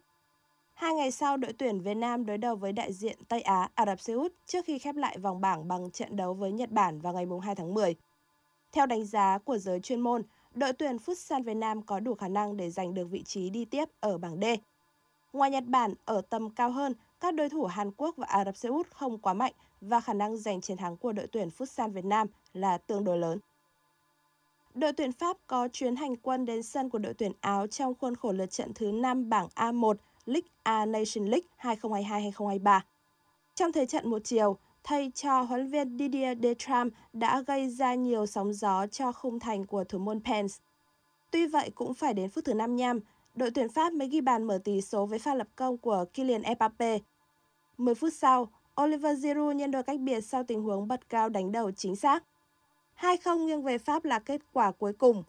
Hai 0.81 0.93
ngày 0.93 1.11
sau, 1.11 1.37
đội 1.37 1.53
tuyển 1.53 1.79
Việt 1.79 1.93
Nam 1.93 2.25
đối 2.25 2.37
đầu 2.37 2.55
với 2.55 2.71
đại 2.71 2.93
diện 2.93 3.17
Tây 3.27 3.41
Á 3.41 3.69
Ả 3.75 3.85
Rập 3.85 3.99
Xê 3.99 4.13
Út 4.13 4.33
trước 4.45 4.65
khi 4.65 4.79
khép 4.79 4.95
lại 4.95 5.17
vòng 5.17 5.41
bảng 5.41 5.67
bằng 5.67 5.91
trận 5.91 6.15
đấu 6.15 6.33
với 6.33 6.51
Nhật 6.51 6.71
Bản 6.71 6.99
vào 6.99 7.13
ngày 7.13 7.25
2 7.41 7.55
tháng 7.55 7.73
10. 7.73 7.95
Theo 8.71 8.85
đánh 8.85 9.05
giá 9.05 9.37
của 9.37 9.57
giới 9.57 9.79
chuyên 9.79 10.01
môn, 10.01 10.21
đội 10.53 10.73
tuyển 10.73 10.97
Futsal 10.97 11.43
Việt 11.43 11.53
Nam 11.53 11.81
có 11.81 11.99
đủ 11.99 12.15
khả 12.15 12.27
năng 12.27 12.57
để 12.57 12.69
giành 12.69 12.93
được 12.93 13.05
vị 13.05 13.23
trí 13.23 13.49
đi 13.49 13.65
tiếp 13.65 13.85
ở 13.99 14.17
bảng 14.17 14.39
D. 14.41 14.45
Ngoài 15.33 15.51
Nhật 15.51 15.63
Bản 15.67 15.93
ở 16.05 16.21
tầm 16.29 16.49
cao 16.49 16.71
hơn, 16.71 16.93
các 17.19 17.33
đối 17.33 17.49
thủ 17.49 17.65
Hàn 17.65 17.91
Quốc 17.91 18.17
và 18.17 18.25
Ả 18.25 18.45
Rập 18.45 18.57
Xê 18.57 18.69
Út 18.69 18.87
không 18.91 19.17
quá 19.17 19.33
mạnh 19.33 19.53
và 19.81 19.99
khả 19.99 20.13
năng 20.13 20.37
giành 20.37 20.61
chiến 20.61 20.77
thắng 20.77 20.97
của 20.97 21.11
đội 21.11 21.27
tuyển 21.27 21.49
Futsal 21.57 21.91
Việt 21.91 22.05
Nam 22.05 22.27
là 22.53 22.77
tương 22.77 23.03
đối 23.03 23.17
lớn. 23.17 23.39
Đội 24.73 24.93
tuyển 24.93 25.11
Pháp 25.11 25.37
có 25.47 25.67
chuyến 25.67 25.95
hành 25.95 26.15
quân 26.15 26.45
đến 26.45 26.63
sân 26.63 26.89
của 26.89 26.97
đội 26.97 27.13
tuyển 27.13 27.31
Áo 27.41 27.67
trong 27.67 27.93
khuôn 27.95 28.15
khổ 28.15 28.31
lượt 28.31 28.51
trận 28.51 28.73
thứ 28.73 28.91
5 28.91 29.29
bảng 29.29 29.47
A1 29.55 29.95
League 30.25 30.47
A 30.63 30.85
Nation 30.85 31.25
League 31.25 31.47
2022-2023. 31.59 32.79
Trong 33.55 33.71
thế 33.71 33.85
trận 33.85 34.09
một 34.09 34.19
chiều, 34.23 34.57
thay 34.83 35.11
cho 35.15 35.41
huấn 35.41 35.67
viên 35.67 35.97
Didier 35.97 36.37
Deschamps 36.43 36.95
đã 37.13 37.41
gây 37.41 37.69
ra 37.69 37.95
nhiều 37.95 38.25
sóng 38.25 38.53
gió 38.53 38.87
cho 38.87 39.11
khung 39.11 39.39
thành 39.39 39.65
của 39.65 39.83
thủ 39.83 39.99
môn 39.99 40.23
Pence. 40.23 40.53
Tuy 41.31 41.47
vậy 41.47 41.71
cũng 41.75 41.93
phải 41.93 42.13
đến 42.13 42.29
phút 42.29 42.45
thứ 42.45 42.53
55, 42.53 42.99
đội 43.35 43.51
tuyển 43.51 43.69
Pháp 43.69 43.93
mới 43.93 44.07
ghi 44.07 44.21
bàn 44.21 44.43
mở 44.43 44.59
tỷ 44.63 44.81
số 44.81 45.05
với 45.05 45.19
pha 45.19 45.35
lập 45.35 45.47
công 45.55 45.77
của 45.77 46.05
Kylian 46.13 46.41
Mbappe. 46.55 46.99
10 47.77 47.95
phút 47.95 48.13
sau, 48.13 48.51
Oliver 48.81 49.19
Giroud 49.19 49.55
nhân 49.55 49.71
đôi 49.71 49.83
cách 49.83 49.99
biệt 49.99 50.21
sau 50.21 50.43
tình 50.43 50.61
huống 50.61 50.87
bật 50.87 51.09
cao 51.09 51.29
đánh 51.29 51.51
đầu 51.51 51.71
chính 51.71 51.95
xác. 51.95 52.23
2-0 52.99 53.37
nghiêng 53.45 53.63
về 53.63 53.77
Pháp 53.77 54.05
là 54.05 54.19
kết 54.19 54.41
quả 54.53 54.71
cuối 54.71 54.93
cùng. 54.93 55.23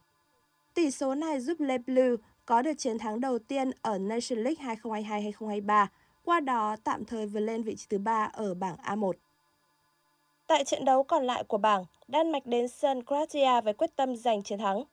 Tỷ 0.74 0.90
số 0.90 1.14
này 1.14 1.40
giúp 1.40 1.60
Les 1.60 1.80
Bleus 1.86 2.20
có 2.52 2.62
được 2.62 2.74
chiến 2.78 2.98
thắng 2.98 3.20
đầu 3.20 3.38
tiên 3.38 3.70
ở 3.82 3.98
Nation 3.98 4.38
League 4.38 4.76
2022-2023, 4.82 5.86
qua 6.24 6.40
đó 6.40 6.76
tạm 6.84 7.04
thời 7.04 7.26
vượt 7.26 7.40
lên 7.40 7.62
vị 7.62 7.76
trí 7.76 7.86
thứ 7.90 7.98
ba 7.98 8.30
ở 8.32 8.54
bảng 8.54 8.76
A1. 8.76 9.12
Tại 10.46 10.64
trận 10.64 10.84
đấu 10.84 11.02
còn 11.02 11.24
lại 11.24 11.44
của 11.44 11.58
bảng, 11.58 11.84
Đan 12.08 12.32
Mạch 12.32 12.46
đến 12.46 12.68
sân 12.68 13.02
Croatia 13.06 13.60
với 13.60 13.74
quyết 13.74 13.96
tâm 13.96 14.16
giành 14.16 14.42
chiến 14.42 14.58
thắng. 14.58 14.84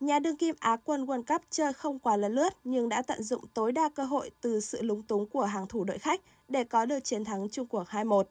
Nhà 0.00 0.18
đương 0.18 0.36
kim 0.36 0.54
Á 0.60 0.76
quân 0.84 1.04
World 1.04 1.22
Cup 1.22 1.42
chơi 1.50 1.72
không 1.72 1.98
quá 1.98 2.16
lấn 2.16 2.34
lướt 2.34 2.50
nhưng 2.64 2.88
đã 2.88 3.02
tận 3.02 3.22
dụng 3.22 3.44
tối 3.54 3.72
đa 3.72 3.88
cơ 3.88 4.04
hội 4.04 4.30
từ 4.40 4.60
sự 4.60 4.82
lúng 4.82 5.02
túng 5.02 5.26
của 5.26 5.44
hàng 5.44 5.66
thủ 5.66 5.84
đội 5.84 5.98
khách 5.98 6.20
để 6.48 6.64
có 6.64 6.86
được 6.86 7.00
chiến 7.04 7.24
thắng 7.24 7.48
chung 7.48 7.66
cuộc 7.66 7.84
2-1. 7.88 8.22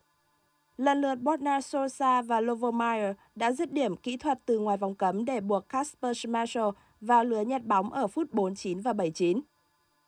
Lần 0.78 1.02
lượt 1.02 1.16
Borna 1.16 1.62
Sosa 1.62 2.22
và 2.22 2.42
Lovomeyer 2.42 3.16
đã 3.36 3.52
dứt 3.52 3.72
điểm 3.72 3.96
kỹ 3.96 4.18
thuật 4.18 4.40
từ 4.46 4.60
ngoài 4.60 4.78
vòng 4.78 4.96
cấm 4.96 5.26
để 5.26 5.42
buộc 5.42 5.70
Kasper 5.70 6.18
Schmeichel 6.18 6.66
vào 7.02 7.24
lưới 7.24 7.46
nhặt 7.46 7.66
bóng 7.66 7.94
ở 7.94 8.08
phút 8.08 8.34
49 8.34 8.82
và 8.82 8.94
79. 8.94 9.42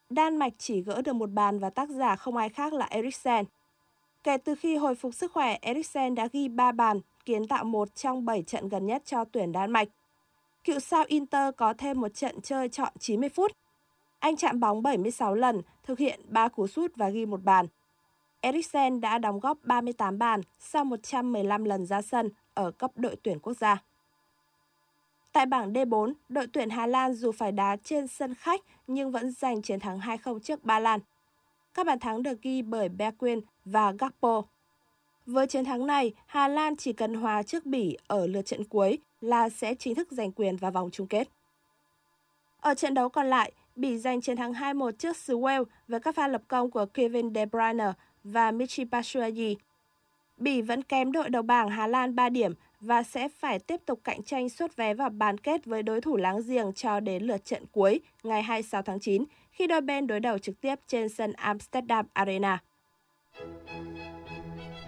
Đan 0.10 0.38
Mạch 0.38 0.54
chỉ 0.58 0.82
gỡ 0.82 1.02
được 1.02 1.14
một 1.14 1.32
bàn 1.32 1.60
và 1.60 1.70
tác 1.70 1.90
giả 1.90 2.16
không 2.16 2.38
ai 2.38 2.50
khác 2.50 2.74
là 2.74 2.86
Eriksen. 2.86 3.46
Kể 4.24 4.38
từ 4.38 4.56
khi 4.56 4.76
hồi 4.76 4.96
phục 4.96 5.14
sức 5.14 5.32
khỏe, 5.32 5.58
Eriksen 5.62 6.16
đã 6.16 6.28
ghi 6.34 6.48
3 6.48 6.72
bàn, 6.72 7.00
kiến 7.26 7.48
tạo 7.48 7.64
một 7.64 7.96
trong 7.96 8.26
7 8.26 8.44
trận 8.44 8.70
gần 8.70 8.86
nhất 8.86 9.02
cho 9.06 9.26
tuyển 9.26 9.52
Đan 9.52 9.72
Mạch. 9.72 9.88
Cựu 10.64 10.80
sao 10.80 11.04
Inter 11.08 11.56
có 11.58 11.74
thêm 11.74 12.02
một 12.02 12.14
trận 12.14 12.42
chơi 12.42 12.70
trọn 12.70 12.94
90 13.00 13.30
phút. 13.30 13.52
Anh 14.20 14.36
chạm 14.36 14.60
bóng 14.60 14.84
76 14.84 15.36
lần, 15.36 15.62
thực 15.84 16.00
hiện 16.00 16.20
3 16.28 16.48
cú 16.48 16.68
sút 16.68 16.96
và 16.96 17.10
ghi 17.10 17.26
một 17.26 17.44
bàn. 17.44 17.66
Eriksen 18.42 19.02
đã 19.02 19.18
đóng 19.18 19.40
góp 19.40 19.58
38 19.64 20.20
bàn 20.20 20.42
sau 20.60 20.86
115 20.86 21.64
lần 21.64 21.86
ra 21.86 22.02
sân 22.02 22.30
ở 22.54 22.72
cấp 22.72 22.92
đội 22.96 23.16
tuyển 23.24 23.40
quốc 23.40 23.54
gia. 23.54 23.84
Tại 25.40 25.46
bảng 25.46 25.74
D4, 25.74 26.14
đội 26.30 26.48
tuyển 26.48 26.70
Hà 26.70 26.88
Lan 26.88 27.14
dù 27.14 27.32
phải 27.32 27.52
đá 27.52 27.78
trên 27.84 28.08
sân 28.08 28.36
khách 28.36 28.62
nhưng 28.88 29.12
vẫn 29.12 29.32
giành 29.32 29.62
chiến 29.62 29.80
thắng 29.80 30.00
2-0 30.00 30.40
trước 30.40 30.64
Ba 30.66 30.80
Lan. 30.80 31.00
Các 31.74 31.86
bàn 31.86 32.00
thắng 32.00 32.24
được 32.24 32.42
ghi 32.42 32.62
bởi 32.62 32.90
Bergwijn 32.90 33.42
và 33.66 33.92
Gakpo. 33.92 34.42
Với 35.26 35.48
chiến 35.48 35.66
thắng 35.66 35.88
này, 35.88 36.14
Hà 36.26 36.48
Lan 36.48 36.76
chỉ 36.76 36.94
cần 36.94 37.14
hòa 37.14 37.44
trước 37.44 37.66
Bỉ 37.66 37.98
ở 38.08 38.28
lượt 38.28 38.42
trận 38.42 38.64
cuối 38.64 38.98
là 39.22 39.50
sẽ 39.50 39.76
chính 39.76 39.96
thức 39.96 40.12
giành 40.12 40.32
quyền 40.32 40.58
vào 40.58 40.72
vòng 40.72 40.90
chung 40.92 41.08
kết. 41.08 41.30
Ở 42.60 42.74
trận 42.74 42.94
đấu 42.94 43.10
còn 43.10 43.28
lại, 43.28 43.52
Bỉ 43.76 43.98
giành 43.98 44.22
chiến 44.22 44.38
thắng 44.38 44.54
2-1 44.54 44.92
trước 44.92 45.18
xứ 45.18 45.38
Wales 45.38 45.66
với 45.88 46.00
các 46.00 46.16
pha 46.16 46.28
lập 46.28 46.42
công 46.48 46.72
của 46.72 46.86
Kevin 46.86 47.34
De 47.34 47.46
Bruyne 47.46 47.92
và 48.24 48.52
Michy 48.52 48.86
Batshuayi. 48.86 49.58
Bỉ 50.38 50.62
vẫn 50.62 50.84
kém 50.84 51.12
đội 51.12 51.30
đầu 51.30 51.42
bảng 51.42 51.70
Hà 51.70 51.88
Lan 51.88 52.16
3 52.16 52.30
điểm 52.30 52.54
và 52.80 53.04
sẽ 53.04 53.28
phải 53.40 53.60
tiếp 53.60 53.82
tục 53.86 54.02
cạnh 54.04 54.24
tranh 54.24 54.50
suất 54.50 54.76
vé 54.76 54.94
vào 54.94 55.10
bán 55.10 55.38
kết 55.38 55.66
với 55.66 55.84
đối 55.84 56.02
thủ 56.02 56.18
láng 56.18 56.42
giềng 56.48 56.74
cho 56.74 57.00
đến 57.00 57.24
lượt 57.24 57.46
trận 57.46 57.64
cuối 57.72 58.00
ngày 58.24 58.44
26 58.44 58.82
tháng 58.82 59.00
9 59.00 59.24
khi 59.52 59.68
đôi 59.68 59.82
bên 59.82 60.08
đối 60.08 60.20
đầu 60.20 60.38
trực 60.38 60.62
tiếp 60.62 60.76
trên 60.88 61.10
sân 61.10 61.34
Amsterdam 61.34 62.06
Arena. 62.14 62.60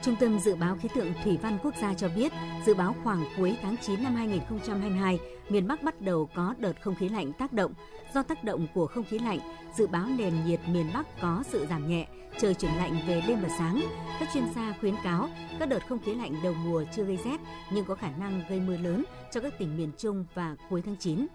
Trung 0.03 0.15
tâm 0.19 0.39
Dự 0.39 0.55
báo 0.55 0.77
Khí 0.81 0.89
tượng 0.95 1.13
Thủy 1.23 1.37
văn 1.41 1.57
Quốc 1.63 1.73
gia 1.81 1.93
cho 1.93 2.09
biết, 2.15 2.31
dự 2.65 2.73
báo 2.73 2.95
khoảng 3.03 3.23
cuối 3.37 3.57
tháng 3.61 3.75
9 3.77 4.03
năm 4.03 4.15
2022, 4.15 5.19
miền 5.49 5.67
Bắc 5.67 5.83
bắt 5.83 6.01
đầu 6.01 6.29
có 6.35 6.55
đợt 6.57 6.73
không 6.81 6.95
khí 6.95 7.09
lạnh 7.09 7.33
tác 7.33 7.53
động. 7.53 7.73
Do 8.13 8.23
tác 8.23 8.43
động 8.43 8.67
của 8.73 8.87
không 8.87 9.03
khí 9.03 9.19
lạnh, 9.19 9.39
dự 9.77 9.87
báo 9.87 10.07
nền 10.17 10.33
nhiệt 10.45 10.59
miền 10.67 10.85
Bắc 10.93 11.21
có 11.21 11.43
sự 11.47 11.65
giảm 11.69 11.89
nhẹ, 11.89 12.07
trời 12.39 12.53
chuyển 12.53 12.71
lạnh 12.77 12.97
về 13.07 13.23
đêm 13.27 13.41
và 13.41 13.49
sáng. 13.57 13.81
Các 14.19 14.29
chuyên 14.33 14.43
gia 14.55 14.73
khuyến 14.79 14.95
cáo 15.03 15.29
các 15.59 15.69
đợt 15.69 15.87
không 15.89 15.99
khí 15.99 16.15
lạnh 16.15 16.35
đầu 16.43 16.53
mùa 16.53 16.83
chưa 16.95 17.03
gây 17.03 17.17
rét 17.25 17.37
nhưng 17.71 17.85
có 17.85 17.95
khả 17.95 18.09
năng 18.19 18.43
gây 18.49 18.59
mưa 18.59 18.77
lớn 18.77 19.03
cho 19.31 19.41
các 19.41 19.53
tỉnh 19.59 19.77
miền 19.77 19.91
Trung 19.97 20.25
và 20.33 20.55
cuối 20.69 20.81
tháng 20.85 20.97
9. 20.99 21.27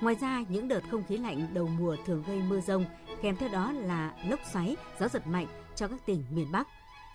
Ngoài 0.00 0.16
ra, 0.20 0.44
những 0.48 0.68
đợt 0.68 0.82
không 0.90 1.04
khí 1.08 1.16
lạnh 1.16 1.46
đầu 1.54 1.66
mùa 1.78 1.96
thường 2.06 2.22
gây 2.26 2.42
mưa 2.48 2.60
rông, 2.60 2.84
kèm 3.22 3.36
theo 3.36 3.48
đó 3.48 3.72
là 3.72 4.12
lốc 4.28 4.40
xoáy, 4.52 4.76
gió 5.00 5.08
giật 5.08 5.26
mạnh 5.26 5.46
cho 5.76 5.88
các 5.88 6.06
tỉnh 6.06 6.24
miền 6.30 6.52
Bắc. 6.52 6.68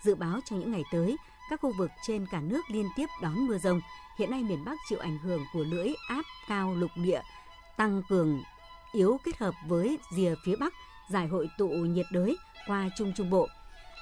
Dự 0.04 0.14
báo 0.14 0.40
trong 0.44 0.60
những 0.60 0.72
ngày 0.72 0.84
tới, 0.92 1.16
các 1.50 1.60
khu 1.60 1.72
vực 1.78 1.90
trên 2.06 2.26
cả 2.26 2.40
nước 2.40 2.60
liên 2.70 2.88
tiếp 2.96 3.06
đón 3.22 3.46
mưa 3.46 3.58
rông. 3.58 3.80
Hiện 4.18 4.30
nay 4.30 4.42
miền 4.42 4.64
Bắc 4.64 4.78
chịu 4.88 4.98
ảnh 4.98 5.18
hưởng 5.18 5.44
của 5.52 5.64
lưỡi 5.64 5.88
áp 6.08 6.22
cao 6.48 6.74
lục 6.74 6.90
địa 6.96 7.20
tăng 7.76 8.02
cường 8.08 8.42
yếu 8.92 9.18
kết 9.24 9.38
hợp 9.38 9.54
với 9.66 9.98
rìa 10.16 10.34
phía 10.44 10.56
Bắc 10.56 10.74
giải 11.10 11.26
hội 11.26 11.48
tụ 11.58 11.68
nhiệt 11.68 12.06
đới 12.12 12.36
qua 12.66 12.88
Trung 12.96 13.12
Trung 13.16 13.30
Bộ. 13.30 13.48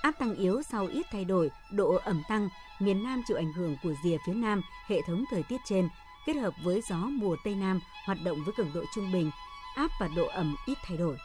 Áp 0.03 0.13
tăng 0.19 0.35
yếu 0.35 0.63
sau 0.63 0.87
ít 0.87 1.07
thay 1.11 1.25
đổi, 1.25 1.51
độ 1.73 1.95
ẩm 2.05 2.23
tăng, 2.29 2.49
miền 2.81 3.03
Nam 3.03 3.23
chịu 3.29 3.37
ảnh 3.37 3.53
hưởng 3.53 3.77
của 3.83 3.95
rìa 4.05 4.17
phía 4.27 4.35
Nam, 4.35 4.63
hệ 4.87 5.01
thống 5.07 5.25
thời 5.31 5.43
tiết 5.43 5.61
trên, 5.65 5.89
kết 6.27 6.37
hợp 6.37 6.55
với 6.63 6.83
gió 6.89 6.97
mùa 6.97 7.37
Tây 7.45 7.55
Nam 7.55 7.81
hoạt 8.07 8.19
động 8.25 8.45
với 8.45 8.55
cường 8.57 8.73
độ 8.75 8.85
trung 8.95 9.13
bình, 9.13 9.31
áp 9.77 9.91
và 10.01 10.09
độ 10.17 10.27
ẩm 10.27 10.57
ít 10.67 10.79
thay 10.83 10.97
đổi. 10.97 11.17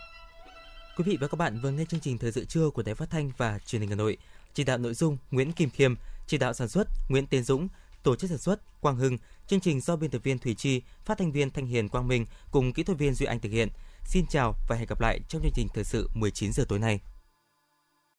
Quý 0.97 1.03
vị 1.07 1.17
và 1.21 1.27
các 1.27 1.37
bạn 1.37 1.59
vừa 1.63 1.71
nghe 1.71 1.85
chương 1.85 1.99
trình 1.99 2.17
Thời 2.17 2.31
sự 2.31 2.45
trưa 2.45 2.69
của 2.69 2.83
Đài 2.83 2.95
Phát 2.95 3.09
thanh 3.09 3.31
và 3.37 3.59
Truyền 3.65 3.81
hình 3.81 3.89
Hà 3.89 3.95
Nội. 3.95 4.17
Chỉ 4.53 4.63
đạo 4.63 4.77
nội 4.77 4.93
dung 4.93 5.17
Nguyễn 5.31 5.51
Kim 5.51 5.69
Khiêm, 5.69 5.95
chỉ 6.27 6.37
đạo 6.37 6.53
sản 6.53 6.67
xuất 6.67 6.87
Nguyễn 7.09 7.27
Tiến 7.27 7.43
Dũng, 7.43 7.67
tổ 8.03 8.15
chức 8.15 8.29
sản 8.29 8.39
xuất 8.39 8.81
Quang 8.81 8.95
Hưng. 8.95 9.17
Chương 9.47 9.59
trình 9.59 9.81
do 9.81 9.95
biên 9.95 10.11
tập 10.11 10.21
viên 10.23 10.39
Thủy 10.39 10.55
Chi, 10.55 10.81
phát 11.05 11.17
thanh 11.17 11.31
viên 11.31 11.49
Thanh 11.49 11.65
Hiền 11.65 11.89
Quang 11.89 12.07
Minh 12.07 12.25
cùng 12.51 12.73
kỹ 12.73 12.83
thuật 12.83 12.97
viên 12.97 13.13
Duy 13.13 13.25
Anh 13.25 13.39
thực 13.39 13.51
hiện. 13.51 13.69
Xin 14.05 14.25
chào 14.29 14.55
và 14.67 14.75
hẹn 14.75 14.87
gặp 14.87 15.01
lại 15.01 15.19
trong 15.29 15.41
chương 15.41 15.51
trình 15.55 15.67
thời 15.73 15.83
sự 15.83 16.09
19 16.13 16.53
giờ 16.53 16.65
tối 16.69 16.79
nay. 16.79 16.99